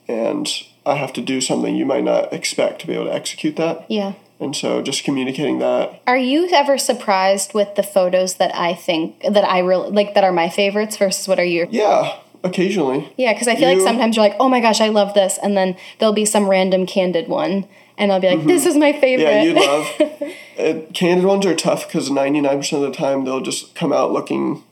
And 0.08 0.48
i 0.86 0.96
have 0.96 1.12
to 1.14 1.20
do 1.20 1.40
something 1.40 1.76
you 1.76 1.86
might 1.86 2.04
not 2.04 2.32
expect 2.32 2.80
to 2.80 2.86
be 2.86 2.94
able 2.94 3.06
to 3.06 3.14
execute 3.14 3.56
that. 3.56 3.86
Yeah. 3.88 4.14
and 4.38 4.56
so 4.56 4.82
just 4.82 5.04
communicating 5.04 5.58
that. 5.58 6.02
Are 6.06 6.16
you 6.16 6.48
ever 6.52 6.78
surprised 6.78 7.54
with 7.54 7.74
the 7.76 7.82
photos 7.82 8.34
that 8.36 8.54
I 8.54 8.74
think 8.74 9.20
that 9.22 9.44
I 9.44 9.58
really 9.60 9.90
like 9.90 10.14
that 10.14 10.24
are 10.24 10.32
my 10.32 10.48
favorites 10.48 10.96
versus 10.96 11.28
what 11.28 11.38
are 11.38 11.44
your? 11.44 11.66
Yeah 11.70 12.16
occasionally. 12.42 13.12
Yeah, 13.16 13.32
because 13.32 13.48
I 13.48 13.56
feel 13.56 13.68
like 13.68 13.80
sometimes 13.80 14.16
you're 14.16 14.24
like, 14.24 14.36
oh 14.40 14.48
my 14.48 14.60
gosh, 14.60 14.80
I 14.80 14.88
love 14.88 15.14
this, 15.14 15.38
and 15.42 15.56
then 15.56 15.76
there'll 15.98 16.14
be 16.14 16.24
some 16.24 16.48
random 16.48 16.86
candid 16.86 17.28
one, 17.28 17.68
and 18.00 18.10
I'll 18.10 18.20
be 18.20 18.28
like, 18.34 18.44
this 18.46 18.66
is 18.66 18.76
my 18.76 18.92
favorite. 18.92 19.24
yeah 19.24 19.42
you'd 19.42 19.56
love 19.56 19.86
it, 20.56 20.92
candid 20.94 21.24
ones 21.24 21.46
are 21.46 21.54
tough 21.54 21.86
because 21.86 22.10
99% 22.10 22.72
of 22.72 22.80
the 22.80 22.90
time 22.92 23.24
they'll 23.24 23.40
just 23.40 23.74
come 23.76 23.92
out 23.92 24.10
looking 24.12 24.64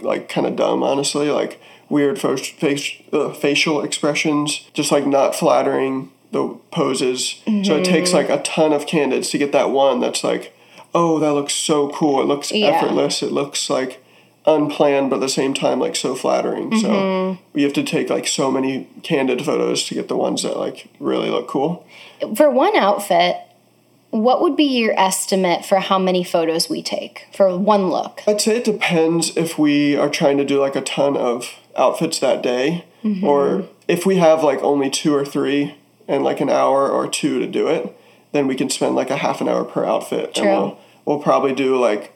like 0.00 0.28
kind 0.28 0.46
of 0.46 0.56
dumb 0.56 0.82
honestly 0.82 1.30
like 1.30 1.60
weird 1.90 2.18
fa- 2.20 2.36
face, 2.38 2.92
uh, 3.12 3.32
facial 3.32 3.82
expressions 3.82 4.68
just 4.72 4.90
like 4.92 5.06
not 5.06 5.34
flattering 5.34 6.10
the 6.30 6.56
poses 6.70 7.42
so 7.64 7.76
it 7.76 7.84
takes 7.84 8.12
like 8.12 8.28
a 8.28 8.40
ton 8.42 8.72
of 8.72 8.86
candids 8.86 9.30
to 9.30 9.38
get 9.38 9.50
that 9.52 9.70
one 9.70 9.98
that's 9.98 10.22
like 10.22 10.54
oh 10.94 11.18
that 11.18 11.32
looks 11.32 11.54
so 11.54 11.88
cool 11.90 12.20
it 12.20 12.24
looks 12.26 12.52
Yeah. 12.52 12.68
effortless 12.68 13.22
it 13.22 13.32
looks 13.32 13.68
like 13.70 14.04
unplanned 14.46 15.10
but 15.10 15.16
at 15.16 15.20
the 15.20 15.28
same 15.28 15.52
time 15.52 15.78
like 15.78 15.94
so 15.96 16.14
flattering. 16.14 16.74
So 16.78 17.36
we 17.52 17.62
have 17.64 17.72
to 17.74 17.82
take 17.82 18.08
like 18.08 18.26
so 18.26 18.50
many 18.50 18.88
candid 19.02 19.44
photos 19.44 19.84
to 19.84 19.94
get 19.94 20.08
the 20.08 20.16
ones 20.16 20.42
that 20.42 20.56
like 20.56 20.88
really 20.98 21.28
look 21.28 21.48
cool. 21.48 21.86
For 22.36 22.50
one 22.50 22.76
outfit, 22.76 23.36
what 24.10 24.40
would 24.40 24.56
be 24.56 24.64
your 24.64 24.98
estimate 24.98 25.64
for 25.64 25.80
how 25.80 25.98
many 25.98 26.24
photos 26.24 26.70
we 26.70 26.82
take 26.82 27.28
for 27.32 27.56
one 27.56 27.90
look? 27.90 28.22
I'd 28.26 28.40
say 28.40 28.56
it 28.56 28.64
depends 28.64 29.36
if 29.36 29.58
we 29.58 29.96
are 29.96 30.08
trying 30.08 30.38
to 30.38 30.44
do 30.44 30.60
like 30.60 30.76
a 30.76 30.80
ton 30.80 31.16
of 31.16 31.54
outfits 31.76 32.18
that 32.20 32.42
day 32.42 32.84
mm-hmm. 33.04 33.24
or 33.24 33.68
if 33.86 34.06
we 34.06 34.16
have 34.16 34.42
like 34.42 34.62
only 34.62 34.90
two 34.90 35.14
or 35.14 35.24
three 35.24 35.76
and 36.06 36.24
like 36.24 36.40
an 36.40 36.50
hour 36.50 36.88
or 36.88 37.08
two 37.08 37.38
to 37.38 37.46
do 37.46 37.68
it, 37.68 37.94
then 38.32 38.46
we 38.46 38.54
can 38.54 38.70
spend 38.70 38.94
like 38.94 39.10
a 39.10 39.16
half 39.16 39.40
an 39.40 39.48
hour 39.48 39.64
per 39.64 39.84
outfit. 39.84 40.34
True. 40.34 40.46
And 40.46 40.58
we'll, 40.58 40.80
we'll 41.04 41.18
probably 41.18 41.54
do 41.54 41.78
like 41.78 42.12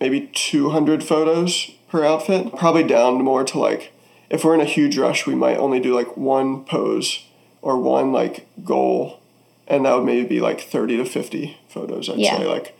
maybe 0.00 0.30
200 0.32 1.02
photos 1.02 1.70
per 1.88 2.04
outfit. 2.04 2.54
Probably 2.56 2.84
down 2.84 3.22
more 3.22 3.44
to 3.44 3.58
like, 3.58 3.92
if 4.30 4.44
we're 4.44 4.54
in 4.54 4.60
a 4.60 4.66
huge 4.66 4.98
rush, 4.98 5.26
we 5.26 5.34
might 5.34 5.56
only 5.56 5.80
do 5.80 5.94
like 5.94 6.16
one 6.16 6.64
pose 6.64 7.24
or 7.62 7.78
one 7.78 8.12
like 8.12 8.46
goal. 8.64 9.20
And 9.68 9.84
that 9.84 9.94
would 9.94 10.04
maybe 10.04 10.26
be 10.26 10.40
like 10.40 10.60
30 10.60 10.96
to 10.96 11.04
50 11.04 11.56
photos, 11.68 12.08
I'd 12.08 12.18
Yeah. 12.18 12.38
say. 12.38 12.46
Like, 12.46 12.74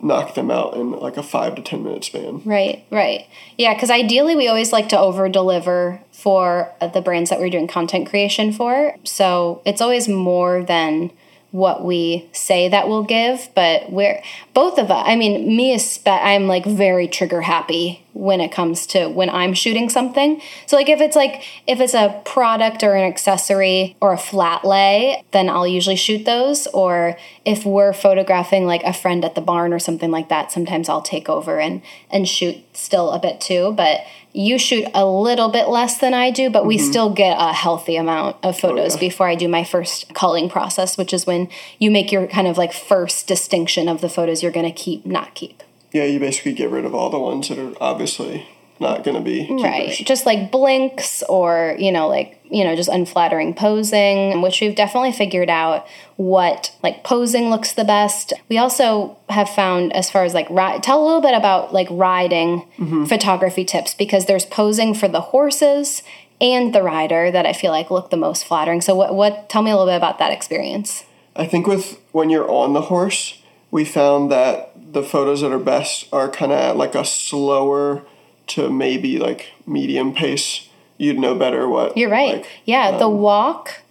knock 0.00 0.34
them 0.34 0.50
out 0.50 0.74
in 0.74 0.92
like 0.92 1.16
a 1.16 1.22
five 1.22 1.56
to 1.56 1.62
10 1.62 1.82
minute 1.82 2.04
span. 2.04 2.40
Right, 2.44 2.84
right. 2.90 3.26
Yeah, 3.56 3.74
because 3.74 3.90
ideally 3.90 4.36
we 4.36 4.46
always 4.46 4.72
like 4.72 4.88
to 4.90 4.98
over 4.98 5.28
deliver 5.28 6.00
for 6.12 6.72
uh, 6.80 6.86
the 6.86 7.00
brands 7.00 7.30
that 7.30 7.40
we're 7.40 7.50
doing 7.50 7.66
content 7.66 8.08
creation 8.08 8.52
for. 8.52 8.94
So 9.04 9.60
it's 9.64 9.80
always 9.80 10.08
more 10.08 10.62
than 10.62 11.10
what 11.50 11.82
we 11.82 12.28
say 12.32 12.68
that 12.68 12.88
we'll 12.88 13.04
give, 13.04 13.48
but 13.54 13.90
we're 13.90 14.22
both 14.52 14.78
of 14.78 14.90
us. 14.90 15.04
I 15.06 15.16
mean, 15.16 15.56
me 15.56 15.72
is 15.72 15.98
I'm 16.06 16.46
like 16.46 16.66
very 16.66 17.08
trigger 17.08 17.40
happy 17.40 18.04
when 18.12 18.40
it 18.40 18.52
comes 18.52 18.86
to 18.88 19.06
when 19.08 19.30
I'm 19.30 19.54
shooting 19.54 19.88
something. 19.88 20.42
So 20.66 20.76
like 20.76 20.88
if 20.88 21.00
it's 21.00 21.16
like 21.16 21.44
if 21.66 21.80
it's 21.80 21.94
a 21.94 22.20
product 22.24 22.82
or 22.82 22.94
an 22.94 23.04
accessory 23.04 23.96
or 24.00 24.12
a 24.12 24.18
flat 24.18 24.64
lay, 24.64 25.22
then 25.30 25.48
I'll 25.48 25.66
usually 25.66 25.96
shoot 25.96 26.26
those. 26.26 26.66
Or 26.68 27.16
if 27.46 27.64
we're 27.64 27.94
photographing 27.94 28.66
like 28.66 28.82
a 28.84 28.92
friend 28.92 29.24
at 29.24 29.34
the 29.34 29.40
barn 29.40 29.72
or 29.72 29.78
something 29.78 30.10
like 30.10 30.28
that, 30.28 30.52
sometimes 30.52 30.88
I'll 30.88 31.02
take 31.02 31.28
over 31.30 31.58
and 31.58 31.80
and 32.10 32.28
shoot 32.28 32.56
still 32.76 33.10
a 33.12 33.18
bit 33.18 33.40
too. 33.40 33.72
But 33.72 34.00
you 34.32 34.58
shoot 34.58 34.86
a 34.94 35.06
little 35.06 35.48
bit 35.48 35.68
less 35.68 35.98
than 35.98 36.14
I 36.14 36.30
do, 36.30 36.50
but 36.50 36.66
we 36.66 36.76
mm-hmm. 36.76 36.86
still 36.86 37.10
get 37.10 37.36
a 37.38 37.52
healthy 37.52 37.96
amount 37.96 38.36
of 38.42 38.54
oh, 38.54 38.58
photos 38.58 38.94
yeah. 38.94 39.00
before 39.00 39.28
I 39.28 39.34
do 39.34 39.48
my 39.48 39.64
first 39.64 40.12
culling 40.14 40.48
process, 40.48 40.96
which 40.96 41.12
is 41.12 41.26
when 41.26 41.48
you 41.78 41.90
make 41.90 42.12
your 42.12 42.26
kind 42.26 42.46
of 42.46 42.58
like 42.58 42.72
first 42.72 43.26
distinction 43.26 43.88
of 43.88 44.00
the 44.00 44.08
photos 44.08 44.42
you're 44.42 44.52
going 44.52 44.66
to 44.66 44.72
keep, 44.72 45.06
not 45.06 45.34
keep. 45.34 45.62
Yeah, 45.92 46.04
you 46.04 46.20
basically 46.20 46.52
get 46.52 46.70
rid 46.70 46.84
of 46.84 46.94
all 46.94 47.10
the 47.10 47.18
ones 47.18 47.48
that 47.48 47.58
are 47.58 47.72
obviously 47.80 48.46
not 48.78 49.02
going 49.02 49.16
to 49.16 49.22
be 49.22 49.46
keepers. 49.46 49.62
Right. 49.62 49.92
Just 50.04 50.26
like 50.26 50.52
blinks 50.52 51.22
or, 51.28 51.74
you 51.78 51.90
know, 51.90 52.08
like, 52.08 52.37
you 52.50 52.64
know, 52.64 52.74
just 52.76 52.88
unflattering 52.88 53.54
posing, 53.54 54.40
which 54.42 54.60
we've 54.60 54.74
definitely 54.74 55.12
figured 55.12 55.50
out 55.50 55.86
what 56.16 56.74
like 56.82 57.04
posing 57.04 57.50
looks 57.50 57.72
the 57.72 57.84
best. 57.84 58.32
We 58.48 58.58
also 58.58 59.16
have 59.28 59.48
found 59.48 59.92
as 59.92 60.10
far 60.10 60.24
as 60.24 60.34
like 60.34 60.48
ri- 60.50 60.80
tell 60.80 61.02
a 61.02 61.04
little 61.04 61.20
bit 61.20 61.34
about 61.34 61.72
like 61.72 61.88
riding 61.90 62.62
mm-hmm. 62.78 63.04
photography 63.04 63.64
tips 63.64 63.94
because 63.94 64.26
there's 64.26 64.46
posing 64.46 64.94
for 64.94 65.08
the 65.08 65.20
horses 65.20 66.02
and 66.40 66.74
the 66.74 66.82
rider 66.82 67.30
that 67.30 67.46
I 67.46 67.52
feel 67.52 67.72
like 67.72 67.90
look 67.90 68.10
the 68.10 68.16
most 68.16 68.44
flattering. 68.44 68.80
So 68.80 68.94
what 68.94 69.14
what 69.14 69.48
tell 69.48 69.62
me 69.62 69.70
a 69.70 69.76
little 69.76 69.90
bit 69.90 69.96
about 69.96 70.18
that 70.18 70.32
experience. 70.32 71.04
I 71.36 71.46
think 71.46 71.66
with 71.66 72.00
when 72.12 72.30
you're 72.30 72.50
on 72.50 72.72
the 72.72 72.82
horse, 72.82 73.40
we 73.70 73.84
found 73.84 74.30
that 74.32 74.72
the 74.92 75.02
photos 75.02 75.42
that 75.42 75.52
are 75.52 75.58
best 75.58 76.08
are 76.12 76.28
kind 76.28 76.52
of 76.52 76.76
like 76.76 76.94
a 76.94 77.04
slower 77.04 78.04
to 78.48 78.70
maybe 78.70 79.18
like 79.18 79.52
medium 79.66 80.14
pace. 80.14 80.67
You'd 80.98 81.18
know 81.18 81.34
better 81.34 81.68
what. 81.68 81.96
You're 81.96 82.10
right. 82.10 82.38
like, 82.38 82.46
yeah, 82.64 82.98
the 82.98 83.06
um, 83.08 83.18
walk 83.18 83.82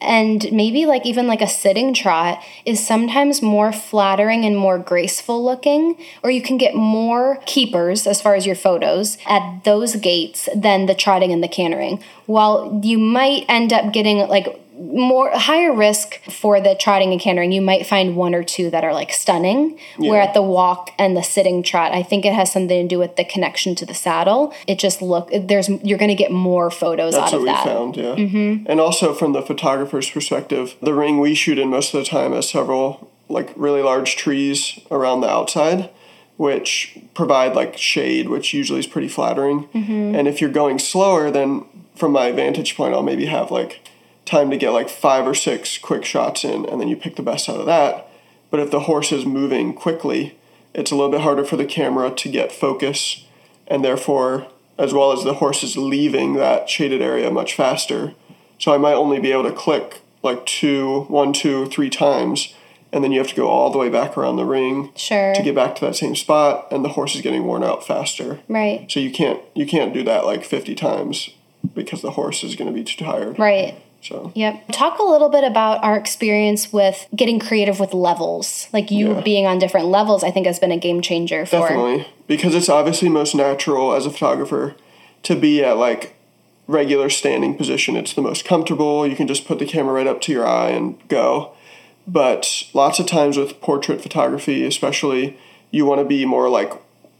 and 0.00 0.50
maybe 0.52 0.86
like 0.86 1.06
even 1.06 1.26
like 1.26 1.40
a 1.40 1.46
sitting 1.46 1.94
trot 1.94 2.42
is 2.64 2.84
sometimes 2.84 3.42
more 3.42 3.72
flattering 3.72 4.44
and 4.44 4.56
more 4.56 4.78
graceful 4.78 5.44
looking 5.44 5.96
or 6.22 6.30
you 6.30 6.42
can 6.42 6.58
get 6.58 6.74
more 6.74 7.40
keepers 7.46 8.06
as 8.06 8.20
far 8.20 8.34
as 8.34 8.46
your 8.46 8.54
photos 8.54 9.18
at 9.26 9.64
those 9.64 9.96
gaits 9.96 10.48
than 10.54 10.86
the 10.86 10.94
trotting 10.94 11.32
and 11.32 11.42
the 11.42 11.48
cantering 11.48 12.02
while 12.26 12.80
you 12.82 12.98
might 12.98 13.44
end 13.48 13.72
up 13.72 13.92
getting 13.92 14.18
like 14.18 14.60
more 14.78 15.30
higher 15.32 15.72
risk 15.72 16.22
for 16.24 16.60
the 16.60 16.74
trotting 16.74 17.12
and 17.12 17.20
cantering 17.20 17.52
you 17.52 17.62
might 17.62 17.86
find 17.86 18.16
one 18.16 18.34
or 18.34 18.44
two 18.44 18.70
that 18.70 18.84
are 18.84 18.92
like 18.92 19.12
stunning 19.12 19.78
where 19.96 20.20
at 20.20 20.34
the 20.34 20.42
walk 20.42 20.90
and 20.98 21.16
the 21.16 21.22
sitting 21.22 21.62
trot 21.62 21.92
i 21.92 22.02
think 22.02 22.24
it 22.24 22.32
has 22.32 22.52
something 22.52 22.86
to 22.86 22.94
do 22.94 22.98
with 22.98 23.16
the 23.16 23.24
connection 23.24 23.74
to 23.74 23.86
the 23.86 23.94
saddle 23.94 24.52
it 24.66 24.78
just 24.78 25.00
look 25.00 25.30
there's 25.32 25.68
you're 25.82 25.98
going 25.98 26.08
to 26.08 26.14
get 26.14 26.30
more 26.30 26.70
photos 26.70 27.14
That's 27.14 27.32
out 27.32 27.38
what 27.38 27.38
of 27.38 27.42
we 27.42 27.48
that 27.48 27.64
found, 27.64 27.96
yeah. 27.96 28.14
Mm-hmm. 28.14 28.70
And 28.70 28.80
also 28.80 29.14
from 29.14 29.32
the 29.32 29.42
photographer's 29.42 30.10
perspective, 30.10 30.74
the 30.80 30.94
ring 30.94 31.18
we 31.20 31.34
shoot 31.34 31.58
in 31.58 31.68
most 31.68 31.94
of 31.94 32.00
the 32.00 32.06
time 32.06 32.32
has 32.32 32.48
several 32.48 33.10
like 33.28 33.52
really 33.56 33.82
large 33.82 34.16
trees 34.16 34.78
around 34.90 35.20
the 35.20 35.28
outside, 35.28 35.90
which 36.36 36.98
provide 37.14 37.54
like 37.54 37.76
shade, 37.76 38.28
which 38.28 38.52
usually 38.54 38.80
is 38.80 38.86
pretty 38.86 39.08
flattering. 39.08 39.68
And 39.72 40.28
if 40.28 40.40
you're 40.40 40.50
going 40.50 40.78
slower, 40.78 41.30
then 41.30 41.64
from 41.94 42.12
my 42.12 42.30
vantage 42.30 42.76
point, 42.76 42.94
I'll 42.94 43.02
maybe 43.02 43.26
have 43.26 43.50
like 43.50 43.80
time 44.26 44.50
to 44.50 44.56
get 44.58 44.70
like 44.70 44.90
five 44.90 45.26
or 45.26 45.34
six 45.34 45.78
quick 45.78 46.04
shots 46.04 46.44
in, 46.44 46.66
and 46.66 46.80
then 46.80 46.88
you 46.88 46.96
pick 46.96 47.16
the 47.16 47.22
best 47.22 47.48
out 47.48 47.60
of 47.60 47.66
that. 47.66 48.08
But 48.50 48.60
if 48.60 48.70
the 48.70 48.80
horse 48.80 49.12
is 49.12 49.24
moving 49.24 49.72
quickly, 49.72 50.36
it's 50.74 50.90
a 50.90 50.94
little 50.94 51.10
bit 51.10 51.22
harder 51.22 51.44
for 51.44 51.56
the 51.56 51.64
camera 51.64 52.10
to 52.10 52.28
get 52.28 52.52
focus, 52.52 53.24
and 53.66 53.82
therefore, 53.84 54.48
as 54.78 54.92
well 54.92 55.12
as 55.12 55.24
the 55.24 55.34
horse 55.34 55.62
is 55.62 55.76
leaving 55.78 56.34
that 56.34 56.68
shaded 56.68 57.00
area 57.00 57.30
much 57.30 57.54
faster. 57.54 58.12
So 58.58 58.74
I 58.74 58.78
might 58.78 58.94
only 58.94 59.18
be 59.20 59.32
able 59.32 59.44
to 59.44 59.52
click 59.52 60.02
like 60.22 60.44
two, 60.44 61.02
one, 61.04 61.32
two, 61.32 61.66
three 61.66 61.90
times, 61.90 62.54
and 62.92 63.02
then 63.04 63.12
you 63.12 63.18
have 63.18 63.28
to 63.28 63.34
go 63.34 63.48
all 63.48 63.70
the 63.70 63.78
way 63.78 63.88
back 63.88 64.16
around 64.16 64.36
the 64.36 64.44
ring 64.44 64.90
sure 64.96 65.34
to 65.34 65.42
get 65.42 65.54
back 65.54 65.76
to 65.76 65.84
that 65.86 65.96
same 65.96 66.16
spot, 66.16 66.66
and 66.70 66.84
the 66.84 66.90
horse 66.90 67.14
is 67.14 67.20
getting 67.22 67.44
worn 67.44 67.62
out 67.62 67.86
faster. 67.86 68.40
right 68.48 68.90
So 68.90 69.00
you 69.00 69.10
can't 69.12 69.40
you 69.54 69.66
can't 69.66 69.94
do 69.94 70.02
that 70.04 70.24
like 70.24 70.44
fifty 70.44 70.74
times 70.74 71.30
because 71.74 72.00
the 72.02 72.12
horse 72.12 72.44
is 72.44 72.54
going 72.54 72.68
to 72.68 72.74
be 72.74 72.84
too 72.84 73.04
tired. 73.04 73.38
right 73.38 73.74
So 74.06 74.32
Yep. 74.34 74.72
Talk 74.72 74.98
a 74.98 75.02
little 75.02 75.28
bit 75.28 75.44
about 75.44 75.82
our 75.82 75.96
experience 75.96 76.72
with 76.72 77.06
getting 77.14 77.38
creative 77.38 77.80
with 77.80 77.92
levels. 77.92 78.68
Like 78.72 78.90
you 78.90 79.14
Yeah. 79.14 79.20
being 79.20 79.46
on 79.46 79.58
different 79.58 79.88
levels, 79.88 80.22
I 80.22 80.30
think 80.30 80.46
has 80.46 80.58
been 80.58 80.72
a 80.72 80.76
game 80.76 81.00
changer 81.00 81.44
for. 81.44 81.60
Definitely. 81.60 82.06
Because 82.26 82.54
it's 82.54 82.68
obviously 82.68 83.08
most 83.08 83.34
natural 83.34 83.92
as 83.92 84.06
a 84.06 84.10
photographer 84.10 84.76
to 85.24 85.34
be 85.34 85.62
at 85.62 85.76
like 85.76 86.14
regular 86.68 87.08
standing 87.08 87.54
position. 87.54 87.96
It's 87.96 88.12
the 88.12 88.22
most 88.22 88.44
comfortable. 88.44 89.06
You 89.06 89.16
can 89.16 89.26
just 89.26 89.46
put 89.46 89.58
the 89.58 89.66
camera 89.66 89.94
right 89.94 90.06
up 90.06 90.20
to 90.22 90.32
your 90.32 90.46
eye 90.46 90.70
and 90.70 90.96
go. 91.08 91.50
But 92.06 92.64
lots 92.72 92.98
of 93.00 93.06
times 93.06 93.36
with 93.36 93.60
portrait 93.60 94.00
photography, 94.00 94.64
especially, 94.64 95.36
you 95.72 95.84
want 95.84 96.00
to 96.00 96.04
be 96.04 96.24
more 96.24 96.48
like 96.48 96.72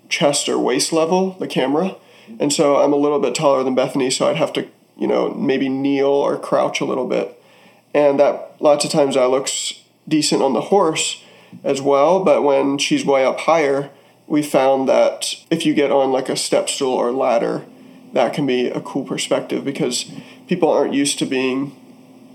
chest 0.09 0.49
or 0.49 0.59
waist 0.59 0.93
level, 0.93 1.37
the 1.41 1.49
camera. 1.49 1.97
And 2.39 2.53
so 2.53 2.77
I'm 2.77 2.93
a 2.93 2.97
little 2.97 3.19
bit 3.21 3.35
taller 3.35 3.63
than 3.65 3.75
Bethany, 3.75 4.11
so 4.11 4.29
I'd 4.29 4.37
have 4.37 4.53
to, 4.55 4.67
you 4.97 5.07
know, 5.07 5.31
maybe 5.35 5.69
kneel 5.69 6.07
or 6.09 6.39
crouch 6.39 6.81
a 6.81 6.85
little 6.85 7.07
bit. 7.07 7.41
And 7.95 8.19
that 8.21 8.57
lots 8.61 8.85
of 8.85 8.91
times 8.91 9.15
that 9.15 9.29
looks 9.31 9.75
decent 10.09 10.43
on 10.43 10.53
the 10.53 10.61
horse 10.63 11.23
as 11.65 11.81
well. 11.81 12.23
But 12.25 12.43
when 12.43 12.79
she's 12.79 13.05
way 13.05 13.25
up 13.25 13.41
higher, 13.41 13.91
we 14.27 14.43
found 14.43 14.89
that 14.89 15.35
if 15.51 15.65
you 15.65 15.75
get 15.75 15.91
on 15.91 16.13
like 16.13 16.29
a 16.29 16.37
step 16.37 16.69
stool 16.69 16.93
or 16.95 17.11
ladder, 17.13 17.65
that 18.13 18.33
can 18.35 18.47
be 18.47 18.67
a 18.69 18.81
cool 18.81 19.05
perspective 19.05 19.65
because 19.65 20.11
people 20.47 20.71
aren't 20.71 20.95
used 20.95 21.19
to 21.19 21.27
being 21.27 21.75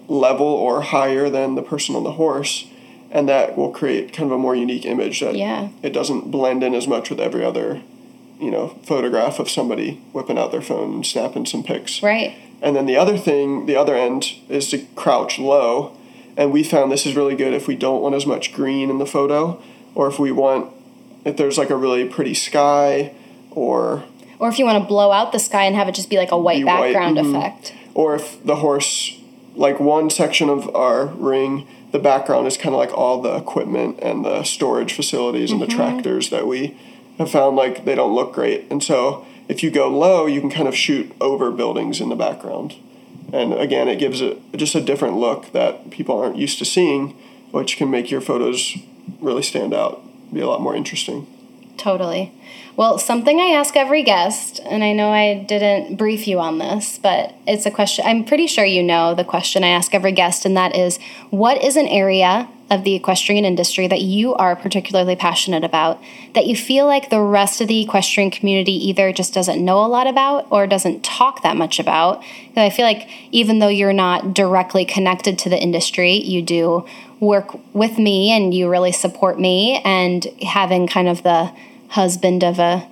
level 0.07 0.45
or 0.47 0.82
higher 0.82 1.30
than 1.30 1.55
the 1.55 1.62
person 1.62 1.95
on 1.95 2.03
the 2.03 2.14
horse. 2.14 2.68
And 3.12 3.28
that 3.28 3.57
will 3.57 3.72
create 3.72 4.14
kind 4.14 4.32
of 4.32 4.36
a 4.38 4.39
more 4.41 4.55
unique 4.55 4.86
image 4.86 5.20
that 5.20 5.36
Yeah. 5.36 5.70
it 5.84 5.91
doesn't 5.91 6.32
blend 6.32 6.64
in 6.64 6.74
as 6.74 6.88
much 6.88 7.09
with 7.09 7.20
every 7.20 7.43
other, 7.43 7.82
you 8.39 8.49
know, 8.51 8.76
photograph 8.84 9.38
of 9.39 9.49
somebody 9.49 10.01
whipping 10.14 10.38
out 10.38 10.51
their 10.51 10.62
phone 10.62 10.93
and 10.93 11.05
snapping 11.05 11.45
some 11.45 11.62
pics. 11.64 12.01
Right. 12.01 12.34
And 12.62 12.76
then 12.76 12.86
the 12.86 12.97
other 12.97 13.18
thing, 13.18 13.66
the 13.66 13.76
other 13.76 13.95
end, 13.95 14.34
is 14.47 14.70
to 14.70 14.86
crouch 14.95 15.39
low. 15.39 15.97
And 16.38 16.51
we 16.53 16.64
found 16.64 16.91
this 16.91 17.05
is 17.05 17.16
really 17.16 17.36
good 17.36 17.53
if 17.53 17.68
we 17.68 17.76
don't 17.76 18.01
want 18.01 18.16
as 18.16 18.26
much 18.26 18.53
green 18.53 18.89
in 18.89 18.99
the 18.99 19.05
photo, 19.05 19.62
or 19.95 20.07
if 20.07 20.20
we 20.20 20.32
want, 20.32 20.72
if 21.26 21.36
there's 21.38 21.57
like 21.57 21.70
a 21.70 21.76
really 21.76 22.05
pretty 22.07 22.34
sky, 22.34 23.14
or 23.49 24.03
Or 24.39 24.47
if 24.47 24.57
you 24.57 24.66
want 24.66 24.82
to 24.82 24.88
blow 24.88 25.12
out 25.12 25.32
the 25.32 25.39
sky 25.39 25.66
and 25.66 25.76
have 25.76 25.88
it 25.89 25.95
just 25.95 26.09
be 26.09 26.18
like 26.18 26.32
a 26.32 26.38
white 26.38 26.59
Be 26.59 26.64
white, 26.64 26.93
background 26.93 27.18
mhm. 27.18 27.38
effect. 27.38 27.74
or 27.93 28.16
if 28.16 28.41
the 28.43 28.57
horse, 28.57 29.20
like 29.55 29.80
one 29.80 30.09
section 30.09 30.49
of 30.49 30.74
our 30.76 31.07
ring, 31.07 31.68
the 31.91 31.99
background 31.99 32.47
is 32.47 32.55
kind 32.55 32.74
of 32.74 32.80
like 32.80 32.97
all 32.97 33.22
the 33.22 33.36
equipment 33.36 33.99
and 34.01 34.24
the 34.24 34.43
storage 34.43 34.93
facilities 34.93 35.51
and 35.51 35.62
the 35.62 35.68
tractors 35.68 36.30
that 36.30 36.47
we 36.47 36.78
have 37.18 37.30
found 37.30 37.57
like 37.57 37.84
they 37.84 37.95
don't 37.95 38.16
look 38.16 38.34
great. 38.34 38.66
And 38.72 38.82
so 38.82 39.26
if 39.51 39.61
you 39.61 39.69
go 39.69 39.89
low, 39.89 40.27
you 40.27 40.39
can 40.39 40.49
kind 40.49 40.69
of 40.69 40.73
shoot 40.73 41.11
over 41.19 41.51
buildings 41.51 41.99
in 41.99 42.07
the 42.07 42.15
background. 42.15 42.75
And 43.33 43.53
again, 43.53 43.89
it 43.89 43.97
gives 43.99 44.21
it 44.21 44.39
just 44.55 44.75
a 44.75 44.81
different 44.81 45.17
look 45.17 45.51
that 45.51 45.89
people 45.89 46.17
aren't 46.17 46.37
used 46.37 46.57
to 46.59 46.65
seeing, 46.65 47.09
which 47.51 47.75
can 47.75 47.91
make 47.91 48.09
your 48.09 48.21
photos 48.21 48.77
really 49.19 49.43
stand 49.43 49.73
out, 49.73 50.01
be 50.33 50.39
a 50.39 50.47
lot 50.47 50.61
more 50.61 50.73
interesting. 50.73 51.27
Totally. 51.78 52.32
Well, 52.78 52.97
something 52.97 53.39
I 53.39 53.53
ask 53.53 53.76
every 53.76 54.01
guest, 54.03 54.59
and 54.65 54.84
I 54.84 54.93
know 54.93 55.11
I 55.11 55.43
didn't 55.47 55.97
brief 55.97 56.28
you 56.28 56.39
on 56.39 56.57
this, 56.57 56.97
but 56.97 57.36
it's 57.45 57.65
a 57.65 57.72
question 57.72 58.05
I'm 58.05 58.24
pretty 58.24 58.47
sure 58.47 58.65
you 58.65 58.82
know 58.82 59.13
the 59.13 59.24
question 59.24 59.63
I 59.63 59.69
ask 59.69 59.93
every 59.93 60.13
guest, 60.13 60.45
and 60.45 60.55
that 60.55 60.76
is 60.76 60.97
what 61.30 61.61
is 61.63 61.76
an 61.76 61.88
area 61.88 62.47
of 62.72 62.86
the 62.86 62.95
equestrian 62.95 63.43
industry 63.43 63.86
that 63.86 63.99
you 63.99 64.34
are 64.36 64.55
particularly 64.55 65.15
passionate 65.15 65.65
about 65.65 66.01
that 66.36 66.47
you 66.47 66.55
feel 66.55 66.86
like 66.86 67.09
the 67.09 67.19
rest 67.19 67.59
of 67.59 67.67
the 67.67 67.82
equestrian 67.82 68.32
community 68.32 68.72
either 68.72 69.11
just 69.11 69.34
doesn't 69.34 69.63
know 69.63 69.84
a 69.84 69.88
lot 69.88 70.07
about 70.07 70.47
or 70.49 70.65
doesn't 70.65 71.03
talk 71.03 71.43
that 71.43 71.57
much 71.57 71.80
about? 71.80 72.24
I 72.55 72.69
feel 72.69 72.86
like 72.86 73.09
even 73.32 73.59
though 73.59 73.67
you're 73.67 73.91
not 73.91 74.34
directly 74.34 74.86
connected 74.86 75.38
to 75.39 75.49
the 75.49 75.57
industry, 75.57 76.13
you 76.13 76.41
do 76.41 76.86
work 77.22 77.57
with 77.74 77.97
me 77.97 78.32
and 78.32 78.53
you 78.53 78.67
really 78.67 78.91
support 78.91 79.39
me 79.39 79.80
and 79.86 80.26
having 80.41 80.88
kind 80.88 81.07
of 81.07 81.24
the 81.24 81.53
husband 81.89 82.43
of 82.43 82.59
a 82.59 82.86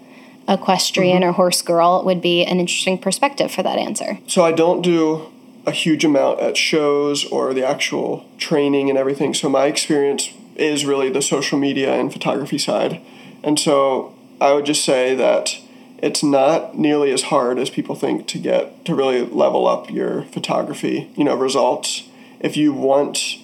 equestrian 0.48 1.22
mm-hmm. 1.22 1.30
or 1.30 1.34
horse 1.34 1.62
girl 1.62 2.04
would 2.06 2.22
be 2.22 2.46
an 2.46 2.60
interesting 2.60 2.98
perspective 2.98 3.52
for 3.52 3.64
that 3.64 3.78
answer. 3.78 4.20
So 4.28 4.46
I 4.46 4.52
don't 4.52 4.82
do 4.82 5.32
a 5.66 5.72
huge 5.72 6.06
amount 6.06 6.40
at 6.40 6.56
shows 6.56 7.26
or 7.26 7.54
the 7.54 7.68
actual 7.68 8.26
training 8.38 8.90
and 8.90 8.98
everything. 8.98 9.34
So 9.34 9.50
my 9.50 9.66
experience 9.66 10.32
is 10.56 10.86
really 10.86 11.10
the 11.10 11.22
social 11.22 11.60
media 11.60 11.94
and 11.94 12.14
photography 12.14 12.58
side. 12.58 13.02
And 13.44 13.60
so 13.60 14.16
I 14.40 14.54
would 14.54 14.66
just 14.66 14.86
say 14.86 15.16
that 15.16 15.58
it's 16.02 16.24
not 16.24 16.78
nearly 16.78 17.12
as 17.12 17.24
hard 17.24 17.60
as 17.60 17.70
people 17.70 17.96
think 17.96 18.28
to 18.28 18.38
get 18.38 18.86
to 18.86 18.96
really 18.96 19.26
level 19.26 19.68
up 19.68 19.90
your 19.90 20.24
photography, 20.24 21.10
you 21.16 21.24
know, 21.24 21.36
results. 21.36 22.10
If 22.40 22.56
you 22.56 22.74
want 22.74 23.40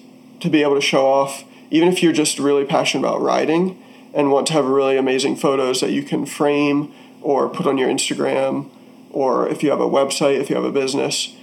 to 0.46 0.50
be 0.50 0.62
able 0.62 0.76
to 0.76 0.82
show 0.82 1.06
off, 1.06 1.43
even 1.70 1.89
if 1.89 2.02
you're 2.02 2.14
just 2.14 2.39
really 2.39 2.66
passionate 2.66 3.06
about 3.06 3.22
riding, 3.22 3.82
and 4.14 4.32
want 4.32 4.48
to 4.48 4.54
have 4.54 4.66
really 4.66 4.96
amazing 4.96 5.36
photos 5.36 5.82
that 5.82 5.91
you 5.91 6.02
can 6.02 6.26
frame 6.26 6.93
or 7.22 7.50
put 7.50 7.68
on 7.68 7.78
your 7.78 7.89
Instagram 7.89 8.70
or 9.16 9.48
if 9.48 9.64
you 9.64 9.70
have 9.70 9.80
a 9.80 9.89
website, 9.89 10.39
if 10.39 10.50
you 10.50 10.56
have 10.58 10.66
a 10.66 10.72
business, 10.72 11.34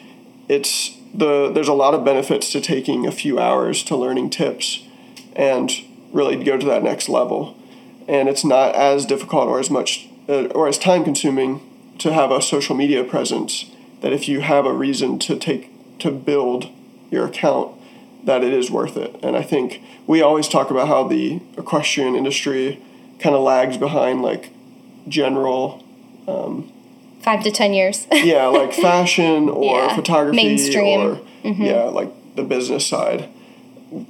it's 0.49 0.97
the 1.15 1.51
there's 1.51 1.69
a 1.69 1.73
lot 1.73 1.95
of 1.95 2.05
benefits 2.05 2.53
to 2.53 2.61
taking 2.61 3.07
a 3.07 3.13
few 3.13 3.39
hours 3.39 3.83
to 3.85 3.97
learning 3.97 4.29
tips 4.29 4.87
and 5.35 5.73
really 6.13 6.43
go 6.45 6.59
to 6.59 6.67
that 6.67 6.83
next 6.83 7.09
level. 7.09 7.57
And 8.07 8.29
it's 8.29 8.45
not 8.45 8.75
as 8.75 9.07
difficult 9.07 9.49
or 9.49 9.59
as 9.59 9.71
much 9.71 10.09
uh, 10.29 10.47
or 10.49 10.69
as 10.69 10.77
time 10.77 11.03
consuming 11.03 11.61
to 11.99 12.13
have 12.13 12.31
a 12.31 12.43
social 12.43 12.77
media 12.77 13.05
presence 13.05 13.71
that 14.03 14.13
if 14.13 14.29
you 14.29 14.41
have 14.41 14.67
a 14.67 14.73
reason 14.73 15.19
to 15.21 15.37
take 15.37 15.71
to 15.99 16.11
build 16.11 16.69
your 17.11 17.27
account 17.27 17.75
that 18.25 18.45
it 18.45 18.53
is 18.53 18.71
worth 18.71 18.97
it. 18.97 19.19
And 19.23 19.37
I 19.37 19.43
think 19.43 19.83
we 20.07 20.23
always 20.23 20.49
talk 20.49 20.71
about 20.71 20.89
how 20.89 21.07
the 21.07 21.41
equestrian 21.57 22.15
industry 22.15 22.81
kind 23.19 23.35
of 23.35 23.43
lags 23.43 23.77
behind 23.77 24.23
like 24.23 24.51
general 25.09 25.85
um, 26.29 26.73
five 27.21 27.43
to 27.45 27.51
ten 27.51 27.73
years. 27.73 28.07
yeah, 28.13 28.47
like 28.47 28.73
fashion 28.73 29.49
or 29.49 29.77
yeah. 29.77 29.97
photography 29.97 30.37
Mainstream. 30.37 31.01
or 31.01 31.17
mm-hmm. 31.45 31.63
yeah, 31.63 31.85
like 31.85 32.13
the 32.35 32.43
business 32.43 32.87
side. 32.87 33.29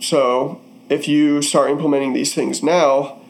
So 0.01 0.61
if 0.89 1.09
you 1.09 1.43
start 1.43 1.71
implementing 1.71 2.13
these 2.13 2.35
things 2.35 2.63
now, 2.63 3.21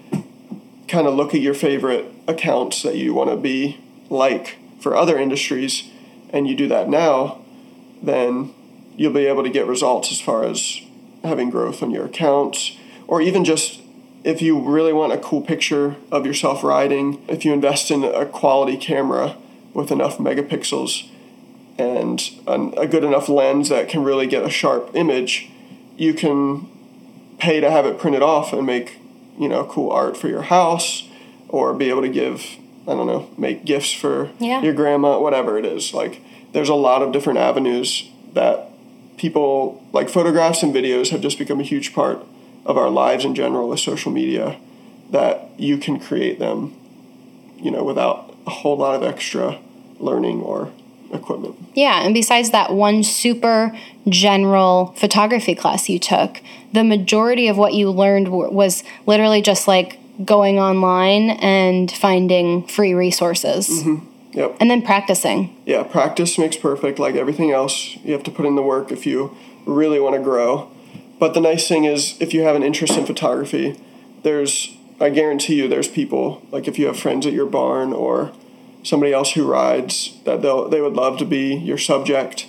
kind 0.89 1.07
of 1.07 1.15
look 1.15 1.35
at 1.35 1.41
your 1.41 1.55
favorite 1.55 2.07
accounts 2.27 2.83
that 2.83 2.97
you 2.97 3.15
want 3.15 3.31
to 3.31 3.37
be 3.37 3.79
like 4.11 4.59
for 4.81 4.97
other 4.97 5.19
industries, 5.19 5.91
and 6.31 6.49
you 6.49 6.57
do 6.57 6.69
that 6.69 6.89
now, 6.89 7.41
then 8.03 8.53
you'll 8.97 9.13
be 9.13 9.27
able 9.27 9.43
to 9.43 9.51
get 9.51 9.67
results 9.67 10.13
as 10.13 10.21
far 10.21 10.45
as 10.45 10.81
having 11.25 11.51
growth 11.51 11.83
on 11.83 11.91
your 11.91 12.07
accounts 12.07 12.77
or 13.07 13.21
even 13.21 13.45
just 13.45 13.81
if 14.25 14.41
you 14.41 14.59
really 14.59 14.93
want 14.93 15.13
a 15.13 15.19
cool 15.19 15.41
picture 15.41 15.97
of 16.11 16.25
yourself 16.25 16.63
riding, 16.63 17.23
if 17.29 17.45
you 17.45 17.53
invest 17.53 17.91
in 17.91 18.05
a 18.05 18.27
quality 18.27 18.77
camera 18.77 19.37
with 19.75 19.91
enough 19.91 20.19
megapixels 20.19 21.09
and 21.79 22.31
a 22.47 22.87
good 22.87 23.03
enough 23.03 23.29
lens 23.29 23.69
that 23.69 23.89
can 23.89 24.05
really 24.05 24.27
get 24.27 24.45
a 24.45 24.51
sharp 24.51 24.91
image, 24.95 25.51
you 25.97 26.15
can 26.15 26.69
pay 27.39 27.61
to 27.61 27.71
have 27.71 27.87
it 27.87 27.99
printed 27.99 28.23
off 28.23 28.53
and 28.53 28.65
make, 28.65 28.99
you 29.39 29.49
know, 29.49 29.65
cool 29.65 29.91
art 29.91 30.17
for 30.17 30.29
your 30.29 30.43
house 30.43 31.09
or 31.49 31.75
be 31.75 31.89
able 31.89 32.03
to 32.03 32.09
give, 32.09 32.45
I 32.87 32.95
don't 32.95 33.07
know, 33.07 33.29
make 33.37 33.65
gifts 33.65 33.93
for 33.93 34.31
yeah. 34.39 34.63
your 34.63 34.75
grandma, 34.75 35.19
whatever 35.19 35.59
it 35.59 35.65
is. 35.65 35.93
Like 35.93 36.21
there's 36.53 36.69
a 36.69 36.75
lot 36.75 37.03
of 37.03 37.13
different 37.13 37.41
avenues 37.41 38.09
that 38.35 38.72
people 39.23 39.81
like 39.93 40.09
photographs 40.09 40.65
and 40.65 40.75
videos 40.75 41.11
have 41.11 41.21
just 41.21 41.39
become 41.39 41.61
a 41.61 41.63
huge 41.63 41.95
part 41.95 42.19
of 42.67 42.77
our 42.77 42.91
lives 42.91 43.25
in 43.25 43.37
general 43.37 43.69
with 43.69 43.79
social 43.79 44.11
media 44.11 44.59
that 45.13 45.49
you 45.57 45.79
can 45.79 46.01
create 46.01 46.41
them 46.41 46.75
you 47.57 47.71
know 47.71 47.85
without 47.85 48.35
a 48.49 48.51
whole 48.51 48.77
lot 48.77 48.97
of 48.97 49.03
extra 49.05 49.61
learning 50.01 50.43
or 50.43 50.73
equipment 51.13 51.55
yeah 51.75 52.03
and 52.03 52.13
besides 52.13 52.51
that 52.51 52.73
one 52.73 53.05
super 53.05 53.71
general 54.09 54.87
photography 54.97 55.55
class 55.55 55.89
you 55.89 56.01
took 56.01 56.43
the 56.73 56.83
majority 56.83 57.47
of 57.47 57.57
what 57.57 57.75
you 57.75 57.93
learned 57.93 58.27
was 58.29 58.83
literally 59.07 59.41
just 59.41 59.69
like 59.69 60.01
going 60.25 60.59
online 60.59 61.31
and 61.31 61.93
finding 61.93 62.67
free 62.67 62.93
resources 62.93 63.69
mm-hmm. 63.69 64.05
Yep. 64.33 64.57
And 64.61 64.71
then 64.71 64.83
practicing. 64.83 65.55
Yeah, 65.67 65.83
practice 65.83 66.39
makes 66.39 66.57
perfect. 66.57 66.99
Like 66.99 67.15
everything 67.17 67.51
else, 67.51 67.97
you 67.97 68.13
have 68.13 68.23
to 68.25 68.31
put 68.31 68.47
in 68.47 68.57
the 68.57 68.63
work 68.63 68.91
if 68.91 69.07
you 69.07 69.37
really 69.67 70.01
want 70.01 70.15
to 70.17 70.23
grow. 70.23 70.71
But 71.19 71.35
the 71.35 71.41
nice 71.41 71.69
thing 71.69 71.85
is, 71.85 72.17
if 72.21 72.35
you 72.35 72.43
have 72.43 72.57
an 72.57 72.63
interest 72.63 72.97
in 72.97 73.07
photography, 73.07 73.79
there's, 74.23 74.77
I 75.01 75.11
guarantee 75.11 75.57
you, 75.57 75.69
there's 75.69 75.89
people, 75.89 76.43
like 76.51 76.67
if 76.67 76.79
you 76.79 76.87
have 76.87 76.99
friends 76.99 77.27
at 77.27 77.33
your 77.33 77.47
barn 77.47 77.93
or 77.93 78.33
somebody 78.83 79.13
else 79.13 79.33
who 79.33 79.47
rides, 79.47 80.19
that 80.25 80.43
they'll, 80.43 80.69
they 80.69 80.81
would 80.81 80.95
love 80.95 81.19
to 81.19 81.25
be 81.25 81.55
your 81.55 81.79
subject. 81.79 82.47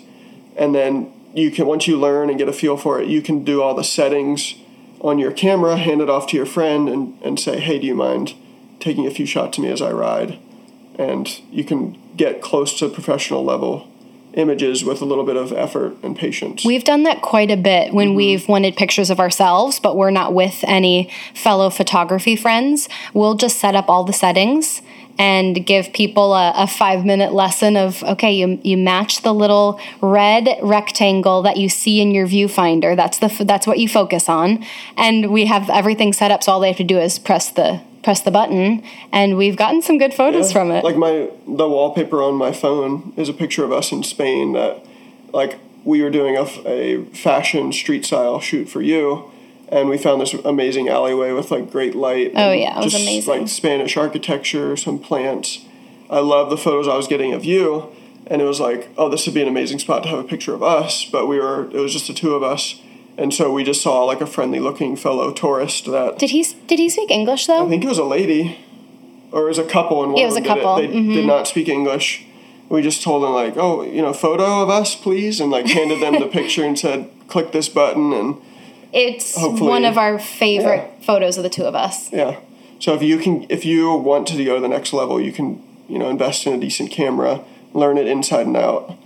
And 0.55 0.73
then 0.73 1.11
you 1.34 1.51
can, 1.51 1.67
once 1.67 1.88
you 1.88 1.99
learn 1.99 2.29
and 2.29 2.39
get 2.39 2.49
a 2.49 2.53
feel 2.53 2.77
for 2.77 2.99
it, 2.99 3.07
you 3.07 3.21
can 3.21 3.43
do 3.43 3.61
all 3.61 3.75
the 3.75 3.84
settings 3.84 4.55
on 5.01 5.19
your 5.19 5.31
camera, 5.31 5.75
hand 5.75 6.01
it 6.01 6.09
off 6.09 6.27
to 6.27 6.38
your 6.38 6.45
friend, 6.45 6.88
and, 6.88 7.21
and 7.21 7.39
say, 7.39 7.59
hey, 7.59 7.77
do 7.77 7.86
you 7.86 7.95
mind 7.95 8.34
taking 8.79 9.05
a 9.05 9.11
few 9.11 9.25
shots 9.25 9.57
of 9.57 9.63
me 9.63 9.69
as 9.69 9.81
I 9.81 9.91
ride? 9.91 10.39
And 10.98 11.41
you 11.52 11.64
can 11.64 11.98
get 12.16 12.41
close 12.41 12.78
to 12.80 12.89
professional 12.89 13.44
level 13.44 13.88
images 14.34 14.84
with 14.84 15.02
a 15.02 15.06
little 15.06 15.24
bit 15.24 15.36
of 15.36 15.52
effort 15.52 15.96
and 16.02 16.18
patience. 16.18 16.66
We've 16.66 16.84
done 16.84 17.04
that 17.04 17.22
quite 17.22 17.52
a 17.52 17.58
bit 17.58 17.94
when 17.94 18.10
mm-hmm. 18.10 18.18
we've 18.18 18.48
wanted 18.48 18.76
pictures 18.76 19.10
of 19.10 19.20
ourselves, 19.20 19.80
but 19.80 19.96
we're 19.96 20.12
not 20.12 20.34
with 20.34 20.64
any 20.64 21.12
fellow 21.34 21.70
photography 21.70 22.36
friends. 22.36 22.89
We'll 23.14 23.36
just 23.36 23.60
set 23.60 23.76
up 23.76 23.89
all 23.89 24.04
the 24.04 24.14
settings 24.14 24.82
and 25.20 25.66
give 25.66 25.94
people 25.94 26.34
a, 26.34 26.54
a, 26.56 26.66
five 26.66 27.06
minute 27.06 27.34
lesson 27.34 27.78
of 27.78 28.02
okay 28.04 28.34
you, 28.34 28.60
you 28.64 28.76
match 28.76 29.22
the 29.22 29.32
little 29.32 29.80
red 30.02 30.58
rectangle 30.64 31.44
that 31.44 31.56
you 31.56 31.70
see 31.70 32.02
in 32.02 32.12
your 32.12 32.26
viewfinder 32.26 32.96
that's 32.96 33.20
the 33.20 33.46
that's 33.46 33.68
what 33.68 33.78
you 33.78 33.88
focus 33.88 34.28
on 34.28 34.66
and 34.98 35.32
we 35.32 35.46
have 35.46 35.70
everything 35.70 36.14
set 36.14 36.32
up 36.32 36.41
so 36.41 36.52
all 36.52 36.60
they 36.60 36.68
have 36.68 36.78
to 36.78 36.84
do 36.84 36.98
is 36.98 37.20
press 37.20 37.52
the 37.52 37.80
press 38.04 38.22
the 38.22 38.32
button 38.32 38.84
and 39.12 39.38
we've 39.38 39.56
gotten 39.56 39.82
some 39.82 39.97
good 39.97 40.14
photos 40.14 40.49
yeah, 40.49 40.54
from 40.54 40.72
it. 40.72 40.84
Like 40.84 40.97
my 40.97 41.30
the 41.47 41.68
wallpaper 41.68 42.22
on 42.22 42.36
my 42.36 42.51
phone 42.51 43.14
is 43.18 43.30
a 43.30 43.34
picture 43.34 43.64
of 43.64 43.72
us 43.72 43.91
in 43.91 44.04
spain 44.04 44.54
that 44.54 44.86
like 45.32 45.60
we 45.84 46.01
were 46.01 46.10
doing 46.10 46.38
a, 46.38 46.45
a 46.68 47.06
fashion 47.06 47.72
street 47.72 48.06
style 48.06 48.39
shoot 48.39 48.70
for 48.70 48.82
you 48.82 49.32
and 49.70 49.89
we 49.89 49.97
found 49.97 50.22
this 50.22 50.34
amazing 50.34 50.88
alleyway 50.88 51.32
with 51.32 51.49
like 51.49 51.72
great 51.72 51.95
light 51.95 52.32
oh 52.36 52.51
yeah 52.51 52.80
it 52.80 52.84
was 52.84 52.93
just, 52.93 53.04
amazing. 53.04 53.39
Like 53.39 53.49
spanish 53.49 53.97
architecture 53.97 54.78
some 54.78 54.99
plants. 54.99 55.66
I 56.10 56.20
love 56.20 56.49
the 56.49 56.58
photos 56.58 56.88
i 56.88 56.95
was 56.95 57.08
getting 57.08 57.34
of 57.34 57.43
you 57.43 57.89
and 58.28 58.41
it 58.41 58.45
was 58.45 58.60
like 58.60 58.89
oh 58.97 59.10
this 59.10 59.26
would 59.26 59.34
be 59.34 59.41
an 59.41 59.47
amazing 59.47 59.80
spot 59.80 60.04
to 60.04 60.10
have 60.10 60.20
a 60.20 60.24
picture 60.24 60.54
of 60.54 60.62
us 60.62 61.06
but 61.06 61.28
we 61.28 61.39
were 61.39 61.66
it 61.72 61.80
was 61.80 61.93
just 61.93 62.08
the 62.08 62.14
two 62.14 62.36
of 62.36 62.43
us 62.43 62.82
and 63.18 63.34
so 63.34 63.51
we 63.51 63.64
just 63.64 63.82
saw 63.82 64.03
like 64.03 64.22
a 64.22 64.26
friendly 64.26 64.59
looking 64.59 64.95
fellow 64.95 65.32
tourist 65.32 65.86
that 65.86 66.18
did 66.18 66.32
he 66.32 66.43
did 66.68 66.80
he 66.80 66.89
speak 66.89 67.11
english 67.11 67.47
though? 67.47 67.66
I 67.66 67.70
think 67.70 67.84
it 67.84 67.88
was 67.88 67.97
a 67.97 68.03
lady. 68.03 68.59
Or 69.32 69.45
it 69.45 69.47
was 69.47 69.57
a 69.57 69.66
couple 69.66 70.03
and 70.03 70.14
one 70.14 70.22
it 70.22 70.26
was 70.26 70.36
a 70.36 70.43
couple. 70.43 70.76
They 70.76 70.88
mm-hmm. 70.88 71.14
did 71.14 71.26
not 71.26 71.47
speak 71.47 71.68
english. 71.68 72.26
We 72.70 72.82
just 72.82 73.01
told 73.03 73.24
them 73.24 73.34
like 73.34 73.55
oh 73.57 73.84
you 73.84 74.01
know 74.01 74.14
photo 74.14 74.61
of 74.61 74.70
us 74.70 74.95
please 74.95 75.39
and 75.39 75.51
like 75.51 75.68
handed 75.68 76.01
them 76.01 76.20
the 76.20 76.28
picture 76.39 76.64
and 76.64 76.78
said 76.78 77.09
click 77.28 77.51
this 77.51 77.70
button 77.70 78.14
and 78.14 78.41
it's 78.91 79.36
one 79.38 79.86
of 79.86 79.97
our 79.97 80.20
favorite 80.20 80.88
yeah. 80.99 81.05
photos 81.05 81.38
of 81.38 81.43
the 81.43 81.49
two 81.49 81.64
of 81.64 81.74
us. 81.76 82.11
Yeah. 82.11 82.39
So 82.80 82.93
if 82.93 83.01
you 83.01 83.18
can 83.18 83.45
if 83.49 83.66
you 83.66 83.93
want 83.95 84.28
to 84.28 84.43
go 84.43 84.55
to 84.55 84.61
the 84.61 84.68
next 84.68 84.93
level 84.93 85.20
you 85.20 85.32
can 85.32 85.64
you 85.88 85.97
know 85.99 86.09
invest 86.09 86.45
in 86.45 86.53
a 86.53 86.59
decent 86.59 86.91
camera 86.91 87.43
learn 87.74 87.97
it 87.97 88.07
inside 88.07 88.45
and 88.45 88.57
out 88.57 88.97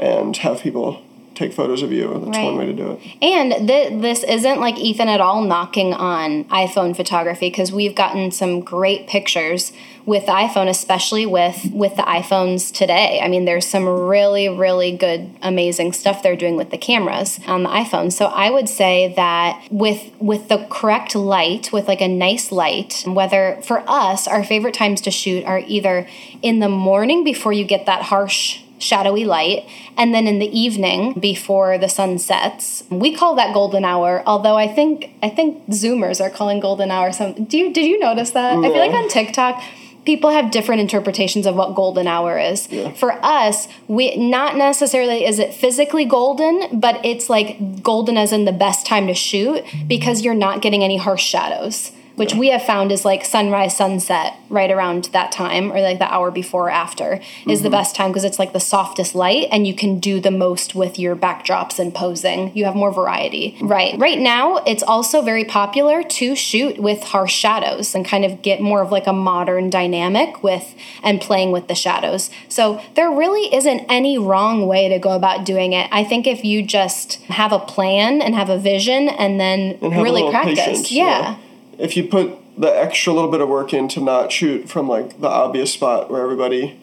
and 0.00 0.36
have 0.38 0.60
people 0.60 1.02
take 1.34 1.52
photos 1.52 1.82
of 1.82 1.92
you. 1.92 2.08
That's 2.24 2.38
Right. 2.38 2.44
one 2.44 2.58
way 2.58 2.66
to 2.66 2.72
do 2.72 2.92
it. 2.92 3.00
And 3.22 3.68
th- 3.68 4.00
this 4.00 4.22
isn't 4.24 4.60
like 4.60 4.78
Ethan 4.78 5.08
at 5.08 5.20
all 5.20 5.42
knocking 5.42 5.92
on 5.92 6.44
iPhone 6.44 6.94
photography 6.94 7.50
because 7.50 7.72
we've 7.72 7.94
gotten 7.94 8.30
some 8.30 8.60
great 8.60 9.06
pictures 9.06 9.72
with 10.06 10.26
the 10.26 10.32
iPhone, 10.32 10.68
especially 10.68 11.24
with 11.24 11.70
with 11.72 11.96
the 11.96 12.02
iPhones 12.02 12.72
today. 12.72 13.20
I 13.22 13.28
mean, 13.28 13.46
there's 13.46 13.66
some 13.66 13.88
really, 13.88 14.48
really 14.48 14.92
good, 14.92 15.30
amazing 15.42 15.92
stuff 15.94 16.22
they're 16.22 16.36
doing 16.36 16.56
with 16.56 16.70
the 16.70 16.76
cameras 16.78 17.40
on 17.46 17.62
the 17.62 17.70
iPhone. 17.70 18.12
So 18.12 18.26
I 18.26 18.50
would 18.50 18.68
say 18.68 19.14
that 19.16 19.62
with 19.70 20.10
with 20.18 20.48
the 20.48 20.66
correct 20.70 21.14
light, 21.14 21.72
with 21.72 21.88
like 21.88 22.02
a 22.02 22.08
nice 22.08 22.52
light, 22.52 23.02
whether 23.06 23.58
for 23.62 23.82
us, 23.88 24.28
our 24.28 24.44
favorite 24.44 24.74
times 24.74 25.00
to 25.02 25.10
shoot 25.10 25.44
are 25.44 25.62
either 25.66 26.06
in 26.42 26.58
the 26.58 26.68
morning 26.68 27.24
before 27.24 27.52
you 27.52 27.64
get 27.64 27.86
that 27.86 28.02
harsh 28.02 28.60
shadowy 28.78 29.24
light. 29.24 29.68
And 29.96 30.14
then 30.14 30.26
in 30.26 30.38
the 30.38 30.58
evening 30.58 31.18
before 31.18 31.78
the 31.78 31.88
sun 31.88 32.18
sets 32.18 32.84
we 32.90 33.14
call 33.14 33.34
that 33.36 33.54
golden 33.54 33.84
hour 33.84 34.22
although 34.26 34.56
i 34.56 34.66
think 34.66 35.10
i 35.22 35.28
think 35.28 35.66
zoomers 35.68 36.20
are 36.20 36.30
calling 36.30 36.60
golden 36.60 36.90
hour 36.90 37.12
some 37.12 37.44
do 37.44 37.56
you 37.56 37.72
did 37.72 37.86
you 37.86 37.98
notice 37.98 38.30
that? 38.32 38.56
I 38.58 38.62
feel 38.62 38.78
like 38.78 38.90
on 38.90 39.08
tiktok 39.08 39.62
people 40.04 40.30
have 40.30 40.50
different 40.50 40.80
interpretations 40.80 41.46
of 41.46 41.54
what 41.56 41.74
golden 41.74 42.06
hour 42.06 42.38
is. 42.38 42.66
For 42.96 43.12
us 43.24 43.68
we 43.88 44.16
not 44.16 44.56
necessarily 44.56 45.24
is 45.24 45.38
it 45.38 45.54
physically 45.54 46.04
golden 46.04 46.78
but 46.80 47.04
it's 47.04 47.30
like 47.30 47.82
golden 47.82 48.16
as 48.16 48.32
in 48.32 48.44
the 48.44 48.52
best 48.52 48.86
time 48.86 49.06
to 49.06 49.14
shoot 49.14 49.64
because 49.86 50.22
you're 50.22 50.34
not 50.34 50.60
getting 50.60 50.82
any 50.82 50.96
harsh 50.96 51.24
shadows 51.24 51.92
which 52.16 52.34
we 52.34 52.48
have 52.48 52.62
found 52.62 52.92
is 52.92 53.04
like 53.04 53.24
sunrise 53.24 53.76
sunset 53.76 54.34
right 54.48 54.70
around 54.70 55.04
that 55.06 55.32
time 55.32 55.72
or 55.72 55.80
like 55.80 55.98
the 55.98 56.12
hour 56.12 56.30
before 56.30 56.66
or 56.66 56.70
after 56.70 57.20
is 57.46 57.62
the 57.62 57.68
mm-hmm. 57.68 57.72
best 57.72 57.96
time 57.96 58.10
because 58.10 58.24
it's 58.24 58.38
like 58.38 58.52
the 58.52 58.60
softest 58.60 59.14
light 59.14 59.48
and 59.50 59.66
you 59.66 59.74
can 59.74 59.98
do 59.98 60.20
the 60.20 60.30
most 60.30 60.74
with 60.74 60.98
your 60.98 61.16
backdrops 61.16 61.78
and 61.78 61.94
posing. 61.94 62.56
You 62.56 62.64
have 62.66 62.76
more 62.76 62.92
variety. 62.92 63.56
Right. 63.60 63.98
Right 63.98 64.18
now 64.18 64.58
it's 64.58 64.82
also 64.82 65.22
very 65.22 65.44
popular 65.44 66.02
to 66.02 66.36
shoot 66.36 66.78
with 66.78 67.02
harsh 67.02 67.34
shadows 67.34 67.94
and 67.94 68.06
kind 68.06 68.24
of 68.24 68.42
get 68.42 68.60
more 68.60 68.82
of 68.82 68.92
like 68.92 69.06
a 69.06 69.12
modern 69.12 69.68
dynamic 69.68 70.42
with 70.42 70.74
and 71.02 71.20
playing 71.20 71.50
with 71.50 71.66
the 71.66 71.74
shadows. 71.74 72.30
So 72.48 72.80
there 72.94 73.10
really 73.10 73.52
isn't 73.52 73.86
any 73.88 74.18
wrong 74.18 74.66
way 74.66 74.88
to 74.88 74.98
go 74.98 75.10
about 75.10 75.44
doing 75.44 75.72
it. 75.72 75.88
I 75.90 76.04
think 76.04 76.26
if 76.26 76.44
you 76.44 76.62
just 76.62 77.14
have 77.24 77.52
a 77.52 77.58
plan 77.58 78.22
and 78.22 78.34
have 78.34 78.50
a 78.50 78.58
vision 78.58 79.08
and 79.08 79.40
then 79.40 79.78
And 79.82 80.02
really 80.02 80.30
practice 80.30 80.60
patience, 80.60 80.92
yeah 80.92 81.38
If 81.78 81.96
you 81.96 82.04
put 82.06 82.32
the 82.58 82.68
extra 82.68 83.12
little 83.12 83.30
bit 83.30 83.40
of 83.40 83.48
work 83.48 83.72
in 83.74 83.88
to 83.88 84.00
not 84.00 84.30
shoot 84.30 84.68
from 84.68 84.88
like 84.88 85.20
the 85.20 85.28
obvious 85.28 85.72
spot 85.72 86.10
where 86.10 86.22
everybody 86.22 86.78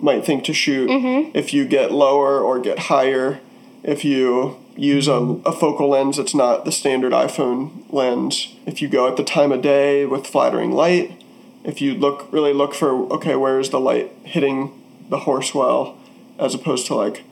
might 0.00 0.24
think 0.24 0.44
to 0.44 0.52
shoot, 0.52 0.88
Mm-hmm. 0.90 1.30
if 1.36 1.54
you 1.54 1.64
get 1.66 1.92
lower 1.92 2.40
or 2.40 2.60
get 2.60 2.78
higher, 2.78 3.40
if 3.82 4.04
you 4.04 4.56
use 4.76 5.06
a, 5.08 5.14
a 5.46 5.52
focal 5.52 5.88
lens 5.88 6.16
that's 6.16 6.34
not 6.34 6.64
the 6.64 6.72
standard 6.72 7.12
iPhone 7.12 7.70
lens, 7.92 8.54
if 8.66 8.82
you 8.82 8.88
go 8.88 9.06
at 9.08 9.16
the 9.16 9.24
time 9.24 9.52
of 9.52 9.62
day 9.62 10.04
with 10.04 10.26
flattering 10.26 10.72
light, 10.72 11.20
if 11.64 11.80
you 11.80 11.94
look 11.94 12.30
really 12.32 12.52
look 12.52 12.74
for 12.74 12.90
okay, 13.14 13.36
where 13.36 13.58
is 13.60 13.70
the 13.70 13.80
light 13.80 14.10
hitting 14.24 14.72
the 15.08 15.20
horse 15.20 15.54
well, 15.54 15.96
as 16.38 16.54
opposed 16.54 16.86
to 16.86 16.94
like, 16.94 17.22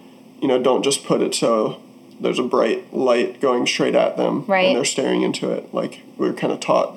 you 0.41 0.49
know, 0.49 0.63
don't 0.63 0.83
just 0.85 1.05
put 1.05 1.21
it 1.21 1.35
so 1.35 1.83
there's 2.21 2.39
a 2.39 2.43
bright 2.43 2.95
light 2.95 3.41
going 3.41 3.67
straight 3.67 3.97
at 3.97 4.17
them 4.17 4.45
Right. 4.47 4.69
and 4.69 4.77
they're 4.77 4.85
staring 4.85 5.23
into 5.23 5.51
it 5.51 5.75
like 5.75 6.03
we 6.17 6.29
are 6.29 6.33
kind 6.33 6.53
of 6.53 6.61
taught 6.61 6.97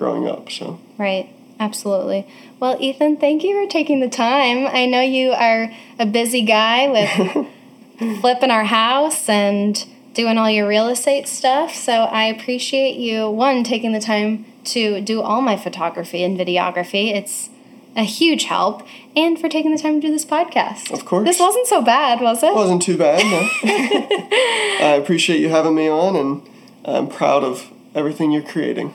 growing 0.00 0.26
up. 0.26 0.50
So 0.50 0.80
Right. 0.98 1.28
Absolutely. 1.60 2.26
Well, 2.58 2.78
Ethan, 2.80 3.18
thank 3.18 3.44
you 3.44 3.62
for 3.62 3.70
taking 3.70 4.00
the 4.00 4.08
time. 4.08 4.66
I 4.66 4.86
know 4.86 5.02
you 5.02 5.32
are 5.32 5.70
a 5.98 6.06
busy 6.06 6.40
guy 6.40 6.88
with 6.88 7.46
flipping 8.22 8.50
our 8.50 8.64
house 8.64 9.28
and 9.28 9.86
doing 10.14 10.38
all 10.38 10.50
your 10.50 10.66
real 10.66 10.88
estate 10.88 11.28
stuff. 11.28 11.74
So 11.74 11.92
I 11.92 12.24
appreciate 12.24 12.96
you, 12.96 13.28
one, 13.28 13.62
taking 13.62 13.92
the 13.92 14.00
time 14.00 14.46
to 14.64 15.02
do 15.02 15.20
all 15.20 15.42
my 15.42 15.54
photography 15.56 16.24
and 16.24 16.38
videography. 16.38 17.14
It's 17.14 17.50
a 17.94 18.04
huge 18.04 18.44
help. 18.44 18.86
And 19.14 19.38
for 19.38 19.50
taking 19.50 19.70
the 19.70 19.78
time 19.78 20.00
to 20.00 20.06
do 20.06 20.10
this 20.10 20.24
podcast. 20.24 20.90
Of 20.90 21.04
course. 21.04 21.26
This 21.26 21.38
wasn't 21.38 21.66
so 21.66 21.82
bad, 21.82 22.22
was 22.22 22.42
it? 22.42 22.54
wasn't 22.54 22.80
too 22.80 22.96
bad. 22.96 23.22
No. 23.22 23.48
I 24.86 24.98
appreciate 24.98 25.40
you 25.40 25.50
having 25.50 25.74
me 25.74 25.90
on, 25.90 26.16
and 26.16 26.48
I'm 26.86 27.08
proud 27.08 27.44
of 27.44 27.70
everything 27.94 28.30
you're 28.30 28.42
creating. 28.42 28.94